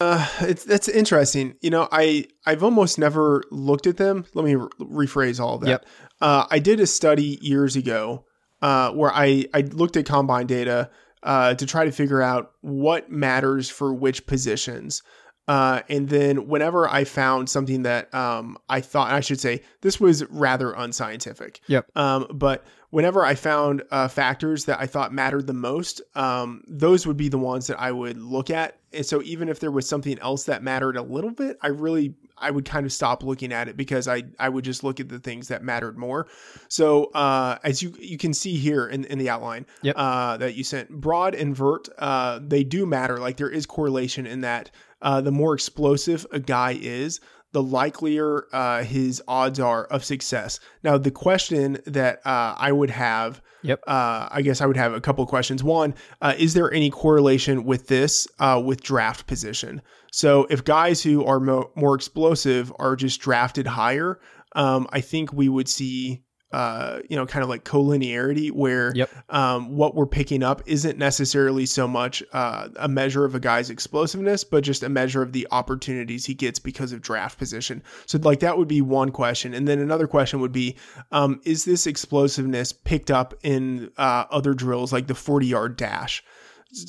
Uh, 0.01 0.27
it's 0.41 0.65
that's 0.65 0.89
interesting. 0.89 1.57
You 1.61 1.69
know, 1.69 1.87
I 1.93 2.25
I've 2.47 2.65
almost 2.65 2.99
never 2.99 3.43
looked 3.51 3.87
at 3.87 3.99
them. 3.99 4.25
Let 4.33 4.47
me 4.47 4.55
re- 4.55 4.69
rephrase 4.81 5.39
all 5.39 5.59
that. 5.59 5.69
Yep. 5.69 5.87
Uh, 6.23 6.47
I 6.51 6.59
did 6.59 6.81
a 6.81 6.87
study 6.87 7.39
years 7.43 7.77
ago 7.77 8.25
uh, 8.63 8.91
where 8.93 9.13
I, 9.13 9.47
I 9.55 9.61
looked 9.61 9.97
at 9.97 10.07
combine 10.07 10.47
data 10.47 10.91
uh, 11.23 11.55
to 11.55 11.67
try 11.67 11.85
to 11.85 11.93
figure 11.93 12.23
out 12.23 12.53
what 12.61 13.11
matters 13.11 13.69
for 13.69 13.93
which 13.93 14.27
positions. 14.27 15.03
Uh, 15.49 15.83
and 15.89 16.09
then 16.09 16.47
whenever 16.47 16.89
I 16.89 17.03
found 17.03 17.49
something 17.49 17.83
that 17.83 18.15
um, 18.15 18.57
I 18.69 18.81
thought, 18.81 19.11
I 19.11 19.19
should 19.21 19.41
say, 19.41 19.63
this 19.81 19.99
was 19.99 20.25
rather 20.31 20.73
unscientific. 20.73 21.61
Yep. 21.67 21.91
Um, 21.97 22.29
but 22.33 22.65
whenever 22.91 23.25
I 23.25 23.35
found 23.35 23.83
uh, 23.91 24.07
factors 24.07 24.67
that 24.67 24.81
I 24.81 24.87
thought 24.87 25.13
mattered 25.13 25.49
the 25.49 25.53
most, 25.53 26.03
um, 26.15 26.63
those 26.69 27.05
would 27.05 27.17
be 27.17 27.29
the 27.29 27.39
ones 27.39 27.67
that 27.67 27.81
I 27.81 27.91
would 27.91 28.19
look 28.19 28.49
at. 28.51 28.79
And 28.93 29.05
so 29.05 29.23
even 29.23 29.49
if 29.49 29.59
there 29.59 29.73
was 29.73 29.89
something 29.89 30.19
else 30.21 30.45
that 30.45 30.63
mattered 30.63 30.97
a 30.97 31.03
little 31.03 31.33
bit, 31.33 31.59
I 31.63 31.69
really 31.69 32.15
I 32.41 32.51
would 32.51 32.65
kind 32.65 32.87
of 32.87 32.93
stop 32.93 33.23
looking 33.23 33.53
at 33.53 33.69
it 33.69 33.77
because 33.77 34.09
I 34.09 34.25
I 34.39 34.49
would 34.49 34.65
just 34.65 34.83
look 34.83 35.01
at 35.01 35.09
the 35.09 35.19
things 35.19 35.49
that 35.49 35.63
mattered 35.63 35.99
more. 35.99 36.27
So 36.69 37.05
uh, 37.07 37.59
as 37.63 37.83
you 37.83 37.95
you 37.99 38.19
can 38.19 38.35
see 38.35 38.57
here 38.57 38.87
in, 38.87 39.05
in 39.05 39.19
the 39.19 39.29
outline 39.29 39.67
yep. 39.83 39.95
uh, 39.99 40.37
that 40.39 40.55
you 40.55 40.65
sent, 40.65 40.91
broad 40.91 41.35
and 41.35 41.55
vert, 41.57 41.89
uh, 41.99 42.41
they 42.43 42.65
do 42.65 42.87
matter. 42.87 43.19
Like 43.19 43.37
there 43.37 43.51
is 43.51 43.67
correlation 43.67 44.27
in 44.27 44.41
that. 44.43 44.71
Uh, 45.03 45.21
the 45.23 45.33
more 45.33 45.55
explosive 45.55 46.27
a 46.31 46.39
guy 46.39 46.79
is, 46.79 47.21
the 47.53 47.63
likelier 47.63 48.47
uh, 48.53 48.83
his 48.83 49.23
odds 49.27 49.59
are 49.59 49.85
of 49.85 50.05
success. 50.05 50.61
Now, 50.85 50.99
the 50.99 51.11
question 51.11 51.79
that 51.87 52.21
uh, 52.27 52.55
I 52.57 52.71
would 52.71 52.91
have, 52.91 53.43
yep, 53.63 53.81
uh, 53.87 54.29
I 54.31 54.43
guess 54.43 54.61
I 54.61 54.67
would 54.67 54.77
have 54.77 54.93
a 54.93 55.01
couple 55.01 55.25
of 55.25 55.31
questions. 55.31 55.65
One, 55.65 55.95
uh, 56.21 56.35
is 56.39 56.55
there 56.55 56.73
any 56.73 56.91
correlation 56.91 57.65
with 57.65 57.89
this 57.89 58.29
uh, 58.39 58.61
with 58.65 58.83
draft 58.83 59.27
position? 59.27 59.83
So, 60.13 60.47
if 60.51 60.65
guys 60.65 61.03
who 61.03 61.25
are 61.25 61.41
mo- 61.41 61.71
more 61.75 61.95
explosive 61.95 62.73
are 62.79 62.97
just 62.97 63.21
drafted 63.21 63.67
higher, 63.67 64.21
um, 64.57 64.89
I 64.91 65.01
think 65.01 65.33
we 65.33 65.49
would 65.49 65.69
see 65.69 66.25
uh, 66.53 66.99
you 67.09 67.15
know, 67.15 67.27
kind 67.27 67.45
of 67.45 67.49
like 67.49 67.65
collinearity, 67.65 68.51
where 68.51 68.93
yep. 68.97 69.09
um, 69.29 69.77
what 69.77 69.95
we're 69.95 70.07
picking 70.07 70.43
up 70.43 70.61
isn't 70.67 70.99
necessarily 70.99 71.65
so 71.65 71.87
much 71.87 72.25
uh, 72.33 72.69
a 72.77 72.89
measure 72.89 73.25
of 73.25 73.37
a 73.37 73.41
guy's 73.41 73.71
explosiveness, 73.71 74.43
but 74.43 74.65
just 74.65 74.83
a 74.83 74.89
measure 74.89 75.23
of 75.23 75.33
the 75.33 75.47
opportunities 75.53 76.27
he 76.27 76.35
gets 76.35 76.59
because 76.59 76.93
of 76.93 77.01
draft 77.03 77.39
position. 77.39 77.83
So, 78.07 78.19
like, 78.19 78.41
that 78.41 78.59
would 78.59 78.67
be 78.67 78.81
one 78.81 79.11
question. 79.11 79.55
And 79.55 79.69
then 79.69 79.79
another 79.79 80.09
question 80.09 80.41
would 80.41 80.53
be 80.53 80.77
um, 81.13 81.41
Is 81.45 81.65
this 81.65 81.87
explosiveness 81.87 82.73
picked 82.73 83.13
up 83.13 83.35
in 83.45 83.93
uh, 83.97 84.25
other 84.31 84.53
drills, 84.53 84.93
like 84.93 85.07
the 85.07 85.15
40 85.15 85.47
yard 85.47 85.77
dash? 85.77 86.25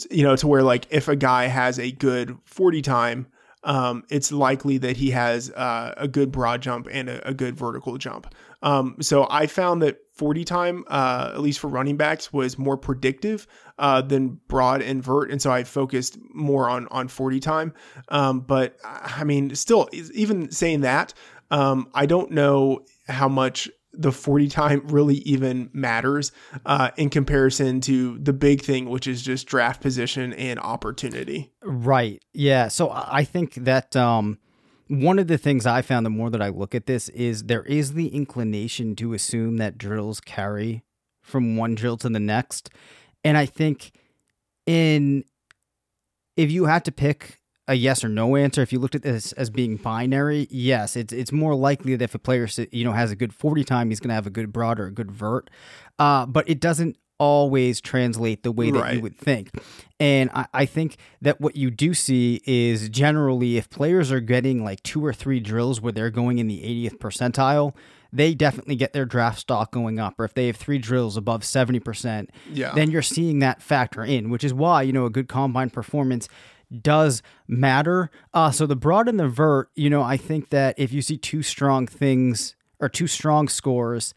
You 0.10 0.24
know, 0.24 0.36
to 0.36 0.48
where, 0.48 0.64
like, 0.64 0.88
if 0.90 1.08
a 1.08 1.16
guy 1.16 1.46
has 1.46 1.80
a 1.80 1.92
good 1.92 2.38
40 2.46 2.82
time, 2.82 3.28
um, 3.64 4.04
it's 4.10 4.32
likely 4.32 4.78
that 4.80 4.98
he 4.98 5.12
has 5.12 5.52
uh, 5.52 5.94
a 5.98 6.08
good 6.08 6.32
broad 6.32 6.62
jump 6.62 6.88
and 6.92 7.10
a, 7.10 7.28
a 7.30 7.34
good 7.34 7.56
vertical 7.56 7.98
jump. 7.98 8.34
Um, 8.64 8.96
so 9.02 9.28
I 9.30 9.48
found 9.48 9.82
that 9.82 10.00
40 10.14 10.44
time, 10.46 10.84
uh, 10.88 11.32
at 11.34 11.42
least 11.42 11.60
for 11.60 11.68
running 11.68 11.98
backs, 11.98 12.32
was 12.34 12.58
more 12.58 12.78
predictive 12.78 13.48
uh, 13.80 14.02
than 14.02 14.40
broad 14.48 14.82
and 14.82 15.04
vert, 15.04 15.32
and 15.32 15.42
so 15.42 15.52
I 15.52 15.64
focused 15.64 16.18
more 16.34 16.70
on 16.70 16.88
on 16.90 17.08
40 17.08 17.40
time. 17.40 17.74
Um, 18.10 18.42
but 18.42 18.78
I 18.84 19.24
mean, 19.24 19.56
still, 19.56 19.90
even 19.92 20.52
saying 20.52 20.82
that, 20.82 21.14
um, 21.50 21.90
I 21.94 22.06
don't 22.06 22.32
know 22.32 22.86
how 23.08 23.28
much 23.28 23.70
the 23.94 24.12
40 24.12 24.48
time 24.48 24.82
really 24.88 25.18
even 25.18 25.70
matters 25.74 26.32
uh, 26.66 26.92
in 26.98 27.10
comparison 27.10 27.82
to 27.82 28.18
the 28.20 28.34
big 28.34 28.62
thing, 28.62 28.90
which 28.90 29.08
is 29.08 29.22
just 29.22 29.48
draft 29.48 29.82
position 29.82 30.34
and 30.34 30.60
opportunity. 30.60 31.52
Right. 31.62 32.24
Yeah. 32.34 32.70
So 32.70 32.90
I 32.92 33.24
think 33.24 33.56
that 33.56 33.96
um, 33.96 34.40
one 34.88 35.20
of 35.20 35.28
the 35.28 35.38
things 35.38 35.66
I 35.66 35.82
found 35.82 36.06
the 36.06 36.10
more 36.10 36.30
that 36.30 36.42
I 36.42 36.50
look 36.50 36.74
at 36.74 36.86
this 36.86 37.10
is 37.10 37.44
there 37.44 37.64
is 37.64 37.94
the 37.94 38.08
inclination 38.08 38.96
to 38.98 39.14
assume 39.14 39.58
that 39.58 39.78
drills 39.78 40.22
carry 40.22 40.84
from 41.22 41.58
one 41.58 41.76
drill 41.76 41.98
to 41.98 42.10
the 42.10 42.20
next. 42.20 42.70
And 43.24 43.38
I 43.38 43.46
think 43.46 43.92
in 44.66 45.26
if 46.38 46.50
you 46.50 46.66
had 46.66 46.86
to 46.86 46.92
pick 46.92 47.41
a 47.68 47.76
yes 47.76 48.04
or 48.04 48.10
no 48.10 48.36
answer. 48.36 48.62
If 48.62 48.74
you 48.74 48.80
looked 48.80 48.96
at 48.96 49.04
this 49.04 49.32
as 49.34 49.50
being 49.50 49.78
binary, 49.78 50.48
yes, 50.50 50.96
it's 50.96 51.14
it's 51.14 51.32
more 51.32 51.56
likely 51.56 51.96
that 51.96 52.04
if 52.04 52.16
a 52.16 52.20
player 52.20 52.48
you 52.72 52.84
know 52.84 52.94
has 52.94 53.12
a 53.12 53.16
good 53.16 53.34
forty 53.34 53.64
time, 53.64 53.90
he's 53.90 54.00
going 54.00 54.10
to 54.10 54.16
have 54.16 54.28
a 54.28 54.32
good 54.32 54.52
broad 54.52 54.80
or 54.80 54.88
a 54.88 54.92
good 54.92 55.12
vert. 55.12 55.50
Uh, 56.00 56.26
but 56.26 56.50
it 56.50 56.60
doesn't 56.60 56.98
always 57.22 57.80
translate 57.80 58.42
the 58.42 58.52
way 58.52 58.72
that 58.72 58.80
right. 58.80 58.96
you 58.96 59.02
would 59.02 59.16
think. 59.16 59.52
And 60.00 60.32
I, 60.34 60.48
I, 60.56 60.66
think 60.66 60.98
that 61.22 61.40
what 61.40 61.56
you 61.56 61.70
do 61.70 61.94
see 61.94 62.42
is 62.48 62.90
generally 62.90 63.58
if 63.58 63.70
players 63.70 64.12
are 64.12 64.20
getting 64.20 64.64
like 64.64 64.82
two 64.82 65.06
or 65.06 65.14
three 65.14 65.40
drills 65.40 65.80
where 65.80 65.92
they're 65.92 66.10
going 66.10 66.40
in 66.40 66.48
the 66.48 66.58
80th 66.58 66.98
percentile, 66.98 67.76
they 68.12 68.34
definitely 68.34 68.76
get 68.76 68.94
their 68.94 69.06
draft 69.06 69.38
stock 69.38 69.72
going 69.72 70.00
up. 70.00 70.20
Or 70.20 70.26
if 70.26 70.34
they 70.34 70.48
have 70.48 70.56
three 70.56 70.80
drills 70.80 71.16
above 71.16 71.42
70%, 71.44 72.30
yeah. 72.52 72.74
then 72.74 72.90
you're 72.90 73.04
seeing 73.04 73.38
that 73.40 73.62
factor 73.62 74.04
in, 74.04 74.32
which 74.32 74.44
is 74.44 74.52
why, 74.52 74.82
you 74.82 74.92
know, 74.92 75.06
a 75.06 75.12
good 75.12 75.28
combine 75.28 75.70
performance 75.70 76.28
does 76.72 77.22
matter. 77.48 78.10
Uh, 78.34 78.52
so 78.52 78.66
the 78.66 78.76
broad 78.76 79.08
and 79.08 79.20
the 79.20 79.28
vert, 79.28 79.70
you 79.76 79.90
know, 79.90 80.02
I 80.02 80.18
think 80.18 80.50
that 80.50 80.76
if 80.78 80.94
you 80.94 81.02
see 81.02 81.18
two 81.18 81.44
strong 81.44 81.88
things 81.88 82.56
or 82.80 82.90
two 82.90 83.08
strong 83.08 83.48
scores, 83.48 84.14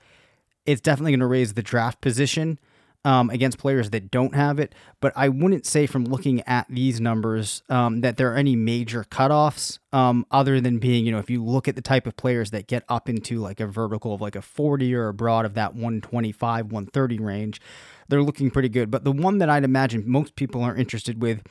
it's 0.66 0.80
definitely 0.80 1.12
going 1.12 1.20
to 1.20 1.26
raise 1.26 1.54
the 1.54 1.62
draft 1.62 2.00
position 2.00 2.58
um, 3.04 3.28
against 3.28 3.58
players 3.58 3.90
that 3.90 4.10
don't 4.10 4.34
have 4.34 4.58
it. 4.58 4.74
But 5.00 5.12
I 5.14 5.28
wouldn't 5.28 5.66
say 5.66 5.86
from 5.86 6.04
looking 6.04 6.40
at 6.42 6.66
these 6.70 7.00
numbers 7.00 7.62
um, 7.68 8.00
that 8.00 8.16
there 8.16 8.32
are 8.32 8.36
any 8.36 8.56
major 8.56 9.04
cutoffs 9.04 9.78
um, 9.92 10.26
other 10.30 10.60
than 10.60 10.78
being, 10.78 11.04
you 11.04 11.12
know, 11.12 11.18
if 11.18 11.28
you 11.28 11.44
look 11.44 11.68
at 11.68 11.76
the 11.76 11.82
type 11.82 12.06
of 12.06 12.16
players 12.16 12.50
that 12.52 12.66
get 12.66 12.84
up 12.88 13.08
into 13.08 13.40
like 13.40 13.60
a 13.60 13.66
vertical 13.66 14.14
of 14.14 14.20
like 14.20 14.36
a 14.36 14.42
40 14.42 14.94
or 14.94 15.08
a 15.08 15.14
broad 15.14 15.44
of 15.44 15.54
that 15.54 15.74
125, 15.74 16.66
130 16.72 17.18
range, 17.18 17.60
they're 18.08 18.22
looking 18.22 18.50
pretty 18.50 18.70
good. 18.70 18.90
But 18.90 19.04
the 19.04 19.12
one 19.12 19.38
that 19.38 19.50
I'd 19.50 19.64
imagine 19.64 20.04
most 20.06 20.34
people 20.34 20.62
are 20.62 20.74
interested 20.74 21.20
with 21.20 21.42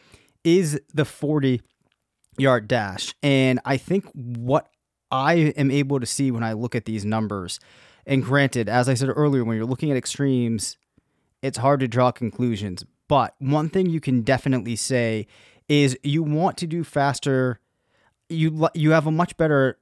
is 0.43 0.79
the 0.93 1.05
40 1.05 1.61
yard 2.37 2.67
dash. 2.67 3.13
And 3.21 3.59
I 3.65 3.77
think 3.77 4.05
what 4.13 4.69
I 5.11 5.33
am 5.33 5.71
able 5.71 5.99
to 5.99 6.05
see 6.05 6.31
when 6.31 6.43
I 6.43 6.53
look 6.53 6.75
at 6.75 6.85
these 6.85 7.05
numbers, 7.05 7.59
and 8.05 8.23
granted, 8.23 8.67
as 8.67 8.89
I 8.89 8.95
said 8.95 9.09
earlier, 9.09 9.43
when 9.43 9.55
you're 9.55 9.65
looking 9.65 9.91
at 9.91 9.97
extremes, 9.97 10.77
it's 11.41 11.57
hard 11.57 11.79
to 11.81 11.87
draw 11.87 12.11
conclusions. 12.11 12.85
But 13.07 13.35
one 13.39 13.69
thing 13.69 13.89
you 13.89 13.99
can 13.99 14.21
definitely 14.21 14.75
say 14.75 15.27
is 15.69 15.97
you 16.03 16.23
want 16.23 16.57
to 16.57 16.67
do 16.67 16.83
faster. 16.83 17.59
You 18.29 18.69
you 18.73 18.91
have 18.91 19.07
a 19.07 19.11
much 19.11 19.37
better 19.37 19.77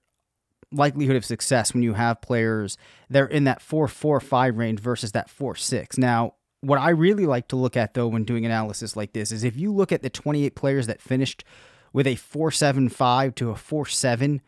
likelihood 0.72 1.16
of 1.16 1.26
success 1.26 1.74
when 1.74 1.84
you 1.84 1.93
have 1.93 2.22
players 2.22 2.78
that 3.09 3.24
are 3.24 3.28
in 3.28 3.43
that 3.45 3.62
four 3.62 3.88
four 3.88 4.20
five 4.20 4.57
range 4.57 4.80
versus 4.80 5.12
that 5.14 5.30
four 5.30 5.55
six. 5.55 5.97
Now, 5.97 6.36
what 6.62 6.80
I 6.80 6.89
really 6.89 7.26
like 7.26 7.47
to 7.49 7.55
look 7.55 7.76
at 7.76 7.93
though 7.93 8.07
when 8.07 8.24
doing 8.24 8.45
analysis 8.45 8.95
like 8.95 9.14
this 9.14 9.32
is 9.32 9.43
if 9.43 9.57
you 9.57 9.74
look 9.74 9.91
at 9.91 10.03
the 10.03 10.09
28 10.09 10.55
players 10.55 10.88
that 10.88 11.01
finished 11.01 11.43
with 11.93 12.07
a 12.07 12.16
475 12.16 13.36
to 13.36 13.49
a 13.49 13.55
47, 13.55 14.41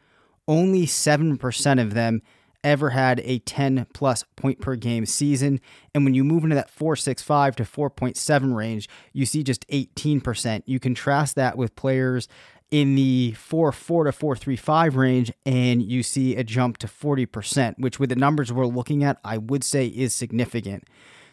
only 0.48 0.86
7% 0.86 1.82
of 1.82 1.94
them 1.94 2.22
ever 2.64 2.92
had 2.92 3.20
a 3.26 3.40
10 3.40 3.88
plus 3.94 4.24
point 4.36 4.62
per 4.62 4.76
game 4.76 5.06
season. 5.06 5.60
And 5.94 6.06
when 6.06 6.14
you 6.14 6.24
move 6.24 6.44
into 6.44 6.56
that 6.56 6.70
465 6.70 7.58
to 7.58 7.64
4.7 7.64 8.56
range, 8.56 8.88
you 9.12 9.26
see 9.26 9.44
just 9.44 9.68
18%. 9.68 10.64
You 10.66 10.80
contrast 10.80 11.36
that 11.36 11.58
with 11.58 11.76
players 11.76 12.28
in 12.72 12.96
the 12.96 13.34
4-4 13.34 14.06
to 14.06 14.12
4-3-5 14.12 14.96
range 14.96 15.32
and 15.46 15.84
you 15.84 16.02
see 16.02 16.36
a 16.36 16.44
jump 16.44 16.78
to 16.80 16.88
40%, 16.88 17.78
which 17.78 18.00
with 18.00 18.10
the 18.10 18.16
numbers 18.16 18.52
we're 18.52 18.66
looking 18.66 19.04
at, 19.04 19.20
I 19.24 19.38
would 19.38 19.64
say 19.64 19.88
is 19.88 20.14
significant. 20.14 20.88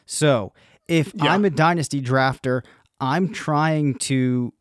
So, 0.05 0.53
if 0.91 1.12
yeah. 1.14 1.32
I'm 1.32 1.45
a 1.45 1.51
dynasty 1.51 2.03
drafter, 2.03 2.62
I'm 3.01 3.32
trying 3.32 3.95
to 3.95 4.53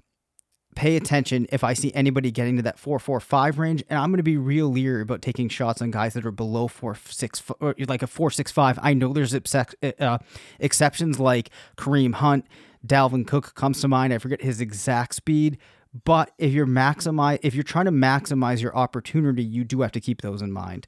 pay 0.75 0.95
attention 0.95 1.47
if 1.51 1.63
I 1.63 1.73
see 1.73 1.91
anybody 1.93 2.31
getting 2.31 2.55
to 2.57 2.61
that 2.61 2.79
four 2.79 2.99
four 2.99 3.19
five 3.19 3.57
range, 3.57 3.83
and 3.89 3.99
I'm 3.99 4.11
going 4.11 4.17
to 4.17 4.23
be 4.23 4.37
real 4.37 4.67
leery 4.67 5.01
about 5.01 5.21
taking 5.21 5.49
shots 5.49 5.81
on 5.81 5.91
guys 5.91 6.13
that 6.13 6.25
are 6.25 6.31
below 6.31 6.67
four 6.67 6.95
six 6.95 7.43
or 7.59 7.75
like 7.87 8.03
a 8.03 8.07
four 8.07 8.31
six 8.31 8.51
five. 8.51 8.79
I 8.81 8.93
know 8.93 9.11
there's 9.11 9.33
uh, 9.33 10.17
exceptions 10.59 11.19
like 11.19 11.49
Kareem 11.77 12.13
Hunt, 12.13 12.45
Dalvin 12.85 13.27
Cook 13.27 13.55
comes 13.55 13.81
to 13.81 13.87
mind. 13.87 14.13
I 14.13 14.19
forget 14.19 14.41
his 14.41 14.61
exact 14.61 15.15
speed, 15.15 15.57
but 16.05 16.31
if 16.37 16.53
you're 16.53 16.67
maximize 16.67 17.39
if 17.41 17.55
you're 17.55 17.63
trying 17.63 17.85
to 17.85 17.91
maximize 17.91 18.61
your 18.61 18.75
opportunity, 18.77 19.43
you 19.43 19.63
do 19.63 19.81
have 19.81 19.91
to 19.93 19.99
keep 19.99 20.21
those 20.21 20.43
in 20.43 20.51
mind. 20.51 20.87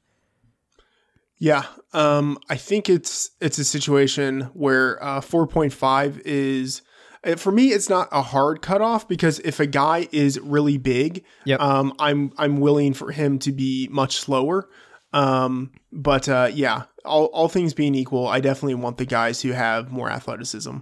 Yeah, 1.42 1.64
um, 1.92 2.38
I 2.48 2.54
think 2.54 2.88
it's 2.88 3.32
it's 3.40 3.58
a 3.58 3.64
situation 3.64 4.42
where 4.54 5.02
uh, 5.02 5.20
4.5 5.20 6.22
is 6.24 6.82
uh, 7.24 7.34
for 7.34 7.50
me. 7.50 7.70
It's 7.72 7.88
not 7.88 8.06
a 8.12 8.22
hard 8.22 8.62
cutoff 8.62 9.08
because 9.08 9.40
if 9.40 9.58
a 9.58 9.66
guy 9.66 10.06
is 10.12 10.38
really 10.38 10.78
big, 10.78 11.24
yep. 11.44 11.58
um, 11.58 11.94
I'm 11.98 12.30
I'm 12.38 12.58
willing 12.58 12.94
for 12.94 13.10
him 13.10 13.40
to 13.40 13.50
be 13.50 13.88
much 13.90 14.18
slower. 14.18 14.68
Um, 15.12 15.72
but 15.90 16.28
uh, 16.28 16.48
yeah, 16.54 16.84
all 17.04 17.24
all 17.24 17.48
things 17.48 17.74
being 17.74 17.96
equal, 17.96 18.28
I 18.28 18.38
definitely 18.38 18.76
want 18.76 18.98
the 18.98 19.04
guys 19.04 19.42
who 19.42 19.50
have 19.50 19.90
more 19.90 20.08
athleticism. 20.08 20.76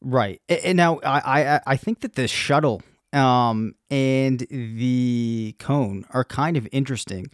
Right, 0.00 0.40
and 0.48 0.76
now 0.76 0.98
I 1.04 1.20
I, 1.42 1.60
I 1.64 1.76
think 1.76 2.00
that 2.00 2.16
the 2.16 2.26
shuttle 2.26 2.82
um, 3.12 3.76
and 3.88 4.40
the 4.50 5.54
cone 5.60 6.06
are 6.10 6.24
kind 6.24 6.56
of 6.56 6.66
interesting 6.72 7.30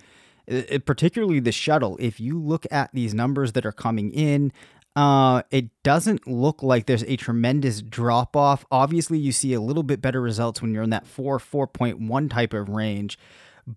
it, 0.49 0.87
particularly 0.87 1.41
the 1.41 1.53
shuttle. 1.53 1.97
If 2.01 2.21
you 2.21 2.41
look 2.41 2.67
at 2.71 2.91
these 2.93 3.15
numbers 3.15 3.53
that 3.53 3.67
are 3.67 3.73
coming 3.73 4.11
in, 4.11 4.53
uh, 4.97 5.43
it 5.51 5.71
doesn't 5.83 6.27
look 6.27 6.63
like 6.63 6.87
there's 6.87 7.05
a 7.05 7.17
tremendous 7.17 7.83
drop 7.83 8.35
off. 8.35 8.65
Obviously, 8.71 9.19
you 9.19 9.31
see 9.31 9.53
a 9.53 9.61
little 9.61 9.83
bit 9.83 10.01
better 10.01 10.21
results 10.21 10.61
when 10.61 10.73
you're 10.73 10.83
in 10.83 10.91
that 10.91 11.07
4 11.07 11.39
4.1 11.39 12.31
type 12.31 12.53
of 12.53 12.69
range, 12.69 13.19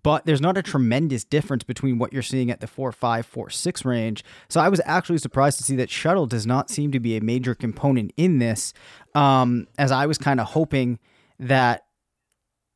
but 0.02 0.24
there's 0.24 0.40
not 0.40 0.56
a 0.56 0.62
tremendous 0.62 1.22
difference 1.22 1.62
between 1.62 1.98
what 1.98 2.12
you're 2.12 2.22
seeing 2.22 2.50
at 2.50 2.60
the 2.60 2.66
4 2.66 2.90
5, 2.90 3.26
4 3.26 3.50
6 3.50 3.84
range. 3.84 4.24
So 4.48 4.60
I 4.60 4.68
was 4.68 4.80
actually 4.84 5.18
surprised 5.18 5.58
to 5.58 5.64
see 5.64 5.76
that 5.76 5.90
shuttle 5.90 6.26
does 6.26 6.46
not 6.46 6.70
seem 6.70 6.90
to 6.92 7.00
be 7.00 7.16
a 7.16 7.20
major 7.20 7.54
component 7.54 8.12
in 8.16 8.38
this, 8.38 8.72
um, 9.14 9.68
as 9.78 9.92
I 9.92 10.06
was 10.06 10.18
kind 10.18 10.40
of 10.40 10.48
hoping 10.48 10.98
that 11.38 11.84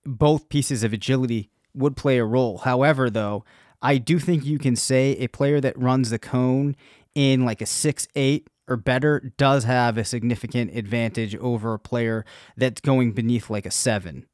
both 0.04 0.48
pieces 0.48 0.84
of 0.84 0.92
agility 0.92 1.50
would 1.74 1.96
play 1.96 2.18
a 2.18 2.24
role. 2.24 2.58
However, 2.58 3.10
though, 3.10 3.44
I 3.86 3.98
do 3.98 4.18
think 4.18 4.44
you 4.44 4.58
can 4.58 4.74
say 4.74 5.12
a 5.12 5.28
player 5.28 5.60
that 5.60 5.78
runs 5.78 6.10
the 6.10 6.18
cone 6.18 6.74
in 7.14 7.44
like 7.44 7.60
a 7.60 7.66
six 7.66 8.08
eight 8.16 8.50
or 8.66 8.76
better 8.76 9.32
does 9.36 9.62
have 9.62 9.96
a 9.96 10.04
significant 10.04 10.76
advantage 10.76 11.36
over 11.36 11.72
a 11.72 11.78
player 11.78 12.24
that's 12.56 12.80
going 12.80 13.12
beneath 13.12 13.48
like 13.48 13.64
a 13.64 13.70
seven. 13.70 14.26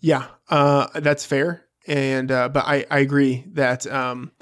Yeah, 0.00 0.24
uh, 0.48 0.86
that's 0.94 1.26
fair, 1.26 1.66
and 1.86 2.32
uh, 2.32 2.48
but 2.48 2.64
I 2.64 2.86
I 2.90 3.00
agree 3.00 3.44
that 3.52 3.86
um, 3.86 4.32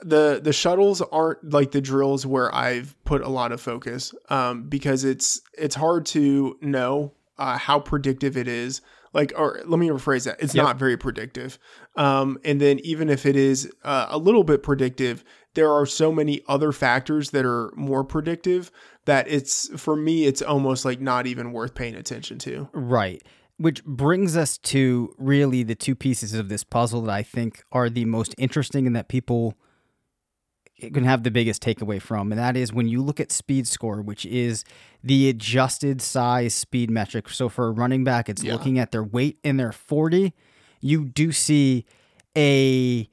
the 0.00 0.40
the 0.42 0.52
shuttles 0.52 1.00
aren't 1.00 1.48
like 1.48 1.70
the 1.70 1.80
drills 1.80 2.26
where 2.26 2.52
I've 2.52 2.96
put 3.04 3.22
a 3.22 3.28
lot 3.28 3.52
of 3.52 3.60
focus 3.60 4.12
um, 4.30 4.68
because 4.68 5.04
it's 5.04 5.40
it's 5.56 5.76
hard 5.76 6.06
to 6.06 6.58
know 6.60 7.12
uh, 7.38 7.56
how 7.56 7.78
predictive 7.78 8.36
it 8.36 8.48
is 8.48 8.80
like 9.12 9.32
or 9.36 9.60
let 9.64 9.78
me 9.78 9.88
rephrase 9.88 10.24
that. 10.24 10.40
It's 10.40 10.54
yep. 10.54 10.64
not 10.64 10.78
very 10.78 10.96
predictive. 10.96 11.58
Um, 11.96 12.38
and 12.44 12.60
then 12.60 12.78
even 12.80 13.08
if 13.08 13.26
it 13.26 13.36
is 13.36 13.70
uh, 13.84 14.06
a 14.10 14.18
little 14.18 14.44
bit 14.44 14.62
predictive 14.62 15.24
there 15.54 15.70
are 15.70 15.86
so 15.86 16.12
many 16.12 16.40
other 16.48 16.72
factors 16.72 17.30
that 17.30 17.44
are 17.44 17.72
more 17.76 18.04
predictive 18.04 18.70
that 19.04 19.28
it's 19.28 19.68
for 19.80 19.96
me 19.96 20.24
it's 20.24 20.42
almost 20.42 20.84
like 20.84 21.00
not 21.00 21.26
even 21.26 21.52
worth 21.52 21.74
paying 21.74 21.94
attention 21.94 22.38
to. 22.38 22.68
Right. 22.72 23.22
Which 23.58 23.84
brings 23.84 24.36
us 24.36 24.58
to 24.58 25.14
really 25.18 25.62
the 25.62 25.74
two 25.74 25.94
pieces 25.94 26.34
of 26.34 26.48
this 26.48 26.64
puzzle 26.64 27.02
that 27.02 27.12
i 27.12 27.22
think 27.22 27.62
are 27.70 27.90
the 27.90 28.04
most 28.04 28.34
interesting 28.38 28.86
and 28.86 28.96
that 28.96 29.08
people 29.08 29.54
can 30.90 31.04
have 31.04 31.22
the 31.22 31.30
biggest 31.30 31.62
takeaway 31.62 32.00
from, 32.00 32.32
and 32.32 32.38
that 32.38 32.56
is 32.56 32.72
when 32.72 32.88
you 32.88 33.02
look 33.02 33.20
at 33.20 33.30
speed 33.30 33.66
score, 33.66 34.00
which 34.00 34.26
is 34.26 34.64
the 35.02 35.28
adjusted 35.28 36.00
size 36.00 36.54
speed 36.54 36.90
metric. 36.90 37.28
So 37.28 37.48
for 37.48 37.66
a 37.66 37.70
running 37.70 38.04
back, 38.04 38.28
it's 38.28 38.42
yeah. 38.42 38.52
looking 38.52 38.78
at 38.78 38.92
their 38.92 39.04
weight 39.04 39.38
and 39.44 39.58
their 39.58 39.72
40. 39.72 40.32
You 40.80 41.04
do 41.04 41.32
see 41.32 41.84
a 42.36 43.08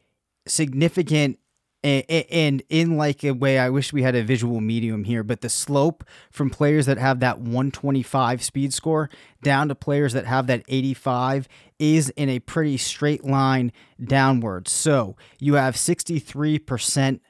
significant 0.47 1.39
and 1.81 2.61
in 2.67 2.97
like 2.97 3.23
a 3.23 3.31
way 3.31 3.57
i 3.57 3.69
wish 3.69 3.93
we 3.93 4.03
had 4.03 4.13
a 4.13 4.21
visual 4.21 4.59
medium 4.59 5.05
here 5.05 5.23
but 5.23 5.39
the 5.39 5.47
slope 5.47 6.03
from 6.29 6.49
players 6.49 6.85
that 6.85 6.97
have 6.97 7.21
that 7.21 7.39
125 7.39 8.43
speed 8.43 8.73
score 8.73 9.09
down 9.43 9.69
to 9.69 9.75
players 9.75 10.11
that 10.11 10.25
have 10.25 10.47
that 10.47 10.61
85 10.67 11.47
is 11.77 12.09
in 12.11 12.27
a 12.27 12.39
pretty 12.39 12.75
straight 12.75 13.23
line 13.23 13.71
downward 14.03 14.67
so 14.67 15.15
you 15.39 15.53
have 15.53 15.75
63% 15.75 17.21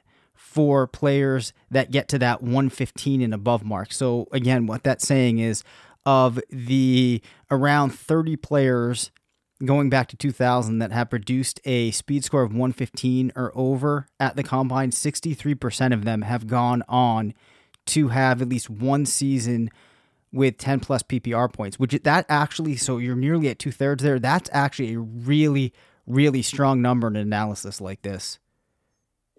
for 0.50 0.86
players 0.86 1.52
that 1.70 1.90
get 1.90 2.08
to 2.08 2.18
that 2.18 2.42
115 2.42 3.22
and 3.22 3.32
above 3.32 3.64
mark 3.64 3.92
so 3.92 4.26
again 4.32 4.66
what 4.66 4.82
that's 4.82 5.06
saying 5.06 5.38
is 5.38 5.62
of 6.04 6.40
the 6.50 7.22
around 7.50 7.90
30 7.90 8.36
players 8.36 9.10
going 9.64 9.90
back 9.90 10.08
to 10.08 10.16
2000 10.16 10.78
that 10.78 10.92
have 10.92 11.10
produced 11.10 11.60
a 11.64 11.90
speed 11.90 12.24
score 12.24 12.42
of 12.42 12.50
115 12.50 13.32
or 13.36 13.52
over 13.54 14.06
at 14.18 14.36
the 14.36 14.42
combine, 14.42 14.90
63% 14.90 15.92
of 15.92 16.04
them 16.04 16.22
have 16.22 16.46
gone 16.46 16.82
on 16.88 17.34
to 17.86 18.08
have 18.08 18.40
at 18.40 18.48
least 18.48 18.70
one 18.70 19.04
season 19.04 19.70
with 20.32 20.56
10 20.58 20.80
plus 20.80 21.02
PPR 21.02 21.52
points, 21.52 21.78
which 21.78 21.92
that 22.02 22.26
actually, 22.28 22.76
so 22.76 22.98
you're 22.98 23.16
nearly 23.16 23.48
at 23.48 23.58
two 23.58 23.72
thirds 23.72 24.02
there. 24.02 24.18
That's 24.18 24.48
actually 24.52 24.94
a 24.94 25.00
really, 25.00 25.72
really 26.06 26.42
strong 26.42 26.80
number 26.80 27.08
in 27.08 27.16
an 27.16 27.22
analysis 27.22 27.80
like 27.80 28.02
this. 28.02 28.39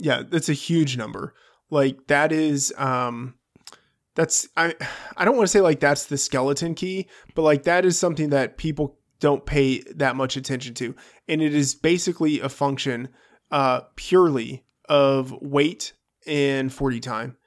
Yeah, 0.02 0.24
that's 0.28 0.50
a 0.50 0.54
huge 0.54 0.98
number. 0.98 1.36
Like 1.70 2.08
that 2.08 2.32
is, 2.32 2.74
um, 2.78 3.36
that's 4.16 4.48
I 4.58 4.74
I 5.16 5.24
don't 5.24 5.38
want 5.38 5.48
to 5.48 5.52
say 5.52 5.62
like 5.62 5.80
that's 5.80 6.08
the 6.08 6.18
skeleton 6.18 6.76
key, 6.76 7.08
but 7.36 7.44
like 7.44 7.64
that 7.64 7.86
is 7.86 7.98
something 7.98 8.32
that 8.32 8.58
people 8.58 8.98
don't 9.20 9.46
pay 9.46 9.80
that 9.96 10.16
much 10.16 10.36
attention 10.36 10.74
to. 10.74 10.96
And 11.28 11.42
it 11.42 11.54
is 11.54 11.76
basically 11.76 12.40
a 12.40 12.50
function 12.50 13.10
uh, 13.52 13.82
purely 13.96 14.66
of 14.90 15.32
weight 15.40 15.94
and 16.26 16.74
40 16.74 17.00
time. 17.00 17.38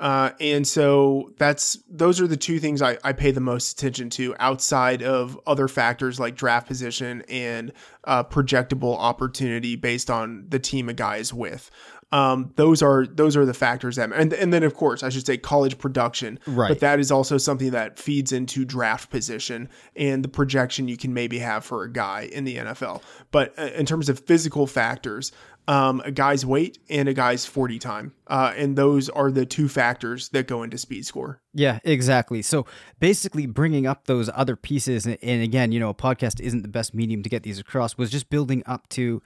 Uh, 0.00 0.30
and 0.40 0.66
so 0.66 1.32
that's 1.38 1.78
those 1.88 2.20
are 2.20 2.26
the 2.26 2.36
two 2.36 2.58
things 2.58 2.82
I, 2.82 2.98
I 3.04 3.12
pay 3.12 3.30
the 3.30 3.40
most 3.40 3.72
attention 3.72 4.10
to 4.10 4.34
outside 4.38 5.02
of 5.02 5.38
other 5.46 5.68
factors 5.68 6.18
like 6.18 6.34
draft 6.34 6.66
position 6.66 7.22
and 7.28 7.72
uh, 8.04 8.24
projectable 8.24 8.96
opportunity 8.98 9.76
based 9.76 10.10
on 10.10 10.46
the 10.48 10.58
team 10.58 10.88
a 10.88 10.94
guy 10.94 11.16
is 11.16 11.32
with. 11.32 11.70
Um, 12.12 12.52
those 12.56 12.82
are 12.82 13.06
those 13.06 13.36
are 13.36 13.46
the 13.46 13.54
factors 13.54 13.96
that 13.96 14.12
and 14.12 14.32
and 14.34 14.52
then 14.52 14.62
of 14.62 14.74
course 14.74 15.02
I 15.02 15.08
should 15.08 15.24
say 15.24 15.38
college 15.38 15.78
production, 15.78 16.38
right? 16.46 16.68
But 16.68 16.80
that 16.80 17.00
is 17.00 17.10
also 17.10 17.38
something 17.38 17.70
that 17.70 17.98
feeds 17.98 18.32
into 18.32 18.64
draft 18.66 19.10
position 19.10 19.70
and 19.96 20.22
the 20.22 20.28
projection 20.28 20.88
you 20.88 20.98
can 20.98 21.14
maybe 21.14 21.38
have 21.38 21.64
for 21.64 21.84
a 21.84 21.90
guy 21.90 22.28
in 22.30 22.44
the 22.44 22.56
NFL. 22.56 23.02
But 23.30 23.58
uh, 23.58 23.62
in 23.74 23.86
terms 23.86 24.10
of 24.10 24.20
physical 24.20 24.66
factors, 24.66 25.32
um, 25.68 26.02
a 26.04 26.10
guy's 26.10 26.44
weight 26.44 26.78
and 26.90 27.08
a 27.08 27.14
guy's 27.14 27.46
40 27.46 27.78
time. 27.78 28.12
Uh, 28.26 28.52
and 28.56 28.76
those 28.76 29.08
are 29.08 29.30
the 29.30 29.46
two 29.46 29.68
factors 29.68 30.28
that 30.30 30.46
go 30.46 30.62
into 30.62 30.76
speed 30.78 31.06
score. 31.06 31.40
Yeah, 31.54 31.78
exactly. 31.84 32.42
So 32.42 32.66
basically, 32.98 33.46
bringing 33.46 33.86
up 33.86 34.06
those 34.06 34.28
other 34.34 34.56
pieces, 34.56 35.06
and, 35.06 35.18
and 35.22 35.42
again, 35.42 35.72
you 35.72 35.80
know, 35.80 35.90
a 35.90 35.94
podcast 35.94 36.40
isn't 36.40 36.62
the 36.62 36.68
best 36.68 36.94
medium 36.94 37.22
to 37.22 37.28
get 37.28 37.42
these 37.42 37.58
across, 37.58 37.96
was 37.96 38.10
just 38.10 38.30
building 38.30 38.62
up 38.66 38.88
to 38.90 39.22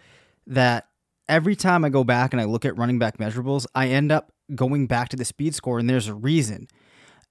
that 0.46 0.88
every 1.28 1.56
time 1.56 1.84
I 1.84 1.88
go 1.88 2.04
back 2.04 2.32
and 2.32 2.40
I 2.40 2.44
look 2.44 2.64
at 2.64 2.76
running 2.76 2.98
back 2.98 3.18
measurables, 3.18 3.66
I 3.74 3.88
end 3.88 4.12
up 4.12 4.32
going 4.54 4.86
back 4.86 5.08
to 5.10 5.16
the 5.16 5.24
speed 5.24 5.54
score, 5.54 5.78
and 5.78 5.88
there's 5.88 6.08
a 6.08 6.14
reason. 6.14 6.68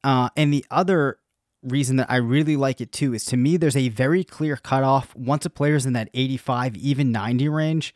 Uh, 0.03 0.29
and 0.35 0.53
the 0.53 0.65
other 0.69 1.19
reason 1.63 1.95
that 1.95 2.11
I 2.11 2.17
really 2.17 2.55
like 2.55 2.79
it 2.79 2.91
too 2.91 3.13
is 3.13 3.25
to 3.25 3.37
me, 3.37 3.57
there's 3.57 3.75
a 3.75 3.89
very 3.89 4.23
clear 4.23 4.55
cutoff. 4.55 5.15
Once 5.15 5.45
a 5.45 5.49
player's 5.49 5.85
in 5.85 5.93
that 5.93 6.09
85, 6.13 6.77
even 6.77 7.11
90 7.11 7.49
range, 7.49 7.95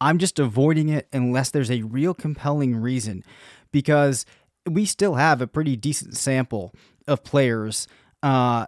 I'm 0.00 0.18
just 0.18 0.38
avoiding 0.38 0.90
it 0.90 1.08
unless 1.12 1.50
there's 1.50 1.70
a 1.70 1.82
real 1.82 2.12
compelling 2.12 2.76
reason 2.76 3.24
because 3.72 4.26
we 4.68 4.84
still 4.84 5.14
have 5.14 5.40
a 5.40 5.46
pretty 5.46 5.76
decent 5.76 6.16
sample 6.16 6.72
of 7.08 7.24
players. 7.24 7.88
Uh, 8.22 8.66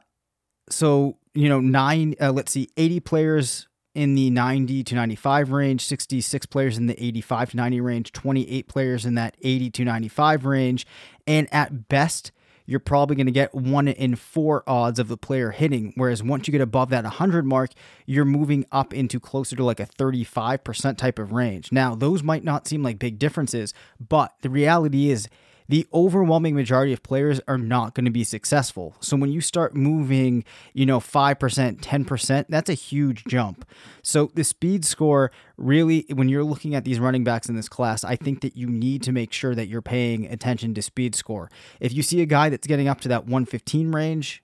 so, 0.71 1.19
you 1.35 1.49
know, 1.49 1.61
nine, 1.61 2.15
uh, 2.21 2.33
let's 2.33 2.53
see, 2.53 2.69
80 2.77 3.01
players 3.01 3.68
in 3.95 4.15
the 4.15 4.31
90 4.31 4.85
to 4.85 4.95
95 4.95 5.51
range, 5.51 5.85
66 5.85 6.47
players 6.47 6.79
in 6.79 6.87
the 6.87 7.03
85 7.03 7.51
to 7.51 7.57
90 7.57 7.81
range, 7.81 8.13
28 8.13 8.69
players 8.69 9.05
in 9.05 9.15
that 9.15 9.37
80 9.43 9.71
to 9.71 9.85
95 9.85 10.45
range, 10.45 10.87
and 11.27 11.49
at 11.53 11.89
best, 11.89 12.33
you're 12.69 12.81
probably 12.81 13.17
going 13.17 13.27
to 13.27 13.33
get 13.33 13.55
one 13.55 13.89
in 13.89 14.15
four 14.15 14.63
odds 14.67 14.99
of 14.99 15.09
the 15.09 15.17
player 15.17 15.53
hitting. 15.53 15.95
Whereas 15.97 16.23
once 16.23 16.47
you 16.47 16.53
get 16.53 16.61
above 16.61 16.91
that 16.91 17.05
100 17.05 17.47
mark, 17.47 17.71
you're 18.05 18.27
moving 18.27 18.67
up 18.71 18.93
into 18.93 19.19
closer 19.19 19.57
to 19.57 19.65
like 19.65 19.81
a 19.81 19.87
35% 19.87 20.99
type 20.99 21.19
of 21.19 21.33
range. 21.33 21.73
Now, 21.73 21.95
those 21.95 22.23
might 22.23 22.45
not 22.45 22.69
seem 22.69 22.83
like 22.83 22.99
big 22.99 23.19
differences, 23.19 23.73
but 24.07 24.35
the 24.43 24.51
reality 24.51 25.11
is 25.11 25.31
the 25.69 25.87
overwhelming 25.93 26.55
majority 26.55 26.93
of 26.93 27.03
players 27.03 27.41
are 27.47 27.59
not 27.59 27.95
going 27.95 28.07
to 28.07 28.11
be 28.11 28.25
successful. 28.25 28.97
So 29.01 29.17
when 29.17 29.31
you 29.31 29.41
start 29.41 29.77
moving, 29.77 30.45
you 30.73 30.87
know, 30.87 30.99
5%, 30.99 31.81
10%, 31.81 32.47
that's 32.49 32.71
a 32.71 32.75
huge 32.75 33.25
jump. 33.25 33.69
So 34.03 34.31
the 34.35 34.45
speed 34.45 34.85
score 34.85 35.31
really, 35.59 36.07
when 36.13 36.29
you're 36.29 36.45
looking 36.45 36.75
at 36.75 36.85
these 36.85 36.99
running 36.99 37.25
backs 37.25 37.49
in 37.49 37.57
this 37.57 37.69
class, 37.69 38.03
I 38.03 38.17
think 38.17 38.41
that 38.41 38.57
you 38.57 38.67
need 38.67 39.03
to 39.03 39.13
make 39.13 39.33
sure 39.33 39.55
that 39.55 39.69
you're 39.69 39.83
paying 39.83 40.27
attention 40.27 40.73
to 40.75 40.83
speed 40.83 41.15
score. 41.15 41.51
If 41.81 41.93
you 41.93 42.03
see 42.03 42.23
a 42.23 42.27
guy 42.27 42.49
that's 42.49 42.67
getting 42.67 42.89
up 42.89 43.01
to 43.03 43.09
that 43.09 43.25
115 43.25 43.93
range, 43.93 44.43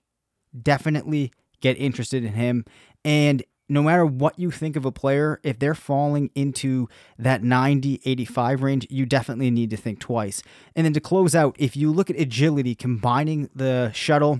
definitely 0.61 1.31
get 1.59 1.77
interested 1.77 2.23
in 2.23 2.33
him. 2.33 2.65
And 3.03 3.43
no 3.67 3.81
matter 3.81 4.05
what 4.05 4.37
you 4.37 4.51
think 4.51 4.75
of 4.75 4.85
a 4.85 4.91
player, 4.91 5.39
if 5.43 5.57
they're 5.59 5.75
falling 5.75 6.29
into 6.35 6.87
that 7.17 7.43
90, 7.43 8.01
85 8.05 8.63
range, 8.63 8.87
you 8.89 9.05
definitely 9.05 9.49
need 9.49 9.69
to 9.71 9.77
think 9.77 9.99
twice. 9.99 10.43
And 10.75 10.85
then 10.85 10.93
to 10.93 10.99
close 10.99 11.33
out, 11.33 11.55
if 11.57 11.75
you 11.75 11.91
look 11.91 12.09
at 12.09 12.19
agility, 12.19 12.75
combining 12.75 13.49
the 13.55 13.91
shuttle 13.93 14.39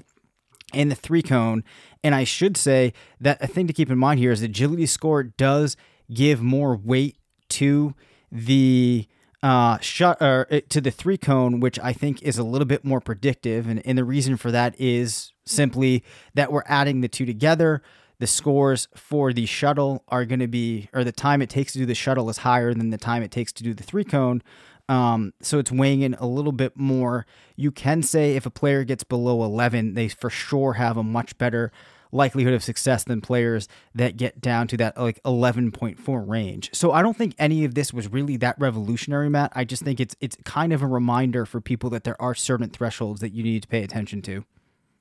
and 0.73 0.91
the 0.91 0.95
three 0.95 1.23
cone, 1.23 1.63
and 2.03 2.13
I 2.13 2.23
should 2.23 2.55
say 2.55 2.93
that 3.19 3.41
a 3.41 3.47
thing 3.47 3.65
to 3.67 3.73
keep 3.73 3.89
in 3.89 3.97
mind 3.97 4.19
here 4.19 4.32
is 4.32 4.41
agility 4.41 4.86
score 4.86 5.23
does 5.23 5.76
give 6.13 6.41
more 6.41 6.76
weight 6.76 7.17
to 7.49 7.95
the 8.32 9.07
uh, 9.41 9.80
shut 9.80 10.21
or 10.21 10.47
uh, 10.51 10.61
to 10.69 10.82
the 10.82 10.91
three 10.91 11.17
cone, 11.17 11.59
which 11.59 11.80
I 11.80 11.93
think 11.93 12.21
is 12.21 12.38
a 12.38 12.43
little 12.43 12.65
bit 12.65 12.84
more 12.84 12.99
predictive, 12.99 13.67
and, 13.67 13.82
and 13.86 13.97
the 13.97 14.03
reason 14.03 14.38
for 14.38 14.51
that 14.51 14.80
is 14.80 15.34
simply 15.45 16.03
that 16.34 16.51
we're 16.51 16.63
adding 16.65 17.01
the 17.01 17.07
two 17.07 17.26
together 17.26 17.82
the 18.20 18.28
scores 18.28 18.88
for 18.95 19.34
the 19.34 19.45
shuttle 19.45 20.03
are 20.07 20.26
going 20.26 20.39
to 20.39 20.47
be, 20.47 20.89
or 20.93 21.03
the 21.03 21.11
time 21.11 21.41
it 21.41 21.49
takes 21.49 21.74
to 21.74 21.80
do 21.80 21.86
the 21.86 21.95
shuttle 21.95 22.30
is 22.30 22.39
higher 22.39 22.74
than 22.74 22.89
the 22.89 22.97
time 22.97 23.24
it 23.24 23.32
takes 23.32 23.51
to 23.53 23.63
do 23.63 23.74
the 23.74 23.84
three 23.84 24.03
cone. 24.03 24.41
Um, 24.88 25.34
so 25.41 25.57
it's 25.59 25.72
weighing 25.72 26.01
in 26.01 26.13
a 26.16 26.28
little 26.28 26.51
bit 26.51 26.78
more. 26.78 27.26
You 27.55 27.72
can 27.72 28.03
say 28.03 28.36
if 28.36 28.45
a 28.45 28.51
player 28.51 28.84
gets 28.84 29.03
below 29.03 29.43
11, 29.43 29.95
they 29.95 30.07
for 30.07 30.30
sure 30.30 30.74
have 30.74 30.97
a 30.97 31.03
much 31.03 31.38
better 31.38 31.72
likelihood 32.11 32.53
of 32.53 32.63
success 32.63 33.03
than 33.03 33.20
players 33.20 33.68
that 33.93 34.16
get 34.16 34.39
down 34.39 34.68
to 34.68 34.78
that 34.78 34.97
like 34.97 35.22
11.4 35.24 36.28
range. 36.28 36.70
So 36.74 36.91
I 36.91 37.01
don't 37.01 37.18
think 37.18 37.36
any 37.38 37.66
of 37.66 37.76
this 37.76 37.93
was 37.93 38.11
really 38.11 38.38
that 38.38 38.55
revolutionary, 38.59 39.30
Matt. 39.30 39.51
I 39.55 39.66
just 39.66 39.84
think 39.84 39.99
it's 39.99 40.16
it's 40.22 40.38
kind 40.45 40.72
of 40.72 40.82
a 40.82 40.88
reminder 40.88 41.45
for 41.45 41.59
people 41.59 41.89
that 41.91 42.03
there 42.03 42.20
are 42.22 42.34
certain 42.34 42.70
thresholds 42.70 43.22
that 43.22 43.34
you 43.34 43.43
need 43.43 43.63
to 43.63 43.68
pay 43.68 43.84
attention 43.84 44.22
to. 44.24 44.45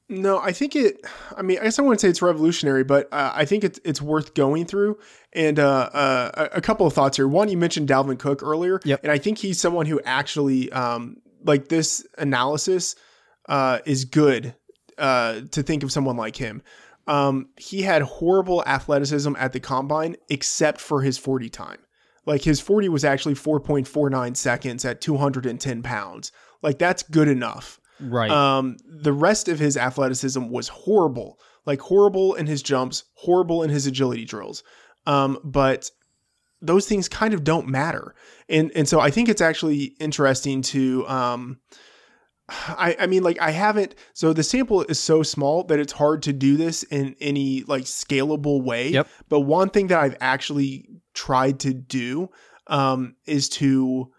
No, 0.09 0.39
I 0.39 0.53
think 0.53 0.77
it. 0.77 1.01
I 1.35 1.41
mean, 1.41 1.59
I 1.59 1.65
guess 1.65 1.79
I 1.79 1.83
wouldn't 1.83 2.01
say 2.01 2.09
it's 2.09 2.21
revolutionary, 2.21 2.85
but 2.85 3.11
uh, 3.11 3.33
I 3.35 3.47
think 3.47 3.65
it's 3.65 3.81
it's 3.85 4.03
worth 4.03 4.35
going 4.35 4.67
through. 4.67 4.99
And 5.33 5.59
uh, 5.59 5.91
uh, 5.93 6.49
a 6.53 6.61
couple 6.61 6.87
of 6.87 6.93
thoughts 6.93 7.17
here. 7.17 7.27
One, 7.27 7.49
you 7.49 7.57
mentioned 7.57 7.89
Dalvin 7.89 8.19
Cook 8.19 8.43
earlier, 8.43 8.81
yep. 8.85 9.01
and 9.03 9.11
I 9.11 9.17
think 9.19 9.39
he's 9.39 9.59
someone 9.59 9.87
who 9.87 10.01
actually 10.05 10.71
um, 10.73 11.17
like 11.43 11.69
this 11.69 12.07
analysis 12.19 12.97
uh, 13.49 13.79
is 13.87 14.05
good 14.05 14.55
uh, 14.99 15.41
to 15.53 15.63
think 15.63 15.83
of 15.83 15.91
someone 15.91 16.19
like 16.19 16.37
him. 16.37 16.63
Um, 17.07 17.49
he 17.57 17.83
had 17.83 18.03
horrible 18.03 18.63
athleticism 18.67 19.35
at 19.39 19.53
the 19.53 19.61
combine, 19.61 20.17
except 20.29 20.83
for 20.83 21.01
his 21.01 21.17
forty 21.17 21.49
time. 21.49 21.79
Like 22.27 22.43
his 22.43 22.61
forty 22.61 22.91
was 22.91 23.05
actually 23.05 23.35
four 23.37 23.59
point 23.59 23.89
four 23.89 24.11
nine 24.11 24.35
seconds 24.35 24.85
at 24.85 25.01
two 25.01 25.17
hundred 25.17 25.47
and 25.47 25.59
ten 25.59 25.83
pounds. 25.83 26.31
Like 26.61 26.79
that's 26.79 27.03
good 27.03 27.29
enough. 27.29 27.81
Right. 28.01 28.31
Um, 28.31 28.77
the 28.85 29.13
rest 29.13 29.49
of 29.49 29.59
his 29.59 29.77
athleticism 29.77 30.49
was 30.49 30.69
horrible, 30.69 31.39
like 31.65 31.81
horrible 31.81 32.35
in 32.35 32.47
his 32.47 32.63
jumps, 32.63 33.05
horrible 33.15 33.63
in 33.63 33.71
his 33.71 33.87
agility 33.87 34.25
drills. 34.25 34.63
Um, 35.07 35.39
but 35.45 35.91
those 36.65 36.87
things 36.87 37.09
kind 37.09 37.35
of 37.35 37.45
don't 37.45 37.69
matter. 37.69 38.15
And 38.49 38.73
and 38.75 38.89
so 38.89 39.01
I 39.01 39.11
think 39.11 39.29
it's 39.29 39.41
actually 39.41 39.95
interesting 40.01 40.63
to 40.63 41.07
um 41.07 41.61
I, 42.49 42.97
I 43.01 43.07
mean 43.07 43.23
like 43.23 43.41
I 43.41 43.51
haven't 43.51 43.95
so 44.15 44.33
the 44.33 44.43
sample 44.43 44.83
is 44.83 44.99
so 44.99 45.23
small 45.23 45.65
that 45.65 45.79
it's 45.79 45.93
hard 45.93 46.23
to 46.23 46.33
do 46.33 46.57
this 46.57 46.83
in 46.85 47.17
any 47.21 47.65
like 47.67 47.85
scalable 47.85 48.63
way. 48.63 48.89
Yep. 48.89 49.09
But 49.29 49.41
one 49.41 49.71
thing 49.71 49.89
that 49.89 50.01
I've 50.01 50.17
actually 50.21 50.89
tried 51.13 51.61
to 51.61 51.75
do 51.75 52.31
um 52.67 53.17
is 53.27 53.49
to 53.51 54.11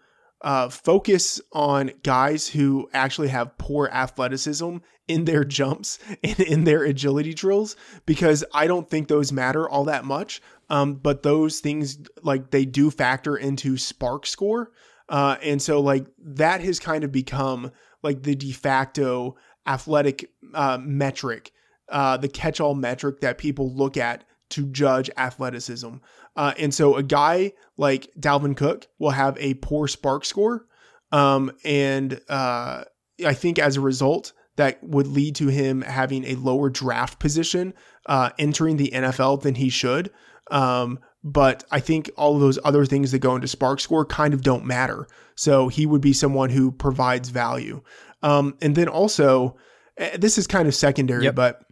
uh, 0.42 0.68
focus 0.68 1.40
on 1.52 1.90
guys 2.02 2.48
who 2.48 2.88
actually 2.92 3.28
have 3.28 3.56
poor 3.58 3.88
athleticism 3.92 4.78
in 5.08 5.24
their 5.24 5.44
jumps 5.44 5.98
and 6.24 6.40
in 6.40 6.64
their 6.64 6.84
agility 6.84 7.34
drills 7.34 7.76
because 8.04 8.44
I 8.52 8.66
don't 8.66 8.88
think 8.88 9.08
those 9.08 9.32
matter 9.32 9.68
all 9.68 9.84
that 9.84 10.04
much. 10.04 10.42
Um, 10.68 10.94
but 10.94 11.22
those 11.22 11.60
things 11.60 11.98
like 12.22 12.50
they 12.50 12.64
do 12.64 12.90
factor 12.90 13.36
into 13.36 13.74
SPARQ 13.74 14.26
score. 14.26 14.72
Uh, 15.08 15.36
and 15.42 15.62
so 15.62 15.80
like 15.80 16.06
that 16.18 16.60
has 16.60 16.80
kind 16.80 17.04
of 17.04 17.12
become 17.12 17.70
like 18.02 18.22
the 18.22 18.34
de 18.34 18.52
facto 18.52 19.36
athletic 19.66 20.30
uh, 20.54 20.78
metric, 20.80 21.52
uh, 21.88 22.16
the 22.16 22.28
catch-all 22.28 22.74
metric 22.74 23.20
that 23.20 23.38
people 23.38 23.72
look 23.72 23.96
at 23.96 24.24
to 24.50 24.66
judge 24.66 25.10
athleticism. 25.16 25.96
Uh, 26.36 26.52
and 26.58 26.72
so 26.74 26.96
a 26.96 27.02
guy 27.02 27.52
like 27.76 28.10
Dalvin 28.18 28.56
Cook 28.56 28.86
will 28.98 29.10
have 29.10 29.36
a 29.38 29.54
poor 29.54 29.86
SPARQ 29.88 30.24
score. 30.24 30.66
Um, 31.12 31.52
and 31.64 32.20
uh, 32.28 32.84
I 33.24 33.34
think 33.34 33.58
as 33.58 33.76
a 33.76 33.80
result, 33.80 34.32
that 34.56 34.82
would 34.82 35.06
lead 35.06 35.34
to 35.36 35.48
him 35.48 35.82
having 35.82 36.24
a 36.24 36.34
lower 36.36 36.70
draft 36.70 37.18
position 37.18 37.74
uh, 38.06 38.30
entering 38.38 38.76
the 38.76 38.90
NFL 38.92 39.42
than 39.42 39.54
he 39.54 39.68
should. 39.68 40.10
Um, 40.50 40.98
but 41.22 41.64
I 41.70 41.80
think 41.80 42.10
all 42.16 42.34
of 42.36 42.40
those 42.40 42.58
other 42.64 42.86
things 42.86 43.12
that 43.12 43.18
go 43.18 43.34
into 43.34 43.48
SPARQ 43.48 43.80
score 43.80 44.04
kind 44.04 44.32
of 44.32 44.42
don't 44.42 44.64
matter. 44.64 45.08
So 45.34 45.68
he 45.68 45.84
would 45.84 46.00
be 46.00 46.12
someone 46.12 46.50
who 46.50 46.70
provides 46.70 47.28
value. 47.30 47.82
Um, 48.22 48.56
and 48.62 48.74
then 48.76 48.88
also, 48.88 49.56
eh, 49.98 50.16
this 50.16 50.38
is 50.38 50.46
kind 50.46 50.68
of 50.68 50.74
secondary, 50.74 51.24
Yep. 51.24 51.34
but 51.34 51.65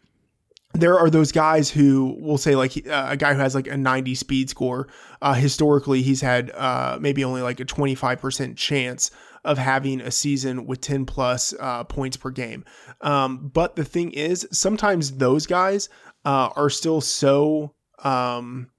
there 0.74 0.98
are 0.98 1.08
those 1.08 1.32
guys 1.32 1.70
who 1.70 2.16
will 2.20 2.38
say 2.38 2.56
like 2.56 2.86
uh, 2.88 3.06
a 3.10 3.16
guy 3.16 3.32
who 3.32 3.40
has 3.40 3.54
like 3.54 3.68
a 3.68 3.76
90 3.76 4.14
speed 4.14 4.50
score 4.50 4.88
uh, 5.22 5.34
historically 5.34 6.02
he's 6.02 6.20
had 6.20 6.50
uh, 6.50 6.98
maybe 7.00 7.24
only 7.24 7.42
like 7.42 7.60
a 7.60 7.64
25% 7.64 8.56
chance 8.56 9.10
of 9.44 9.58
having 9.58 10.00
a 10.00 10.10
season 10.10 10.66
with 10.66 10.80
10 10.80 11.06
plus 11.06 11.54
uh, 11.60 11.84
points 11.84 12.16
per 12.16 12.30
game 12.30 12.64
um, 13.00 13.50
but 13.52 13.76
the 13.76 13.84
thing 13.84 14.10
is 14.10 14.46
sometimes 14.50 15.12
those 15.12 15.46
guys 15.46 15.88
uh, 16.24 16.50
are 16.56 16.70
still 16.70 17.00
so 17.00 17.74
um, 18.02 18.70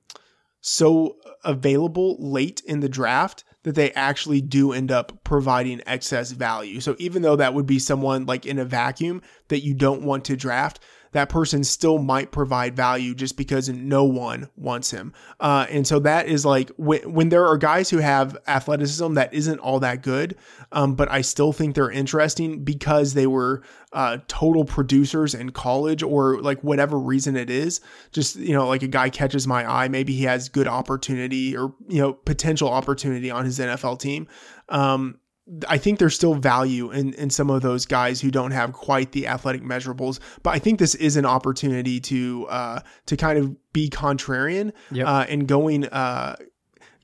so 0.62 1.16
available 1.44 2.18
late 2.20 2.62
in 2.66 2.80
the 2.80 2.90
draft 2.90 3.44
that 3.66 3.76
they 3.76 3.92
actually 3.94 4.42
do 4.42 4.72
end 4.72 4.92
up 4.92 5.24
providing 5.24 5.82
excess 5.88 6.32
value. 6.32 6.80
So 6.80 6.96
even 7.00 7.24
though 7.24 7.36
that 7.36 7.54
would 7.56 7.66
be 7.66 7.80
someone 7.80 8.26
like 8.26 8.46
in 8.46 8.60
a 8.60 8.66
vacuum 8.66 9.24
that 9.48 9.64
you 9.64 9.74
don't 9.74 10.04
want 10.04 10.26
to 10.26 10.36
draft, 10.36 10.80
that 11.16 11.30
person 11.30 11.64
still 11.64 11.98
might 11.98 12.32
provide 12.32 12.76
value 12.76 13.16
just 13.16 13.38
because 13.38 13.70
no 13.70 14.04
one 14.04 14.50
wants 14.58 14.92
him. 14.92 15.14
Uh, 15.40 15.66
and 15.70 15.88
so 15.88 15.98
that 15.98 16.28
is 16.28 16.46
like 16.46 16.70
when, 16.76 17.14
when 17.14 17.30
there 17.30 17.46
are 17.46 17.58
guys 17.58 17.90
who 17.90 18.00
have 18.00 18.38
athleticism 18.48 19.14
that 19.14 19.34
isn't 19.34 19.60
all 19.60 19.80
that 19.80 20.04
good, 20.04 20.36
um, 20.74 20.94
but 20.94 21.10
I 21.10 21.22
still 21.22 21.54
think 21.54 21.74
they're 21.74 21.90
interesting 21.90 22.66
because 22.66 23.14
they 23.14 23.28
were 23.28 23.64
uh, 23.94 24.18
total 24.28 24.66
producers 24.66 25.34
in 25.34 25.52
college 25.52 26.04
or 26.04 26.42
like 26.42 26.62
whatever 26.66 27.00
reason 27.00 27.38
it 27.38 27.50
is. 27.50 27.80
Just, 28.12 28.36
you 28.36 28.52
know, 28.52 28.68
like 28.68 28.84
a 28.84 28.88
guy 28.88 29.10
catches 29.10 29.48
my 29.48 29.66
eye, 29.70 29.88
maybe 29.88 30.14
he 30.14 30.26
has 30.26 30.50
good 30.50 30.68
opportunity 30.68 31.56
or, 31.56 31.74
you 31.88 32.02
know, 32.02 32.12
potential 32.12 32.68
opportunity 32.68 33.32
on 33.32 33.46
his 33.46 33.58
NFL 33.58 34.00
team. 34.00 34.28
Um, 34.68 35.20
I 35.68 35.78
think 35.78 36.00
there's 36.00 36.16
still 36.16 36.34
value 36.34 36.92
in, 36.92 37.14
in 37.14 37.30
some 37.30 37.52
of 37.52 37.62
those 37.62 37.86
guys 37.86 38.20
who 38.20 38.32
don't 38.32 38.52
have 38.52 38.74
quite 38.74 39.12
the 39.12 39.28
athletic 39.28 39.62
measurables, 39.62 40.20
but 40.42 40.56
I 40.56 40.60
think 40.60 40.80
this 40.80 40.96
is 40.96 41.18
an 41.18 41.26
opportunity 41.26 42.00
to 42.02 42.48
uh, 42.50 42.80
to 43.06 43.16
kind 43.16 43.38
of 43.38 43.56
be 43.72 43.90
contrarian 43.90 44.72
Yep. 44.92 45.08
uh, 45.08 45.26
and 45.30 45.48
going 45.48 45.86
uh, 45.86 46.36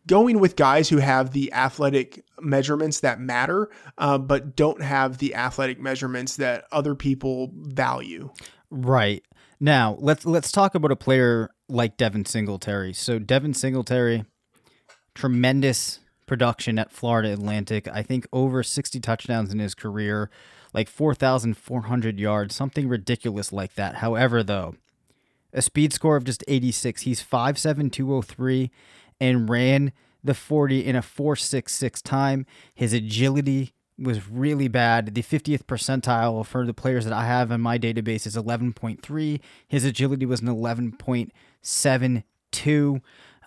going 0.08 0.40
with 0.40 0.56
guys 0.56 0.90
who 0.90 0.98
have 0.98 1.34
the 1.34 1.54
athletic 1.54 2.26
measurements 2.40 3.02
that 3.02 3.20
matter, 3.20 3.70
uh, 4.00 4.18
but 4.18 4.56
don't 4.56 4.82
have 4.82 5.20
the 5.20 5.36
athletic 5.36 5.80
measurements 5.80 6.38
that 6.38 6.66
other 6.72 6.96
people 6.96 7.52
value. 7.54 8.32
Right. 8.72 9.24
Now, 9.60 9.98
let's 10.00 10.26
let's 10.26 10.52
talk 10.52 10.74
about 10.74 10.92
a 10.92 10.96
player 10.96 11.52
like 11.70 11.96
Devin 11.98 12.26
Singletary. 12.26 12.94
So 12.94 13.20
Devin 13.20 13.54
Singletary 13.54 14.26
tremendous 15.14 16.00
production 16.32 16.80
at 16.80 16.94
Florida 16.94 17.34
Atlantic. 17.34 17.90
I 17.90 18.04
think 18.04 18.26
over 18.32 18.64
60 18.64 19.02
touchdowns 19.02 19.52
in 19.52 19.60
his 19.60 19.76
career, 19.76 20.30
like 20.74 20.88
4,400 20.88 22.20
yards, 22.22 22.56
something 22.56 22.88
ridiculous 22.88 23.52
like 23.52 23.76
that. 23.76 23.96
However, 23.96 24.42
though, 24.42 24.76
a 25.52 25.62
speed 25.62 25.92
score 25.92 26.16
of 26.16 26.24
just 26.24 26.46
86. 26.48 27.02
He's 27.02 27.22
5'7, 27.22 27.92
203 27.92 28.72
and 29.20 29.50
ran 29.50 29.92
the 30.24 30.34
40 30.34 30.86
in 30.86 30.96
a 30.96 31.02
4.66 31.02 32.02
time. 32.02 32.46
His 32.74 32.94
agility 32.94 33.74
was 34.00 34.30
really 34.30 34.70
bad. 34.70 35.14
The 35.14 35.24
50th 35.24 35.66
percentile 35.66 36.46
for 36.46 36.66
the 36.66 36.74
players 36.74 37.04
that 37.04 37.14
I 37.14 37.26
have 37.26 37.52
in 37.52 37.60
my 37.60 37.78
database 37.78 38.26
is 38.26 38.38
11.3. 38.38 39.42
His 39.68 39.84
agility 39.84 40.26
was 40.26 40.40
an 40.40 40.48
11.72. 40.48 43.02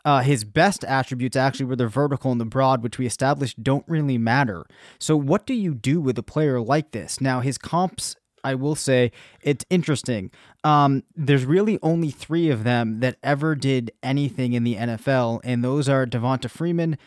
Uh, 0.05 0.20
his 0.20 0.44
best 0.44 0.84
attributes 0.84 1.36
actually 1.36 1.64
were 1.64 1.76
the 1.76 1.88
vertical 1.88 2.30
and 2.30 2.40
the 2.40 2.44
broad, 2.44 2.82
which 2.82 2.98
we 2.98 3.07
established 3.07 3.62
don't 3.62 3.84
really 3.88 4.18
matter. 4.18 4.66
So, 4.98 5.16
what 5.16 5.46
do 5.46 5.55
you 5.55 5.74
do 5.74 6.00
with 6.00 6.18
a 6.18 6.22
player 6.22 6.61
like 6.61 6.90
this? 6.90 7.20
Now, 7.20 7.40
his 7.40 7.57
comps, 7.57 8.16
I 8.42 8.55
will 8.55 8.74
say, 8.74 9.12
it's 9.40 9.64
interesting. 9.70 10.30
Um, 10.62 11.05
there's 11.16 11.46
really 11.46 11.78
only 11.82 12.11
three 12.11 12.50
of 12.50 12.64
them 12.64 13.00
that 13.00 13.16
ever 13.22 13.55
did 13.55 13.92
anything 14.02 14.52
in 14.52 14.64
the 14.64 14.76
NFL, 14.76 15.40
and 15.42 15.64
those 15.64 15.88
are 15.88 16.07
Devonta 16.07 16.50
Freeman, 16.50 16.98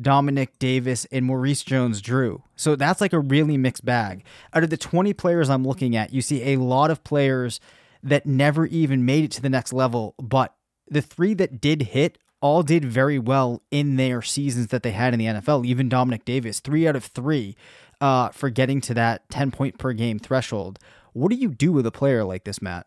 Domanick 0.00 0.58
Davis, 0.58 1.06
and 1.12 1.26
Maurice 1.26 1.62
Jones 1.62 2.00
Drew. 2.00 2.42
So 2.54 2.74
that's 2.74 3.02
like 3.02 3.12
a 3.12 3.20
really 3.20 3.58
mixed 3.58 3.84
bag. 3.84 4.24
Out 4.54 4.64
of 4.64 4.70
the 4.70 4.78
20 4.78 5.12
players 5.12 5.50
I'm 5.50 5.64
looking 5.64 5.94
at, 5.94 6.12
you 6.12 6.22
see 6.22 6.52
a 6.52 6.56
lot 6.56 6.90
of 6.90 7.04
players 7.04 7.60
that 8.02 8.24
never 8.24 8.64
even 8.66 9.04
made 9.04 9.24
it 9.24 9.30
to 9.32 9.42
the 9.42 9.50
next 9.50 9.74
level, 9.74 10.14
but 10.18 10.54
the 10.88 11.02
three 11.02 11.34
that 11.34 11.60
did 11.60 11.82
hit 11.82 12.18
all 12.40 12.62
did 12.62 12.84
very 12.84 13.18
well 13.18 13.62
in 13.70 13.96
their 13.96 14.22
seasons 14.22 14.68
that 14.68 14.82
they 14.82 14.92
had 14.92 15.12
in 15.12 15.18
the 15.18 15.26
NFL. 15.26 15.66
Even 15.66 15.88
Domanick 15.88 16.24
Davis, 16.24 16.60
three 16.60 16.86
out 16.86 16.96
of 16.96 17.04
three 17.04 17.56
uh, 18.00 18.28
for 18.30 18.50
getting 18.50 18.80
to 18.82 18.94
that 18.94 19.28
10 19.30 19.50
point 19.50 19.78
per 19.78 19.92
game 19.92 20.18
threshold. 20.18 20.78
What 21.12 21.30
do 21.30 21.36
you 21.36 21.48
do 21.48 21.72
with 21.72 21.86
a 21.86 21.90
player 21.90 22.24
like 22.24 22.44
this, 22.44 22.60
Matt? 22.60 22.86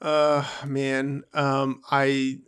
Uh, 0.00 0.46
man, 0.66 1.24
um, 1.34 1.82
I, 1.90 2.38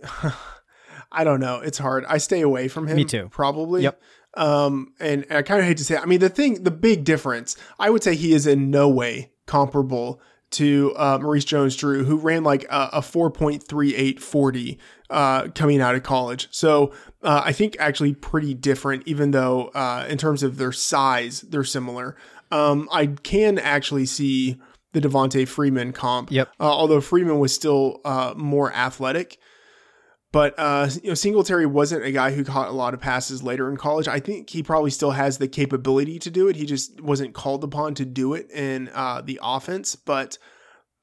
I 1.13 1.25
don't 1.25 1.41
know. 1.41 1.61
It's 1.61 1.79
hard. 1.79 2.05
I 2.07 2.19
stay 2.19 2.41
away 2.41 2.69
from 2.69 2.87
him. 2.87 2.97
Me 2.97 3.05
too. 3.05 3.29
Probably. 3.31 3.83
Yep. 3.83 4.01
Um, 4.35 4.95
and, 4.99 5.25
and 5.29 5.39
I 5.39 5.43
kind 5.43 5.61
of 5.61 5.67
hate 5.67 5.77
to 5.79 5.85
say. 5.85 5.95
It. 5.95 6.03
I 6.03 6.07
mean, 6.07 6.21
the 6.21 6.31
thing, 6.31 6.63
the 6.63 6.71
big 6.71 7.05
difference, 7.05 7.57
I 7.79 7.91
would 7.91 8.03
say 8.03 8.15
he 8.15 8.33
is 8.33 8.47
in 8.47 8.71
no 8.71 8.89
way 8.89 9.33
comparable 9.47 10.21
to 10.53 10.95
uh, 10.97 11.19
Maurice 11.21 11.45
Jones-Drew, 11.45 12.05
who 12.05 12.17
ran 12.17 12.45
like 12.45 12.65
a, 12.65 12.91
a 12.95 13.01
4.3840 13.01 14.79
uh, 15.11 15.49
coming 15.55 15.81
out 15.81 15.95
of 15.95 16.03
college. 16.03 16.49
So 16.51 16.93
uh, 17.23 17.43
I 17.45 17.53
think 17.53 17.77
actually 17.79 18.15
pretty 18.15 18.55
different, 18.55 19.03
even 19.07 19.31
though 19.31 19.69
uh, 19.69 20.07
in 20.09 20.19
terms 20.19 20.43
of 20.43 20.57
their 20.57 20.73
size, 20.73 21.43
they're 21.43 21.65
similar. 21.65 22.17
Um, 22.51 22.89
I 22.93 23.07
can 23.07 23.59
actually 23.59 24.07
see 24.07 24.61
the 24.93 25.01
Devonta 25.01 25.49
Freeman 25.49 25.93
comp. 25.93 26.31
Yep. 26.31 26.49
Uh, 26.61 26.65
although 26.65 27.01
Freeman 27.01 27.39
was 27.39 27.55
still 27.55 28.01
uh, 28.05 28.35
more 28.37 28.73
athletic. 28.73 29.39
But 30.33 30.55
uh, 30.59 30.89
you 31.03 31.11
know, 31.11 31.15
Singletary 31.15 31.67
wasn't 31.67 32.05
a 32.05 32.11
guy 32.11 32.33
who 32.33 32.43
caught 32.43 32.69
a 32.69 32.73
lot 32.73 32.95
of 32.95 33.01
passes 33.01 33.43
later 33.43 33.69
in 33.71 33.77
college. 33.77 34.09
I 34.09 34.19
think 34.19 34.49
he 34.49 34.63
probably 34.63 34.91
still 34.91 35.11
has 35.11 35.37
the 35.37 35.47
capability 35.47 36.19
to 36.21 36.31
do 36.31 36.49
it. 36.49 36.57
He 36.57 36.65
just 36.65 37.01
wasn't 37.03 37.35
called 37.35 37.63
upon 37.63 37.95
to 37.97 38.07
do 38.07 38.33
it 38.33 38.51
in 38.51 38.91
uh, 38.95 39.21
the 39.21 39.39
offense. 39.43 39.95
But 39.95 40.39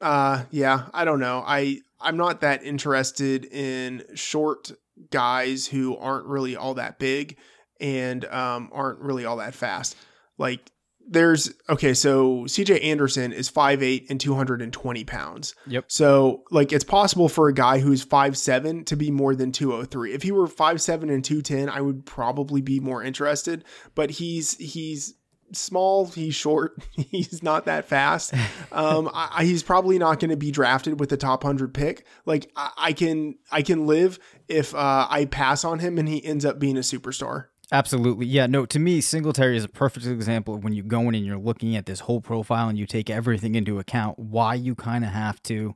uh, 0.01 0.45
yeah, 0.49 0.88
I 0.95 1.05
don't 1.05 1.19
know. 1.19 1.43
I 1.45 1.82
I'm 2.01 2.17
not 2.17 2.41
that 2.41 2.63
interested 2.63 3.45
in 3.45 4.03
short 4.15 4.71
guys 5.11 5.67
who 5.67 5.95
aren't 5.97 6.25
really 6.25 6.55
all 6.55 6.73
that 6.73 6.97
big 6.97 7.38
and 7.80 8.25
um, 8.25 8.69
aren't 8.73 8.99
really 8.99 9.25
all 9.25 9.38
that 9.38 9.53
fast. 9.53 9.95
Like 10.39 10.71
there's 11.10 11.51
okay, 11.68 11.93
so 11.93 12.43
CJ 12.43 12.84
Anderson 12.84 13.34
is 13.34 13.49
5'8 13.49 14.10
and 14.10 14.20
220 14.20 15.03
pounds. 15.05 15.55
Yep. 15.68 15.86
So 15.88 16.43
like 16.51 16.72
it's 16.72 16.84
possible 16.84 17.28
for 17.28 17.47
a 17.49 17.53
guy 17.53 17.80
who's 17.80 18.05
5'7 18.05 18.86
to 18.86 18.95
be 18.95 19.10
more 19.10 19.36
than 19.36 19.51
203. 19.51 20.14
If 20.14 20.22
he 20.22 20.32
were 20.32 20.47
5'7 20.47 21.12
and 21.12 21.26
210, 21.26 21.70
I 21.70 21.82
would 21.82 22.05
probably 22.05 22.62
be 22.62 22.80
more 22.80 23.03
interested. 23.03 23.64
But 23.95 24.12
he's 24.12 24.55
he's 24.57 25.16
small, 25.51 26.05
he's 26.05 26.36
short, 26.36 26.78
he's 26.91 27.41
not 27.41 27.66
that 27.66 27.86
fast. 27.86 28.34
Um, 28.72 29.10
I, 29.12 29.45
he's 29.45 29.64
probably 29.64 29.97
not 29.97 30.20
going 30.20 30.30
to 30.30 30.38
be 30.38 30.51
drafted 30.51 30.99
with 30.99 31.10
the 31.10 31.18
top 31.18 31.41
hundred 31.41 31.74
pick. 31.74 32.05
Like 32.28 32.51
I, 32.55 32.70
I 32.78 32.93
can 32.93 33.36
I 33.51 33.64
can 33.64 33.88
live 33.88 34.20
if 34.47 34.76
uh, 34.76 35.07
I 35.10 35.26
pass 35.26 35.66
on 35.66 35.80
him 35.80 35.97
and 35.97 36.07
he 36.07 36.24
ends 36.24 36.45
up 36.45 36.60
being 36.60 36.78
a 36.78 36.82
superstar. 36.82 37.45
Absolutely. 37.72 38.26
Yeah, 38.26 38.47
no, 38.47 38.65
to 38.65 38.80
me, 38.80 38.99
Singletary 38.99 39.55
is 39.55 39.63
a 39.63 39.70
perfect 39.70 40.05
example 40.07 40.55
of 40.55 40.63
when 40.63 40.74
you 40.74 40.82
go 40.82 41.01
in 41.01 41.13
and 41.13 41.26
you're 41.26 41.38
looking 41.38 41.76
at 41.76 41.86
this 41.86 42.01
whole 42.01 42.20
profile 42.20 42.67
and 42.67 42.80
you 42.80 42.88
take 42.88 43.09
everything 43.11 43.53
into 43.53 43.78
account, 43.78 44.17
why 44.17 44.55
you 44.55 44.74
kind 44.74 45.03
of 45.05 45.11
have 45.11 45.41
to. 45.43 45.76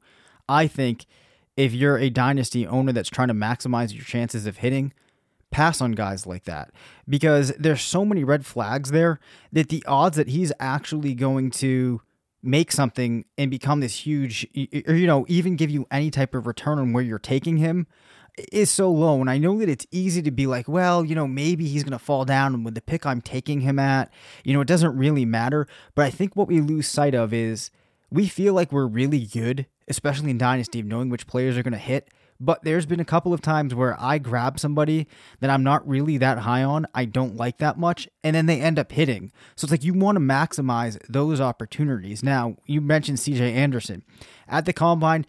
I 0.49 0.65
think 0.65 1.05
if 1.55 1.71
you're 1.71 1.99
a 1.99 2.09
dynasty 2.09 2.65
owner 2.65 2.91
that's 2.93 3.09
trying 3.09 3.27
to 3.27 3.35
maximize 3.35 3.93
your 3.93 4.03
chances 4.03 4.47
of 4.47 4.57
hitting, 4.57 4.91
pass 5.51 5.81
on 5.81 5.91
guys 5.91 6.25
like 6.25 6.45
that 6.45 6.71
because 7.07 7.53
there's 7.59 7.81
so 7.81 8.03
many 8.03 8.23
red 8.23 8.43
flags 8.43 8.89
there 8.89 9.19
that 9.51 9.69
the 9.69 9.83
odds 9.87 10.17
that 10.17 10.27
he's 10.29 10.51
actually 10.59 11.13
going 11.13 11.51
to 11.51 12.01
make 12.41 12.71
something 12.71 13.23
and 13.37 13.51
become 13.51 13.79
this 13.79 13.95
huge 14.05 14.47
or 14.87 14.95
you 14.95 15.05
know 15.05 15.25
even 15.29 15.55
give 15.55 15.69
you 15.69 15.85
any 15.91 16.09
type 16.09 16.33
of 16.33 16.47
return 16.47 16.79
on 16.79 16.91
where 16.91 17.03
you're 17.03 17.19
taking 17.19 17.57
him 17.57 17.85
is 18.51 18.69
so 18.69 18.91
low. 18.91 19.21
And 19.21 19.29
I 19.29 19.37
know 19.37 19.59
that 19.59 19.69
it's 19.69 19.87
easy 19.91 20.21
to 20.23 20.31
be 20.31 20.47
like, 20.47 20.67
well, 20.67 21.05
you 21.05 21.15
know, 21.15 21.27
maybe 21.27 21.67
he's 21.67 21.83
going 21.83 21.91
to 21.91 21.99
fall 21.99 22.25
down 22.25 22.63
with 22.63 22.75
the 22.75 22.81
pick 22.81 23.05
I'm 23.05 23.21
taking 23.21 23.61
him 23.61 23.79
at. 23.79 24.11
You 24.43 24.53
know, 24.53 24.61
it 24.61 24.67
doesn't 24.67 24.97
really 24.97 25.25
matter. 25.25 25.67
But 25.95 26.05
I 26.05 26.09
think 26.09 26.35
what 26.35 26.47
we 26.47 26.61
lose 26.61 26.87
sight 26.87 27.15
of 27.15 27.33
is 27.33 27.69
we 28.09 28.27
feel 28.27 28.53
like 28.53 28.71
we're 28.71 28.87
really 28.87 29.25
good, 29.25 29.67
especially 29.87 30.31
in 30.31 30.37
Dynasty, 30.37 30.81
knowing 30.81 31.09
which 31.09 31.27
players 31.27 31.57
are 31.57 31.63
going 31.63 31.73
to 31.73 31.77
hit. 31.77 32.09
But 32.39 32.63
there's 32.63 32.85
been 32.85 32.99
a 32.99 33.05
couple 33.05 33.33
of 33.33 33.41
times 33.41 33.73
where 33.73 33.95
I 33.99 34.17
grab 34.17 34.59
somebody 34.59 35.07
that 35.39 35.49
I'm 35.49 35.63
not 35.63 35.87
really 35.87 36.17
that 36.17 36.39
high 36.39 36.63
on, 36.63 36.85
I 36.93 37.05
don't 37.05 37.37
like 37.37 37.59
that 37.59 37.77
much, 37.77 38.09
and 38.23 38.35
then 38.35 38.47
they 38.47 38.59
end 38.59 38.77
up 38.77 38.91
hitting. 38.91 39.31
So 39.55 39.65
it's 39.65 39.71
like 39.71 39.83
you 39.83 39.93
want 39.93 40.17
to 40.17 40.19
maximize 40.19 40.99
those 41.07 41.39
opportunities. 41.39 42.21
Now, 42.21 42.57
you 42.65 42.81
mentioned 42.81 43.19
CJ 43.19 43.39
Anderson. 43.39 44.03
At 44.47 44.65
the 44.65 44.73
combine, 44.73 45.25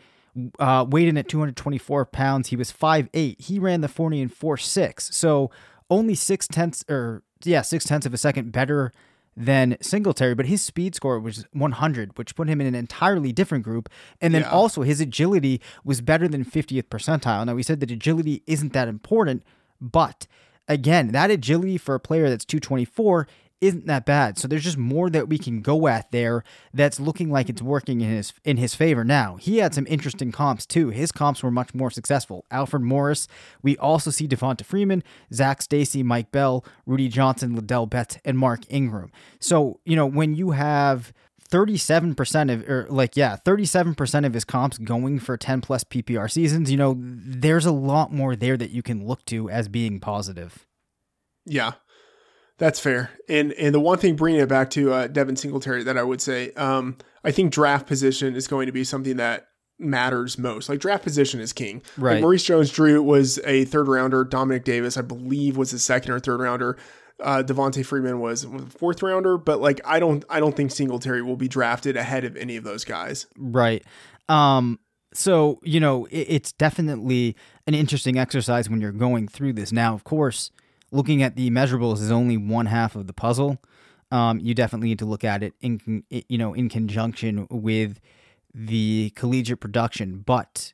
uh, 0.59 0.85
weighed 0.89 1.09
in 1.09 1.17
at 1.17 1.29
224 1.29 2.07
pounds. 2.07 2.49
He 2.49 2.57
was 2.57 2.73
5'8. 2.73 3.41
He 3.41 3.59
ran 3.59 3.81
the 3.81 3.89
40 3.89 4.21
and 4.23 4.35
4'6. 4.35 5.13
So 5.13 5.51
only 5.91 6.15
six 6.15 6.47
tenths, 6.49 6.85
or 6.89 7.23
yeah, 7.45 7.63
six 7.63 7.85
tenths 7.85 8.07
of 8.07 8.15
a 8.15 8.19
second 8.19 8.53
better 8.53 8.93
than 9.37 9.77
Singletary, 9.81 10.35
but 10.35 10.47
his 10.47 10.63
speed 10.63 10.95
score 10.95 11.19
was 11.19 11.45
100, 11.53 12.17
which 12.17 12.37
put 12.37 12.49
him 12.49 12.61
in 12.61 12.69
an 12.69 12.75
entirely 12.77 13.33
different 13.33 13.65
group. 13.65 13.89
And 14.21 14.33
then 14.33 14.43
Yeah. 14.43 14.51
also 14.51 14.83
his 14.83 15.01
agility 15.01 15.61
was 15.85 16.01
better 16.01 16.29
than 16.29 16.45
50th 16.45 16.89
percentile. 16.89 17.45
Now, 17.45 17.55
we 17.55 17.65
said 17.65 17.81
that 17.81 17.91
agility 17.91 18.43
isn't 18.47 18.73
that 18.75 18.87
important, 18.87 19.43
but 19.81 20.27
again, 20.69 21.09
that 21.09 21.31
agility 21.33 21.79
for 21.79 21.97
a 21.97 22.01
player 22.01 22.29
that's 22.31 22.45
224 22.45 23.27
isn't 23.61 23.87
that 23.87 24.05
bad. 24.05 24.39
So 24.39 24.47
there's 24.47 24.65
just 24.65 24.77
more 24.77 25.09
that 25.11 25.29
we 25.29 25.39
can 25.39 25.63
go 25.63 25.87
at 25.89 26.11
there 26.11 26.45
that's 26.73 27.01
looking 27.01 27.31
like 27.31 27.49
it's 27.49 27.63
working 27.63 28.01
in 28.01 28.11
his 28.11 28.33
in 28.45 28.57
his 28.57 28.75
favor. 28.75 29.05
Now, 29.05 29.37
he 29.37 29.59
had 29.59 29.75
some 29.75 29.87
interesting 29.89 30.33
comps 30.33 30.67
too. 30.67 30.91
His 30.91 31.13
comps 31.13 31.43
were 31.43 31.51
much 31.51 31.75
more 31.75 31.91
successful. 31.91 32.45
Alfred 32.51 32.83
Morris, 32.83 33.27
we 33.63 33.77
also 33.79 34.11
see 34.11 34.29
Devonta 34.29 34.65
Freeman, 34.65 35.03
Zac 35.33 35.63
Stacy, 35.63 36.03
Mike 36.03 36.31
Bell, 36.31 36.65
Rudi 36.87 37.09
Johnson, 37.09 37.59
Ladell 37.59 37.89
Betts, 37.89 38.19
and 38.25 38.39
Mark 38.39 38.61
Ingram. 38.69 39.11
So, 39.41 39.81
you 39.85 39.97
know, 39.97 40.07
when 40.07 40.35
you 40.35 40.51
have 40.51 41.13
37% 41.51 42.53
of 42.53 42.69
or 42.69 42.87
like 42.91 43.17
yeah 43.17 43.37
37% 43.45 44.27
of 44.27 44.35
his 44.35 44.45
comps 44.45 44.79
going 44.79 45.21
for 45.21 45.37
10 45.37 45.61
plus 45.61 45.85
ppr 45.85 46.29
seasons 46.29 46.71
you 46.71 46.77
know 46.77 46.97
there's 46.99 47.67
a 47.67 47.71
lot 47.71 48.13
more 48.13 48.35
there 48.35 48.57
that 48.57 48.71
you 48.71 48.83
can 48.83 49.07
look 49.07 49.25
to 49.27 49.49
as 49.51 49.69
being 49.69 50.01
positive 50.01 50.67
Yeah, 51.47 51.73
that's 52.59 52.79
fair. 52.81 53.11
And 53.29 53.53
and 53.53 53.75
the 53.75 53.81
one 53.81 53.99
thing 53.99 54.17
bringing 54.17 54.41
it 54.41 54.49
back 54.49 54.71
to 54.71 54.93
uh, 54.93 55.07
Devin 55.07 55.37
Singletary 55.37 55.83
that 55.85 55.99
I 55.99 56.03
would 56.03 56.21
say, 56.21 56.53
um, 56.53 56.97
I 57.25 57.31
think 57.31 57.53
draft 57.53 57.87
position 57.87 58.37
is 58.37 58.47
going 58.47 58.67
to 58.67 58.73
be 58.73 58.85
something 58.85 59.17
that 59.17 59.49
matters 59.79 60.39
most. 60.39 60.69
Like 60.69 60.79
draft 60.79 61.03
position 61.03 61.41
is 61.41 61.53
king. 61.53 61.83
Right. 61.97 62.15
Like 62.15 62.23
Maurice 62.23 62.45
Jones-Drew 62.45 63.03
was 63.03 63.39
a 63.45 63.65
third 63.65 63.89
rounder. 63.89 64.25
Domanick 64.25 64.65
Davis, 64.65 64.97
I 64.97 65.03
believe, 65.03 65.57
was 65.57 65.73
a 65.73 65.79
second 65.79 66.13
or 66.13 66.21
third 66.21 66.41
rounder. 66.41 66.79
Uh, 67.21 67.43
Devonta 67.45 67.85
Freeman 67.85 68.21
was, 68.21 68.47
was 68.47 68.63
a 68.63 68.67
fourth 68.67 69.03
rounder, 69.03 69.39
but 69.39 69.61
like 69.61 69.81
I 69.85 70.01
don't 70.01 70.25
I 70.29 70.41
don't 70.41 70.57
think 70.57 70.71
Singletary 70.71 71.23
will 71.23 71.37
be 71.37 71.49
drafted 71.49 71.97
ahead 71.97 72.25
of 72.25 72.37
any 72.37 72.57
of 72.57 72.65
those 72.65 72.85
guys. 72.85 73.27
Right. 73.37 73.85
Um, 74.29 74.79
so, 75.13 75.61
you 75.63 75.81
know, 75.81 76.07
it, 76.07 76.27
it's 76.29 76.53
definitely 76.53 77.37
an 77.67 77.75
interesting 77.75 78.19
exercise 78.19 78.69
when 78.69 78.81
you're 78.81 78.93
going 78.93 79.29
through 79.29 79.53
this. 79.53 79.71
Now, 79.71 79.95
of 79.95 80.05
course, 80.05 80.51
looking 80.95 81.23
at 81.23 81.37
the 81.37 81.51
measurables 81.51 82.01
is 82.01 82.11
only 82.11 82.37
one 82.37 82.67
half 82.67 82.97
of 82.97 83.07
the 83.07 83.13
puzzle. 83.13 83.59
Um, 84.11 84.39
you 84.39 84.55
definitely 84.55 84.89
need 84.89 84.99
to 85.01 85.07
look 85.07 85.25
at 85.25 85.43
it 85.43 85.55
in, 85.61 86.05
you 86.09 86.39
know, 86.39 86.55
in 86.55 86.69
conjunction 86.69 87.47
with 87.51 87.99
the 88.55 89.11
collegiate 89.17 89.61
production. 89.61 90.19
But 90.25 90.73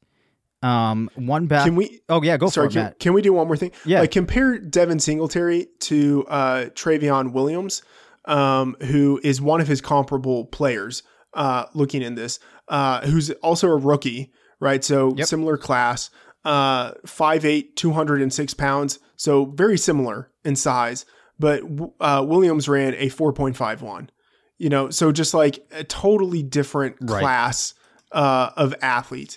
um, 0.62 1.08
one 1.14 1.46
back. 1.46 1.64
Can 1.64 1.74
we 1.76 2.00
Oh 2.08 2.22
yeah, 2.22 2.36
go 2.36 2.48
Sorry, 2.50 2.66
for 2.66 2.70
it, 2.70 2.74
can, 2.74 2.82
Matt. 2.84 2.98
can 2.98 3.12
we 3.14 3.22
do 3.22 3.32
one 3.32 3.46
more 3.46 3.56
thing? 3.56 3.72
Yeah. 3.86 4.00
Like 4.00 4.10
compare 4.10 4.58
Devin 4.58 5.00
Singletary 5.00 5.68
to 5.80 6.26
uh, 6.28 6.64
Trayveon 6.74 7.32
Williams, 7.32 7.82
um, 8.26 8.76
who 8.82 9.20
is 9.24 9.40
one 9.40 9.60
of 9.62 9.68
his 9.68 9.80
comparable 9.80 10.44
players. 10.44 11.02
Uh, 11.32 11.64
looking 11.74 12.02
in 12.02 12.16
this, 12.16 12.40
uh, 12.66 13.06
who's 13.06 13.30
also 13.30 13.68
a 13.68 13.76
rookie, 13.76 14.32
right? 14.58 14.82
So 14.82 15.14
Yep. 15.16 15.28
similar 15.28 15.56
class, 15.56 16.10
uh, 16.44 16.90
5'8", 17.06 17.76
206 17.76 18.52
pounds. 18.54 18.98
So 19.20 19.44
very 19.44 19.76
similar 19.76 20.30
in 20.46 20.56
size, 20.56 21.04
but 21.38 21.62
uh, 22.00 22.24
Williams 22.26 22.70
ran 22.70 22.94
a 22.94 23.10
four 23.10 23.34
point 23.34 23.54
five 23.54 23.82
one. 23.82 24.08
You 24.56 24.70
know, 24.70 24.88
so 24.88 25.12
just 25.12 25.34
like 25.34 25.62
a 25.72 25.84
totally 25.84 26.42
different 26.42 26.96
Right. 27.02 27.20
class 27.20 27.74
uh, 28.12 28.48
of 28.56 28.74
athlete. 28.80 29.36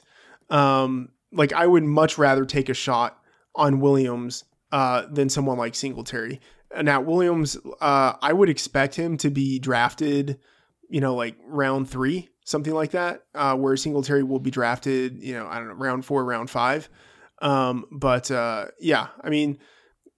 Um, 0.50 1.10
like 1.34 1.52
I 1.52 1.68
would 1.68 1.84
much 1.84 2.18
rather 2.18 2.46
take 2.46 2.70
a 2.70 2.74
shot 2.74 3.22
on 3.56 3.82
Williams 3.82 4.46
uh, 4.72 5.06
than 5.12 5.28
someone 5.28 5.58
like 5.58 5.76
Singletary. 5.76 6.40
Now 6.82 7.02
Williams, 7.02 7.58
uh, 7.82 8.14
I 8.22 8.32
would 8.32 8.48
expect 8.50 8.96
him 8.96 9.18
to 9.18 9.30
be 9.30 9.60
drafted, 9.60 10.40
you 10.90 11.02
know, 11.02 11.14
like 11.14 11.36
round 11.46 11.90
three, 11.90 12.30
something 12.46 12.74
like 12.74 12.92
that. 12.92 13.26
Uh, 13.36 13.58
where 13.58 13.76
Singletary 13.76 14.24
will 14.24 14.40
be 14.40 14.50
drafted, 14.50 15.22
you 15.22 15.34
know, 15.34 15.46
I 15.46 15.58
don't 15.60 15.68
know, 15.68 15.74
round 15.74 16.06
four, 16.06 16.24
round 16.24 16.50
five. 16.50 16.88
Um, 17.44 17.86
but 17.92 18.32
uh, 18.32 18.68
yeah, 18.80 19.08
I 19.22 19.30
mean, 19.30 19.60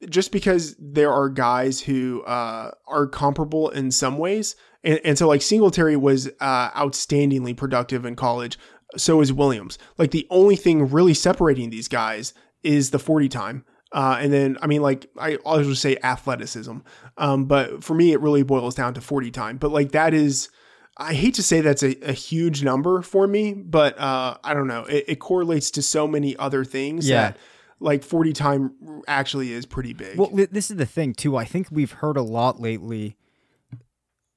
just 0.07 0.31
because 0.31 0.75
there 0.77 1.11
are 1.11 1.27
guys 1.27 1.81
who 1.81 2.21
uh, 2.23 2.71
are 2.87 3.07
comparable 3.07 3.69
in 3.69 3.91
some 3.91 4.17
ways, 4.17 4.55
and, 4.83 5.01
and 5.03 5.17
so 5.17 5.27
like 5.27 5.41
Singletary 5.41 5.97
was 5.97 6.29
uh, 6.39 6.69
outstandingly 6.71 7.57
productive 7.57 8.05
in 8.05 8.15
college, 8.15 8.59
so 8.95 9.21
is 9.21 9.33
Williams. 9.33 9.79
Like 9.97 10.11
the 10.11 10.27
only 10.29 10.55
thing 10.55 10.87
really 10.89 11.15
separating 11.15 11.71
these 11.71 11.87
guys 11.87 12.33
is 12.63 12.91
the 12.91 12.99
40 12.99 13.27
time. 13.27 13.65
Uh, 13.91 14.17
and 14.19 14.31
then, 14.31 14.57
I 14.61 14.67
mean, 14.67 14.81
like, 14.81 15.09
I 15.17 15.35
always 15.37 15.79
say 15.79 15.97
athleticism. 16.03 16.77
Um, 17.17 17.45
but 17.45 17.83
for 17.83 17.93
me, 17.93 18.11
it 18.11 18.19
really 18.19 18.43
boils 18.43 18.75
down 18.75 18.93
to 18.95 19.01
40 19.01 19.31
time. 19.31 19.57
But 19.57 19.71
like, 19.71 19.93
that 19.93 20.13
is, 20.13 20.49
I 20.97 21.13
hate 21.13 21.33
to 21.35 21.43
say 21.43 21.61
that's 21.61 21.83
a, 21.83 21.95
a 22.07 22.13
huge 22.13 22.63
number 22.63 23.01
for 23.01 23.27
me, 23.27 23.53
but 23.53 23.97
uh, 23.99 24.37
I 24.43 24.53
don't 24.53 24.67
know. 24.67 24.85
It, 24.85 25.05
it 25.07 25.15
correlates 25.19 25.71
to 25.71 25.81
so 25.81 26.07
many 26.07 26.37
other 26.37 26.63
things 26.63 27.07
Yeah. 27.09 27.21
that 27.31 27.37
like 27.81 28.03
40 28.03 28.31
time 28.33 28.71
actually 29.07 29.51
is 29.51 29.65
pretty 29.65 29.91
big. 29.93 30.17
Well, 30.17 30.29
this 30.33 30.71
is 30.71 30.77
the 30.77 30.85
thing 30.85 31.13
too. 31.13 31.35
I 31.35 31.43
think 31.43 31.67
we've 31.69 31.91
heard 31.91 32.15
a 32.15 32.21
lot 32.21 32.61
lately. 32.61 33.17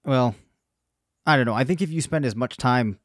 Well, 0.05 0.35
I 1.27 1.37
don't 1.37 1.47
know. 1.47 1.55
I 1.55 1.65
think 1.65 1.81
if 1.83 1.91
you 1.91 2.01
spend 2.01 2.25
as 2.25 2.35
much 2.35 2.57
time 2.57 2.99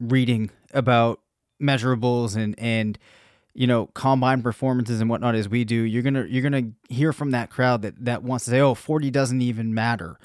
reading 0.00 0.50
about 0.72 1.20
measurables 1.62 2.36
and 2.36 2.58
and 2.58 2.98
you 3.54 3.66
know 3.66 3.86
combine 3.94 4.42
performances 4.42 5.00
and 5.00 5.08
whatnot 5.10 5.34
as 5.34 5.48
we 5.48 5.64
do, 5.64 5.74
you're 5.82 6.02
gonna 6.02 6.24
you're 6.28 6.42
gonna 6.42 6.70
hear 6.88 7.12
from 7.12 7.30
that 7.32 7.50
crowd 7.50 7.82
that 7.82 8.04
that 8.04 8.22
wants 8.22 8.44
to 8.46 8.50
say, 8.52 8.60
"Oh, 8.60 8.74
40 8.74 9.10
doesn't 9.10 9.40
even 9.42 9.74
matter." 9.74 10.18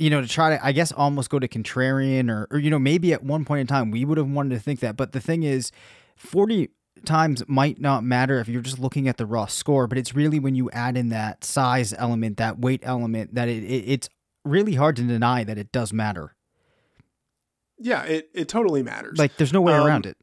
You 0.00 0.10
know, 0.10 0.20
to 0.22 0.26
try 0.28 0.56
to, 0.56 0.64
I 0.64 0.72
guess, 0.72 0.92
almost 0.92 1.28
go 1.30 1.38
to 1.38 1.46
contrarian, 1.46 2.30
or, 2.30 2.48
or 2.50 2.58
you 2.58 2.70
know, 2.70 2.78
maybe 2.78 3.12
at 3.12 3.22
one 3.22 3.44
point 3.44 3.60
in 3.60 3.66
time 3.66 3.90
we 3.90 4.04
would 4.04 4.18
have 4.18 4.28
wanted 4.30 4.54
to 4.54 4.60
think 4.60 4.80
that. 4.80 4.96
But 4.96 5.12
the 5.12 5.20
thing 5.20 5.42
is, 5.42 5.70
40 6.16 6.70
times 7.04 7.42
might 7.48 7.80
not 7.80 8.02
matter 8.02 8.40
if 8.40 8.48
you're 8.48 8.62
just 8.62 8.78
looking 8.78 9.08
at 9.08 9.16
the 9.18 9.26
raw 9.26 9.46
score, 9.46 9.86
but 9.86 9.98
it's 9.98 10.14
really 10.14 10.38
when 10.38 10.54
you 10.54 10.70
add 10.70 10.96
in 10.96 11.10
that 11.10 11.44
size 11.44 11.92
element, 11.98 12.38
that 12.38 12.58
weight 12.58 12.80
element, 12.82 13.34
that 13.34 13.48
it, 13.48 13.62
it 13.62 13.84
it's 13.88 14.08
really 14.44 14.74
hard 14.74 14.96
to 14.96 15.02
deny 15.02 15.44
that 15.44 15.58
it 15.58 15.70
does 15.70 15.92
matter. 15.92 16.34
yeah, 17.78 18.02
it, 18.04 18.30
it 18.34 18.48
totally 18.48 18.82
matters. 18.82 19.18
Like, 19.18 19.36
there's 19.36 19.52
no 19.52 19.60
way 19.60 19.72
Um, 19.74 19.86
around 19.86 20.06
it. 20.06 20.16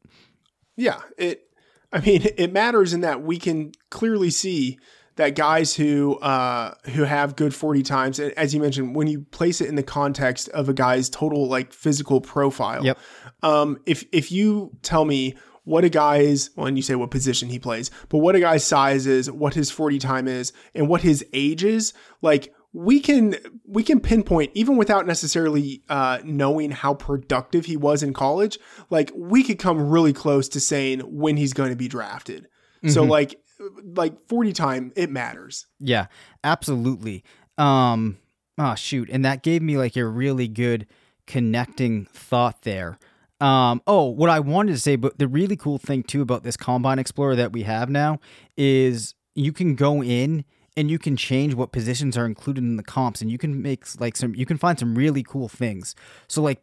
Yeah, 0.75 1.01
it. 1.17 1.43
I 1.91 1.99
mean, 2.01 2.21
it 2.37 2.51
matters 2.51 2.93
in 2.93 3.01
that 3.01 3.21
we 3.21 3.37
can 3.37 3.71
clearly 3.89 4.29
see 4.29 4.77
that 5.17 5.35
guys 5.35 5.75
who 5.75 6.17
uh, 6.19 6.73
who 6.93 7.03
have 7.03 7.35
good 7.35 7.53
forty 7.53 7.83
times, 7.83 8.19
and 8.19 8.31
as 8.33 8.53
you 8.53 8.61
mentioned, 8.61 8.95
when 8.95 9.07
you 9.07 9.21
place 9.31 9.61
it 9.61 9.67
in 9.67 9.75
the 9.75 9.83
context 9.83 10.47
of 10.49 10.69
a 10.69 10.73
guy's 10.73 11.09
total 11.09 11.47
like 11.47 11.73
physical 11.73 12.21
profile, 12.21 12.83
Yep. 12.85 12.97
Um, 13.43 13.79
if 13.85 14.05
if 14.11 14.31
you 14.31 14.71
tell 14.81 15.05
me 15.05 15.35
what 15.63 15.83
a 15.83 15.89
guy's, 15.89 16.51
well, 16.55 16.67
and 16.67 16.77
you 16.77 16.83
say 16.83 16.95
what 16.95 17.11
position 17.11 17.49
he 17.49 17.59
plays, 17.59 17.91
but 18.09 18.19
what 18.19 18.35
a 18.35 18.39
guy's 18.39 18.63
size 18.63 19.05
is, 19.05 19.29
what 19.29 19.53
his 19.53 19.69
forty 19.69 19.99
time 19.99 20.27
is, 20.27 20.53
and 20.73 20.87
what 20.87 21.01
his 21.01 21.25
age 21.33 21.63
is, 21.63 21.93
like 22.21 22.53
we 22.73 22.99
can 22.99 23.35
we 23.65 23.81
can 23.81 23.99
pinpoint 23.99 24.51
even 24.53 24.77
without 24.77 25.07
necessarily 25.07 25.81
uh, 25.89 26.19
knowing 26.23 26.71
how 26.71 26.93
productive 26.93 27.65
he 27.65 27.75
was 27.75 28.03
in 28.03 28.13
college. 28.13 28.59
Like 28.89 29.11
we 29.15 29.43
could 29.43 29.57
come 29.57 29.89
really 29.89 30.13
close 30.13 30.47
to 30.49 30.59
saying 30.59 30.99
when 30.99 31.37
he's 31.37 31.53
going 31.53 31.71
to 31.71 31.75
be 31.75 31.87
drafted. 31.87 32.47
So 32.87 33.03
like 33.03 33.39
like 33.83 34.27
forty 34.27 34.53
time 34.53 34.91
it 34.95 35.09
matters. 35.09 35.65
Yeah, 35.79 36.07
absolutely. 36.43 37.23
Um, 37.57 38.17
oh 38.57 38.75
shoot, 38.75 39.09
and 39.09 39.25
that 39.25 39.43
gave 39.43 39.61
me 39.61 39.77
like 39.77 39.95
a 39.95 40.05
really 40.05 40.47
good 40.47 40.87
connecting 41.25 42.05
thought 42.05 42.61
there. 42.61 42.99
Um, 43.39 43.81
oh, 43.85 44.05
what 44.05 44.29
I 44.29 44.39
wanted 44.39 44.71
to 44.71 44.79
say, 44.79 44.95
but 44.95 45.19
the 45.19 45.27
really 45.27 45.55
cool 45.55 45.77
thing 45.77 46.01
too 46.03 46.21
about 46.21 46.43
this 46.43 46.57
Combine 46.57 46.97
Explorer 46.97 47.35
that 47.35 47.51
we 47.51 47.63
have 47.63 47.89
now 47.89 48.19
is 48.57 49.13
you 49.35 49.53
can 49.53 49.75
go 49.75 50.01
in 50.01 50.43
and 50.75 50.89
you 50.89 50.99
can 50.99 51.15
change 51.15 51.53
what 51.53 51.71
positions 51.71 52.17
are 52.17 52.25
included 52.25 52.63
in 52.63 52.77
the 52.77 52.83
comps, 52.83 53.21
and 53.21 53.31
you 53.31 53.37
can 53.37 53.61
make 53.61 53.85
like 53.99 54.15
some, 54.15 54.35
you 54.35 54.45
can 54.45 54.57
find 54.57 54.77
some 54.79 54.95
really 54.95 55.23
cool 55.23 55.47
things. 55.47 55.95
So 56.27 56.41
like 56.41 56.61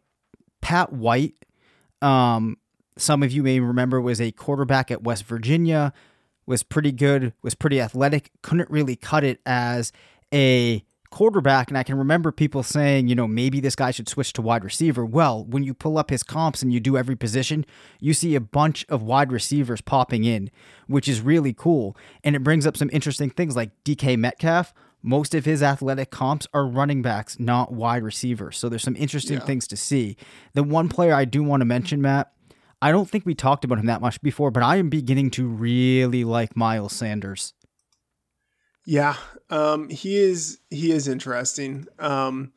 Pat 0.61 0.91
White, 0.91 1.35
um, 2.01 2.57
some 2.97 3.23
of 3.23 3.31
you 3.31 3.43
may 3.43 3.59
remember 3.59 3.99
was 4.01 4.19
a 4.19 4.31
quarterback 4.31 4.89
at 4.89 5.03
West 5.03 5.25
Virginia 5.25 5.93
was 6.45 6.63
pretty 6.63 6.91
good, 6.91 7.33
was 7.41 7.55
pretty 7.55 7.81
athletic, 7.81 8.31
couldn't 8.41 8.69
really 8.69 8.95
cut 8.95 9.23
it 9.23 9.39
as 9.45 9.91
a 10.33 10.83
quarterback. 11.09 11.69
And 11.69 11.77
I 11.77 11.83
can 11.83 11.97
remember 11.97 12.31
people 12.31 12.61
saying, 12.61 13.07
you 13.07 13.15
know, 13.15 13.27
maybe 13.27 13.59
this 13.61 13.75
guy 13.75 13.91
should 13.91 14.09
switch 14.09 14.33
to 14.33 14.41
wide 14.41 14.63
receiver. 14.65 15.05
Well, 15.05 15.45
when 15.45 15.63
you 15.63 15.73
pull 15.73 15.97
up 15.97 16.09
his 16.09 16.23
comps 16.23 16.61
and 16.61 16.73
you 16.73 16.79
do 16.79 16.97
every 16.97 17.15
position, 17.15 17.65
you 18.01 18.13
see 18.13 18.35
a 18.35 18.41
bunch 18.41 18.85
of 18.89 19.01
wide 19.01 19.31
receivers 19.31 19.79
popping 19.81 20.25
in, 20.25 20.51
which 20.87 21.07
is 21.07 21.21
really 21.21 21.53
cool. 21.53 21.95
And 22.23 22.35
it 22.35 22.43
brings 22.43 22.67
up 22.67 22.75
some 22.75 22.89
interesting 22.91 23.29
things 23.29 23.55
like 23.55 23.71
DK 23.85 24.17
Metcalf. 24.17 24.73
Most 25.01 25.33
of 25.35 25.45
his 25.45 25.63
athletic 25.63 26.09
comps 26.09 26.47
are 26.53 26.65
running 26.67 27.01
backs, 27.01 27.39
not 27.39 27.71
wide 27.71 28.03
receivers. 28.03 28.57
So 28.57 28.67
there's 28.67 28.83
some 28.83 28.95
interesting 28.95 29.37
Yeah. 29.37 29.45
things 29.45 29.67
to 29.67 29.77
see. 29.77 30.17
The 30.53 30.63
one 30.63 30.89
player 30.89 31.13
I 31.13 31.25
do 31.25 31.43
want 31.43 31.61
to 31.61 31.65
mention, 31.65 32.01
Matt, 32.01 32.31
I 32.85 32.91
don't 32.91 33.09
think 33.09 33.25
we 33.25 33.33
talked 33.33 33.65
about 33.65 33.79
him 33.79 33.87
that 33.87 33.99
much 33.99 34.21
before, 34.21 34.51
but 34.51 34.61
I 34.61 34.75
am 34.75 34.89
beginning 34.89 35.31
to 35.31 35.47
really 35.47 36.23
like 36.23 36.55
Miles 36.55 36.93
Sanders. 36.93 37.53
Yeah, 38.85 39.15
um, 39.49 39.89
he 39.89 40.17
is 40.17 40.59
he 40.69 40.91
is 40.91 41.07
interesting. 41.07 41.87
Um, 41.97 42.53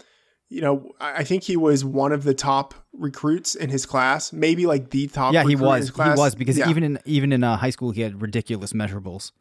you 0.51 0.61
know, 0.61 0.93
I 1.01 1.25
think 1.25 1.45
he 1.45 1.57
was 1.57 1.83
one 1.83 2.13
of 2.13 2.25
the 2.25 2.35
top 2.35 2.75
recruits 2.93 3.55
in 3.55 3.71
his 3.71 3.87
class, 3.87 4.31
maybe 4.31 4.67
like 4.67 4.91
the 4.91 5.07
top. 5.07 5.33
yeah, 5.33 5.45
he 5.45 5.57
was. 5.57 5.89
He 5.89 6.03
was 6.03 6.35
because 6.35 6.59
Yeah. 6.59 6.69
even 6.69 6.83
in 6.83 6.99
even 7.07 7.33
in 7.33 7.43
uh, 7.43 7.57
high 7.57 7.71
school, 7.71 7.93
he 7.93 8.03
had 8.03 8.21
ridiculous 8.21 8.75
measurables. 8.75 9.33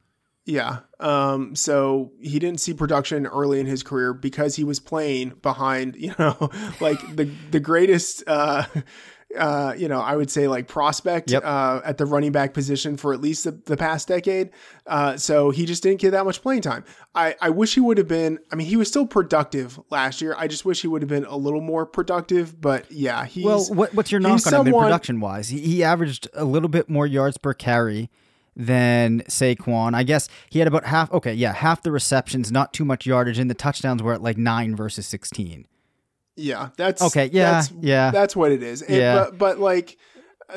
Yeah. 0.45 0.79
Um, 1.01 1.53
so 1.53 2.13
he 2.21 2.39
didn't 2.39 2.61
see 2.61 2.73
production 2.73 3.27
early 3.27 3.59
in 3.59 3.65
his 3.65 3.83
career 3.83 4.13
because 4.13 4.55
he 4.55 4.63
was 4.63 4.79
playing 4.79 5.33
behind, 5.41 5.95
you 5.99 6.15
know, 6.17 6.49
like 6.79 6.99
the 7.17 7.29
the 7.51 7.59
greatest 7.59 8.23
uh 8.25 8.63
uh, 9.37 9.73
you 9.77 9.87
know, 9.89 9.99
I 9.99 10.15
would 10.15 10.31
say 10.31 10.47
like 10.47 10.67
prospect 10.67 11.31
Yep. 11.31 11.43
uh, 11.43 11.81
at 11.83 11.97
the 11.97 12.05
running 12.05 12.31
back 12.31 12.53
position 12.53 12.95
for 12.95 13.13
at 13.13 13.19
least 13.19 13.43
the, 13.43 13.51
the 13.65 13.75
past 13.75 14.07
decade. 14.07 14.51
Uh, 14.85 15.17
so 15.17 15.49
he 15.49 15.65
just 15.65 15.83
didn't 15.83 15.99
get 15.99 16.11
that 16.11 16.23
much 16.25 16.41
playing 16.41 16.61
time. 16.61 16.85
I, 17.13 17.35
I 17.41 17.49
wish 17.49 17.73
he 17.73 17.81
would 17.81 17.97
have 17.97 18.07
been. 18.07 18.39
I 18.51 18.55
mean, 18.55 18.67
he 18.67 18.77
was 18.77 18.87
still 18.87 19.05
productive 19.05 19.79
last 19.89 20.21
year. 20.21 20.33
I 20.37 20.47
just 20.47 20.63
wish 20.63 20.81
he 20.81 20.87
would 20.87 21.01
have 21.01 21.09
been 21.09 21.25
a 21.25 21.35
little 21.35 21.61
more 21.61 21.85
productive. 21.85 22.59
But 22.61 22.89
yeah, 22.91 23.25
he's 23.25 23.43
well, 23.43 23.65
what, 23.65 23.93
what's 23.93 24.11
your 24.11 24.21
knock 24.21 24.47
on 24.47 24.53
him 24.53 24.73
in 24.73 24.79
production 24.79 25.19
wise? 25.19 25.49
He, 25.49 25.59
he 25.59 25.83
averaged 25.83 26.27
a 26.33 26.45
little 26.45 26.69
bit 26.69 26.89
more 26.89 27.05
yards 27.05 27.37
per 27.37 27.53
carry 27.53 28.09
than 28.55 29.21
Saquon. 29.23 29.93
I 29.93 30.03
guess 30.03 30.29
he 30.49 30.59
had 30.59 30.67
about 30.67 30.85
half. 30.85 31.11
Okay, 31.11 31.33
yeah, 31.33 31.53
half 31.53 31.83
the 31.83 31.91
receptions, 31.91 32.51
not 32.51 32.73
too 32.73 32.85
much 32.85 33.05
yardage, 33.05 33.39
and 33.39 33.49
the 33.49 33.55
touchdowns 33.55 34.01
were 34.01 34.13
at 34.13 34.21
like 34.21 34.37
nine 34.37 34.75
versus 34.75 35.05
sixteen. 35.05 35.67
Yeah, 36.37 36.69
that's 36.77 37.01
Okay, 37.01 37.29
yeah, 37.33 37.51
that's, 37.51 37.71
yeah. 37.81 38.11
That's 38.11 38.35
what 38.35 38.51
it 38.51 38.63
is. 38.63 38.81
And- 38.81 38.95
Yeah. 38.97 39.15
but 39.15 39.37
but 39.37 39.59
like, 39.59 39.97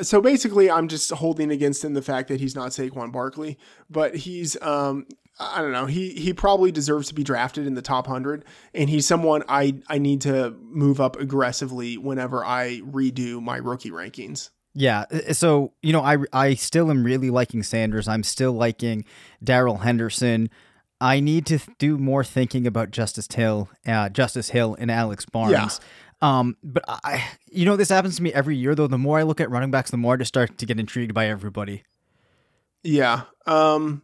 so 0.01 0.21
basically, 0.21 0.71
I'm 0.71 0.87
just 0.87 1.11
holding 1.11 1.51
against 1.51 1.83
him 1.83 1.93
the 1.93 2.01
fact 2.01 2.29
that 2.29 2.39
he's 2.39 2.55
not 2.55 2.71
Saquon 2.71 3.11
Barkley, 3.11 3.57
but 3.89 4.15
he's 4.15 4.61
um. 4.61 5.05
I 5.39 5.59
don't 5.61 5.71
know. 5.71 5.87
He 5.87 6.11
he 6.11 6.33
probably 6.33 6.71
deserves 6.71 7.07
to 7.07 7.15
be 7.15 7.23
drafted 7.23 7.65
in 7.65 7.73
the 7.73 7.81
top 7.81 8.05
hundred, 8.05 8.45
and 8.75 8.89
he's 8.91 9.07
someone 9.07 9.41
I 9.49 9.75
I 9.87 9.97
need 9.97 10.21
to 10.21 10.51
move 10.61 11.01
up 11.01 11.19
aggressively 11.19 11.97
whenever 11.97 12.45
I 12.45 12.81
redo 12.85 13.41
my 13.41 13.57
rookie 13.57 13.89
rankings. 13.89 14.51
Yeah, 14.75 15.05
so 15.31 15.73
you 15.81 15.93
know, 15.93 16.01
I 16.01 16.17
I 16.31 16.53
still 16.53 16.91
am 16.91 17.03
really 17.03 17.31
liking 17.31 17.63
Sanders. 17.63 18.07
I'm 18.07 18.21
still 18.23 18.51
liking 18.53 19.03
Darrell 19.43 19.77
Henderson. 19.77 20.51
I 21.01 21.19
need 21.19 21.47
to 21.47 21.59
do 21.79 21.97
more 21.97 22.23
thinking 22.23 22.67
about 22.67 22.91
Justice 22.91 23.27
Hill, 23.33 23.69
uh, 23.87 24.09
Justice 24.09 24.51
Hill, 24.51 24.77
and 24.79 24.91
Alex 24.91 25.25
Barnes. 25.25 25.51
Yeah. 26.21 26.39
Um, 26.39 26.55
but 26.63 26.83
I, 26.87 27.27
you 27.47 27.65
know, 27.65 27.75
this 27.75 27.89
happens 27.89 28.17
to 28.17 28.23
me 28.23 28.31
every 28.31 28.55
year. 28.55 28.75
Though 28.75 28.85
the 28.85 28.99
more 28.99 29.17
I 29.17 29.23
look 29.23 29.41
at 29.41 29.49
running 29.49 29.71
backs, 29.71 29.89
the 29.89 29.97
more 29.97 30.13
I 30.13 30.17
just 30.17 30.29
start 30.29 30.59
to 30.59 30.65
get 30.67 30.79
intrigued 30.79 31.15
by 31.15 31.27
everybody. 31.27 31.83
Yeah. 32.83 33.23
Um 33.47 34.03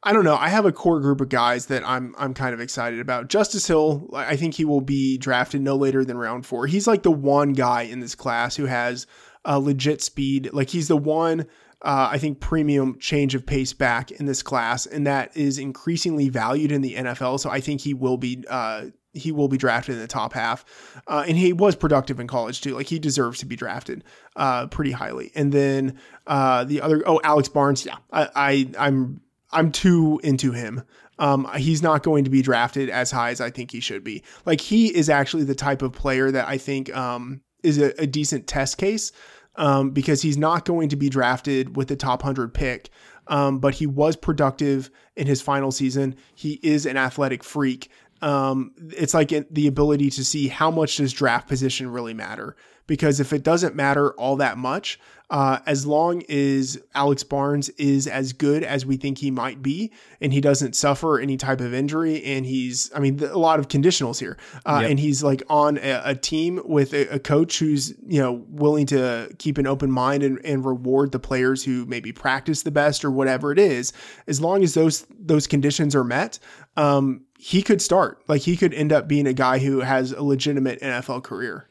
I 0.00 0.12
don't 0.12 0.24
know. 0.24 0.36
I 0.36 0.48
have 0.48 0.64
a 0.64 0.70
core 0.70 1.00
group 1.00 1.20
of 1.20 1.28
guys 1.28 1.66
that 1.66 1.82
I'm 1.84 2.14
I'm 2.16 2.34
kind 2.34 2.54
of 2.54 2.60
excited 2.60 3.00
about. 3.00 3.28
Justice 3.28 3.66
Hill, 3.66 4.08
I 4.14 4.36
think 4.36 4.54
he 4.54 4.64
will 4.64 4.80
be 4.80 5.18
drafted 5.18 5.60
no 5.60 5.74
later 5.74 6.04
than 6.04 6.16
round 6.16 6.46
4. 6.46 6.68
He's 6.68 6.86
like 6.86 7.02
the 7.02 7.10
one 7.10 7.52
guy 7.52 7.82
in 7.82 7.98
this 7.98 8.14
class 8.14 8.54
who 8.54 8.66
has 8.66 9.08
a 9.44 9.58
legit 9.58 10.00
speed. 10.00 10.50
Like 10.52 10.70
he's 10.70 10.86
the 10.86 10.96
one 10.96 11.46
uh, 11.82 12.08
I 12.10 12.18
think 12.18 12.40
premium 12.40 12.98
change 12.98 13.34
of 13.34 13.46
pace 13.46 13.72
back 13.72 14.10
in 14.10 14.26
this 14.26 14.42
class, 14.42 14.86
and 14.86 15.06
that 15.06 15.36
is 15.36 15.58
increasingly 15.58 16.28
valued 16.28 16.72
in 16.72 16.82
the 16.82 16.94
NFL. 16.94 17.38
So 17.38 17.50
I 17.50 17.60
think 17.60 17.80
he 17.80 17.94
will 17.94 18.16
be 18.16 18.44
uh, 18.48 18.86
he 19.12 19.30
will 19.30 19.48
be 19.48 19.56
drafted 19.56 19.94
in 19.94 20.00
the 20.00 20.08
top 20.08 20.32
half, 20.32 20.64
uh, 21.06 21.24
and 21.26 21.36
he 21.36 21.52
was 21.52 21.76
productive 21.76 22.18
in 22.18 22.26
college 22.26 22.60
too. 22.60 22.74
Like 22.74 22.86
he 22.86 22.98
deserves 22.98 23.38
to 23.40 23.46
be 23.46 23.54
drafted 23.54 24.02
uh, 24.34 24.66
pretty 24.66 24.90
highly. 24.90 25.30
And 25.34 25.52
then 25.52 25.98
uh, 26.26 26.64
the 26.64 26.80
other 26.80 27.02
oh 27.06 27.20
Alex 27.22 27.48
Barnes, 27.48 27.86
yeah, 27.86 27.96
I, 28.12 28.28
I 28.34 28.70
I'm 28.78 29.20
I'm 29.52 29.70
too 29.70 30.20
into 30.24 30.52
him. 30.52 30.82
Um, 31.20 31.48
he's 31.56 31.82
not 31.82 32.02
going 32.02 32.24
to 32.24 32.30
be 32.30 32.42
drafted 32.42 32.90
as 32.90 33.10
high 33.10 33.30
as 33.30 33.40
I 33.40 33.50
think 33.50 33.70
he 33.70 33.80
should 33.80 34.04
be. 34.04 34.22
Like 34.46 34.60
he 34.60 34.94
is 34.94 35.08
actually 35.08 35.44
the 35.44 35.54
type 35.54 35.82
of 35.82 35.92
player 35.92 36.30
that 36.30 36.46
I 36.46 36.58
think 36.58 36.94
um, 36.96 37.40
is 37.62 37.78
a, 37.78 37.92
a 38.00 38.06
decent 38.06 38.46
test 38.46 38.78
case 38.78 39.12
um, 39.58 39.90
because 39.90 40.22
he's 40.22 40.38
not 40.38 40.64
going 40.64 40.88
to 40.88 40.96
be 40.96 41.10
drafted 41.10 41.76
with 41.76 41.88
the 41.88 41.96
top 41.96 42.22
100 42.22 42.54
pick. 42.54 42.88
Um, 43.26 43.58
but 43.58 43.74
he 43.74 43.86
was 43.86 44.16
productive 44.16 44.90
in 45.14 45.26
his 45.26 45.42
final 45.42 45.70
season. 45.70 46.16
He 46.34 46.58
is 46.62 46.86
an 46.86 46.96
athletic 46.96 47.44
freak. 47.44 47.90
Um, 48.22 48.72
it's 48.96 49.12
like 49.12 49.28
the 49.50 49.66
ability 49.66 50.08
to 50.10 50.24
see 50.24 50.48
how 50.48 50.70
much 50.70 50.96
does 50.96 51.12
draft 51.12 51.46
position 51.46 51.90
really 51.90 52.14
matter. 52.14 52.56
Because 52.88 53.20
if 53.20 53.32
it 53.32 53.44
doesn't 53.44 53.76
matter 53.76 54.10
all 54.14 54.34
that 54.36 54.58
much, 54.58 54.98
uh, 55.30 55.58
as 55.66 55.86
long 55.86 56.22
as 56.30 56.80
Alex 56.94 57.22
Barnes 57.22 57.68
is 57.70 58.06
as 58.06 58.32
good 58.32 58.64
as 58.64 58.86
we 58.86 58.96
think 58.96 59.18
he 59.18 59.30
might 59.30 59.60
be, 59.62 59.92
and 60.22 60.32
he 60.32 60.40
doesn't 60.40 60.74
suffer 60.74 61.18
any 61.20 61.36
type 61.36 61.60
of 61.60 61.74
injury, 61.74 62.24
and 62.24 62.46
he's, 62.46 62.90
I 62.94 62.98
mean, 63.00 63.22
a 63.22 63.36
lot 63.36 63.58
of 63.58 63.68
conditionals 63.68 64.18
here, 64.18 64.38
uh, 64.64 64.78
Yep. 64.80 64.90
and 64.90 64.98
he's 64.98 65.22
like 65.22 65.42
on 65.50 65.76
a, 65.76 66.00
a 66.06 66.14
team 66.14 66.62
with 66.64 66.94
a, 66.94 67.06
a 67.16 67.18
coach 67.18 67.58
who's, 67.58 67.90
you 68.06 68.18
know, 68.22 68.42
willing 68.48 68.86
to 68.86 69.28
keep 69.38 69.58
an 69.58 69.66
open 69.66 69.90
mind 69.90 70.22
and, 70.22 70.40
and 70.46 70.64
reward 70.64 71.12
the 71.12 71.18
players 71.20 71.62
who 71.62 71.84
maybe 71.84 72.10
practice 72.10 72.62
the 72.62 72.70
best 72.70 73.04
or 73.04 73.10
whatever 73.10 73.52
it 73.52 73.58
is. 73.58 73.92
As 74.26 74.40
long 74.40 74.62
as 74.64 74.72
those 74.72 75.06
those 75.20 75.46
conditions 75.46 75.94
are 75.94 76.04
met, 76.04 76.38
um, 76.78 77.26
he 77.38 77.60
could 77.60 77.82
start. 77.82 78.22
Like 78.28 78.40
he 78.42 78.56
could 78.56 78.72
end 78.72 78.94
up 78.94 79.06
being 79.06 79.26
a 79.26 79.34
guy 79.34 79.58
who 79.58 79.80
has 79.80 80.12
a 80.12 80.22
legitimate 80.22 80.80
NFL 80.80 81.22
career. 81.22 81.68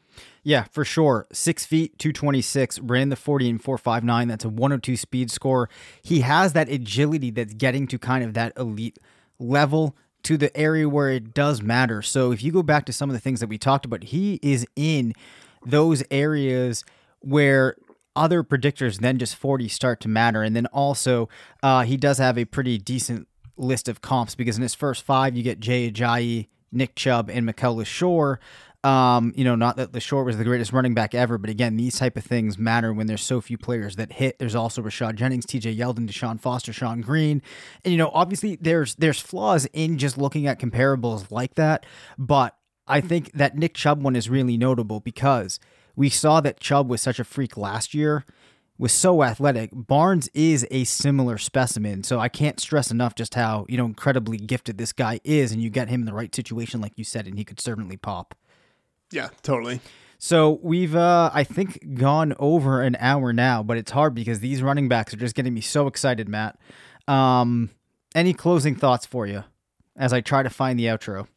Yeah, 0.48 0.64
for 0.72 0.86
sure. 0.86 1.28
Six 1.34 1.66
feet, 1.66 2.00
226, 2.00 2.80
ran 2.80 3.10
the 3.10 3.18
40 3.18 3.50
and 3.50 3.62
459. 3.62 4.30
That's 4.30 4.46
a 4.46 4.50
102 4.50 4.96
speed 4.96 5.30
score. 5.30 5.70
He 6.02 6.22
has 6.22 6.54
that 6.54 6.70
agility 6.70 7.32
that's 7.32 7.54
getting 7.54 7.86
to 7.88 8.00
kind 8.00 8.24
of 8.24 8.34
that 8.36 8.54
elite 8.56 8.98
level 9.40 9.94
to 10.24 10.38
the 10.38 10.56
area 10.56 10.88
where 10.88 11.10
it 11.10 11.34
does 11.34 11.62
matter. 11.62 12.02
So 12.02 12.32
if 12.32 12.42
you 12.42 12.54
go 12.54 12.64
back 12.64 12.86
to 12.86 12.94
some 12.94 13.10
of 13.10 13.14
the 13.14 13.20
things 13.20 13.42
that 13.42 13.50
we 13.50 13.58
talked 13.58 13.84
about, 13.84 14.06
he 14.06 14.40
is 14.42 14.66
in 14.78 15.12
those 15.66 16.02
areas 16.10 16.86
where 17.20 17.76
other 18.16 18.42
predictors 18.42 19.02
than 19.02 19.20
just 19.20 19.36
40 19.36 19.68
start 19.68 20.00
to 20.00 20.08
matter. 20.08 20.44
And 20.44 20.56
then 20.56 20.68
also, 20.68 21.28
uh, 21.62 21.84
he 21.84 21.98
does 21.98 22.20
have 22.20 22.38
a 22.38 22.46
pretty 22.46 22.78
decent 22.78 23.28
list 23.58 23.90
of 23.90 24.00
comps 24.00 24.34
because 24.34 24.56
in 24.56 24.62
his 24.62 24.76
first 24.76 25.04
five, 25.04 25.36
you 25.36 25.44
get 25.44 25.60
Jay 25.60 25.92
Ajayi, 25.92 26.48
Nick 26.72 26.96
Chubb, 26.96 27.30
and 27.30 27.46
Mikel 27.46 27.76
Leshoure. 27.76 28.38
Um, 28.88 29.34
you 29.36 29.44
know, 29.44 29.56
not 29.56 29.76
that 29.76 29.92
Leshoure 29.92 30.24
was 30.24 30.38
the 30.38 30.46
greatest 30.46 30.72
running 30.72 30.94
back 30.94 31.14
ever, 31.14 31.38
but 31.38 31.50
again, 31.50 31.76
these 31.76 32.00
type 32.00 32.16
of 32.16 32.24
things 32.24 32.58
matter 32.58 32.94
when 32.94 33.08
there's 33.08 33.22
so 33.22 33.42
few 33.42 33.58
players 33.58 33.98
that 33.98 34.14
hit. 34.14 34.40
There's 34.40 34.56
also 34.56 34.82
Rashad 34.82 35.16
Jennings, 35.16 35.46
TJ 35.46 35.78
Yeldon, 35.78 36.08
Deshaun 36.08 36.40
Foster, 36.40 36.72
Shonn 36.72 37.02
Greene. 37.02 37.42
And 37.84 37.92
you 37.92 37.98
know, 37.98 38.10
obviously 38.14 38.56
there's 38.56 38.96
there's 38.96 39.20
flaws 39.20 39.66
in 39.74 39.98
just 39.98 40.18
looking 40.18 40.48
at 40.48 40.58
comparables 40.58 41.30
like 41.32 41.56
that, 41.56 41.86
but 42.18 42.56
I 42.88 43.02
think 43.02 43.34
that 43.34 43.58
Nick 43.58 43.74
Chubb 43.74 44.02
one 44.02 44.16
is 44.16 44.30
really 44.30 44.56
notable 44.56 45.02
because 45.02 45.60
we 45.98 46.10
saw 46.10 46.40
that 46.40 46.62
Chubb 46.62 46.90
was 46.90 47.02
such 47.02 47.20
a 47.20 47.26
freak 47.26 47.58
last 47.58 47.94
year, 47.94 48.24
was 48.78 48.94
so 48.94 49.22
athletic. 49.22 49.72
Barnes 49.74 50.30
is 50.34 50.66
a 50.72 50.86
similar 50.86 51.38
specimen, 51.38 52.04
so 52.04 52.22
I 52.22 52.30
can't 52.30 52.62
stress 52.62 52.90
enough 52.90 53.16
just 53.16 53.36
how, 53.36 53.66
you 53.68 53.76
know, 53.76 53.86
incredibly 53.86 54.38
gifted 54.38 54.78
this 54.78 54.94
guy 54.94 55.20
is 55.26 55.52
and 55.52 55.62
you 55.62 55.70
get 55.70 55.90
him 55.90 56.04
in 56.04 56.06
the 56.06 56.14
right 56.14 56.34
situation 56.34 56.80
like 56.80 56.94
you 56.96 57.04
said 57.04 57.28
and 57.28 57.38
he 57.38 57.44
could 57.44 57.60
certainly 57.60 57.98
pop. 57.98 58.34
Yeah, 59.12 59.30
totally. 59.42 59.82
So 60.20 60.60
we've, 60.64 60.96
uh, 60.96 61.30
I 61.34 61.44
think, 61.44 61.96
gone 61.96 62.34
over 62.40 62.82
an 62.82 62.98
hour 63.00 63.34
now, 63.34 63.62
but 63.62 63.78
it's 63.78 63.92
hard 63.92 64.16
because 64.16 64.40
these 64.40 64.64
running 64.64 64.88
backs 64.88 65.14
are 65.14 65.18
just 65.18 65.36
getting 65.36 65.54
me 65.54 65.62
so 65.62 65.88
excited, 65.88 66.28
Matt. 66.28 66.60
Um, 67.08 67.70
any 68.16 68.34
closing 68.34 68.76
thoughts 68.76 69.06
for 69.06 69.28
you 69.28 69.44
as 69.96 70.14
I 70.14 70.22
try 70.22 70.44
to 70.44 70.50
find 70.50 70.80
the 70.80 70.86
outro? 70.86 71.28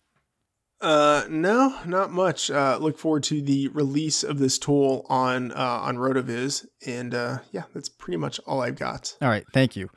Uh, 0.80 1.26
no, 1.28 1.76
not 1.84 2.10
much. 2.10 2.50
Uh, 2.50 2.78
look 2.80 2.98
forward 2.98 3.22
to 3.24 3.42
the 3.42 3.68
release 3.68 4.22
of 4.22 4.38
this 4.38 4.58
tool 4.58 5.04
on 5.10 5.52
uh, 5.52 5.54
on 5.82 5.98
RotoViz, 5.98 6.66
and 6.86 7.14
uh, 7.14 7.38
yeah, 7.52 7.64
that's 7.74 7.90
pretty 7.90 8.16
much 8.16 8.40
all 8.46 8.62
I've 8.62 8.78
got. 8.78 9.14
All 9.20 9.28
right, 9.28 9.44
thank 9.52 9.76
you. 9.76 9.90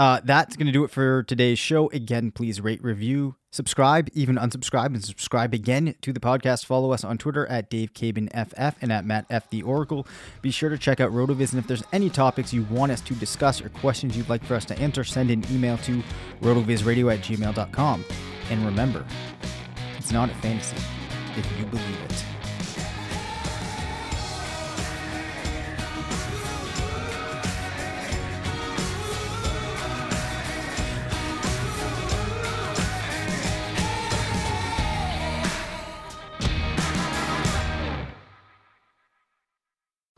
Uh, 0.00 0.18
that's 0.24 0.56
going 0.56 0.66
to 0.66 0.72
do 0.72 0.82
it 0.82 0.90
for 0.90 1.22
today's 1.24 1.58
show. 1.58 1.90
Again, 1.90 2.30
please 2.30 2.58
rate, 2.58 2.82
review, 2.82 3.34
subscribe, 3.50 4.08
even 4.14 4.36
unsubscribe, 4.36 4.86
and 4.86 5.04
subscribe 5.04 5.52
again 5.52 5.94
to 6.00 6.10
the 6.10 6.18
podcast. 6.18 6.64
Follow 6.64 6.92
us 6.92 7.04
on 7.04 7.18
Twitter 7.18 7.46
at 7.48 7.68
Dave 7.68 7.92
Caban 7.92 8.30
FF 8.30 8.82
and 8.82 8.90
at 8.90 9.04
Matt 9.04 9.26
F 9.28 9.50
the 9.50 9.60
Oracle. 9.60 10.06
Be 10.40 10.50
sure 10.50 10.70
to 10.70 10.78
check 10.78 11.00
out 11.00 11.12
RotoViz, 11.12 11.50
and 11.52 11.58
if 11.58 11.66
there's 11.66 11.84
any 11.92 12.08
topics 12.08 12.50
you 12.50 12.62
want 12.70 12.92
us 12.92 13.02
to 13.02 13.14
discuss 13.16 13.60
or 13.60 13.68
questions 13.68 14.16
you'd 14.16 14.30
like 14.30 14.42
for 14.42 14.54
us 14.54 14.64
to 14.64 14.78
answer, 14.78 15.04
send 15.04 15.30
an 15.30 15.44
email 15.52 15.76
to 15.76 16.02
rotovizradio 16.40 17.12
at 17.12 17.20
gmail.com. 17.20 18.04
And 18.48 18.64
remember, 18.64 19.04
it's 19.98 20.12
not 20.12 20.30
a 20.30 20.34
fantasy 20.36 20.78
if 21.36 21.58
you 21.58 21.66
believe 21.66 22.00
it. 22.08 22.24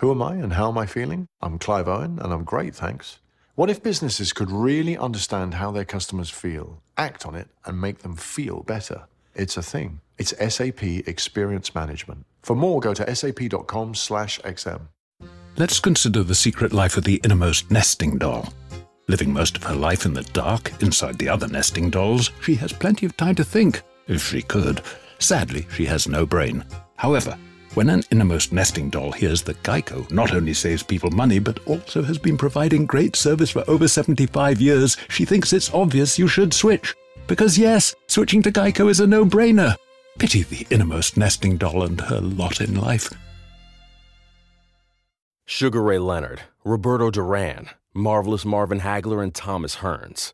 Who 0.03 0.11
am 0.11 0.21
I 0.21 0.35
and 0.35 0.53
how 0.55 0.69
am 0.69 0.79
I 0.79 0.87
feeling? 0.87 1.29
I'm 1.41 1.61
Clive 1.61 1.87
Owen 1.87 2.19
and 2.19 2.33
I'm 2.33 2.43
great, 2.43 2.75
thanks. 2.75 3.21
What 3.55 3.71
if 3.71 3.85
businesses 3.85 4.33
could 4.33 4.51
really 4.51 4.99
understand 4.99 5.55
how 5.55 5.71
their 5.71 5.85
customers 5.85 6.29
feel, 6.29 6.83
act 6.97 7.25
on 7.25 7.37
it, 7.37 7.49
and 7.65 7.81
make 7.81 7.99
them 7.99 8.17
feel 8.17 8.65
better? 8.65 9.05
It's 9.37 9.57
a 9.57 9.63
thing. 9.63 10.01
It's 10.19 10.35
SAP 10.55 10.83
Experience 10.83 11.73
Management. 11.77 12.27
For 12.43 12.57
more, 12.57 12.81
go 12.81 12.95
to 12.95 13.15
sap.com 13.15 13.95
slash 13.95 14.41
XM. 14.41 14.89
Let's 15.57 15.79
consider 15.79 16.25
the 16.25 16.35
secret 16.35 16.73
life 16.73 16.97
of 16.97 17.05
the 17.05 17.21
innermost 17.23 17.71
nesting 17.71 18.19
doll. 18.19 18.53
Living 19.07 19.33
most 19.33 19.57
of 19.57 19.63
her 19.63 19.77
life 19.77 20.05
in 20.05 20.15
the 20.15 20.25
dark, 20.25 20.73
inside 20.83 21.17
the 21.17 21.29
other 21.29 21.47
nesting 21.47 21.91
dolls, 21.91 22.33
she 22.43 22.57
has 22.57 22.73
plenty 22.73 23.07
of 23.07 23.17
time 23.17 23.37
to 23.37 23.45
think, 23.45 23.83
if 24.09 24.27
she 24.27 24.43
could. 24.43 24.83
Sadly, 25.21 25.65
she 25.73 25.85
has 25.85 26.09
no 26.09 26.27
brain. 26.27 26.65
However, 26.97 27.39
when 27.75 27.89
an 27.89 28.03
innermost 28.11 28.53
nesting 28.53 28.91
doll 28.91 29.12
hears 29.12 29.43
that 29.43 29.62
Geico 29.62 30.11
not 30.11 30.35
only 30.35 30.55
saves 30.55 30.83
people 30.83 31.11
money, 31.11 31.39
but 31.39 31.59
also 31.66 32.03
has 32.03 32.18
been 32.18 32.37
providing 32.37 32.87
great 32.87 33.16
service 33.16 33.51
for 33.51 33.64
over 33.68 33.89
75 33.89 34.61
years, 34.61 34.97
she 35.09 35.25
thinks 35.25 35.53
it's 35.53 35.73
obvious 35.73 36.18
you 36.18 36.29
should 36.29 36.53
switch. 36.53 36.95
Because 37.27 37.57
yes, 37.57 37.95
switching 38.09 38.43
to 38.43 38.53
Geico 38.53 38.91
is 38.91 39.01
a 39.01 39.07
no 39.07 39.25
brainer. 39.25 39.77
Pity 40.18 40.43
the 40.43 40.66
innermost 40.70 41.16
nesting 41.16 41.57
doll 41.57 41.83
and 41.83 42.01
her 42.01 42.20
lot 42.20 42.61
in 42.61 42.79
life. 42.81 43.09
Sugar 45.45 45.83
Ray 45.83 45.99
Leonard, 45.99 46.43
Roberto 46.64 47.11
Duran, 47.11 47.68
Marvelous 47.95 48.45
Marvin 48.45 48.81
Hagler, 48.81 49.23
and 49.23 49.35
Thomas 49.35 49.77
Hearns. 49.77 50.33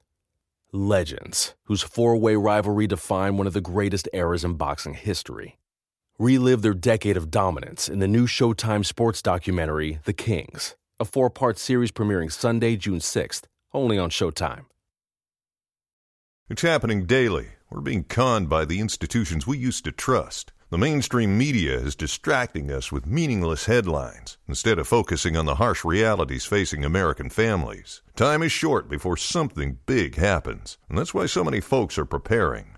Legends, 0.72 1.54
whose 1.64 1.82
four 1.82 2.16
way 2.16 2.36
rivalry 2.36 2.86
defined 2.86 3.38
one 3.38 3.46
of 3.46 3.52
the 3.52 3.60
greatest 3.60 4.08
eras 4.12 4.44
in 4.44 4.54
boxing 4.54 4.94
history. 4.94 5.57
Relive 6.20 6.62
their 6.62 6.74
decade 6.74 7.16
of 7.16 7.30
dominance 7.30 7.88
in 7.88 8.00
the 8.00 8.08
new 8.08 8.26
Showtime 8.26 8.84
sports 8.84 9.22
documentary, 9.22 10.00
The 10.04 10.12
Kings, 10.12 10.74
a 10.98 11.04
four 11.04 11.30
part 11.30 11.60
series 11.60 11.92
premiering 11.92 12.32
Sunday, 12.32 12.74
June 12.74 12.98
6th, 12.98 13.42
only 13.72 13.98
on 13.98 14.10
Showtime. 14.10 14.64
It's 16.50 16.62
happening 16.62 17.06
daily. 17.06 17.50
We're 17.70 17.82
being 17.82 18.02
conned 18.02 18.48
by 18.48 18.64
the 18.64 18.80
institutions 18.80 19.46
we 19.46 19.58
used 19.58 19.84
to 19.84 19.92
trust. 19.92 20.50
The 20.70 20.78
mainstream 20.78 21.38
media 21.38 21.78
is 21.78 21.94
distracting 21.94 22.68
us 22.68 22.90
with 22.90 23.06
meaningless 23.06 23.66
headlines 23.66 24.38
instead 24.48 24.80
of 24.80 24.88
focusing 24.88 25.36
on 25.36 25.46
the 25.46 25.54
harsh 25.54 25.84
realities 25.84 26.44
facing 26.44 26.84
American 26.84 27.30
families. 27.30 28.02
Time 28.16 28.42
is 28.42 28.50
short 28.50 28.88
before 28.88 29.16
something 29.16 29.78
big 29.86 30.16
happens, 30.16 30.78
and 30.88 30.98
that's 30.98 31.14
why 31.14 31.26
so 31.26 31.44
many 31.44 31.60
folks 31.60 31.96
are 31.96 32.04
preparing. 32.04 32.77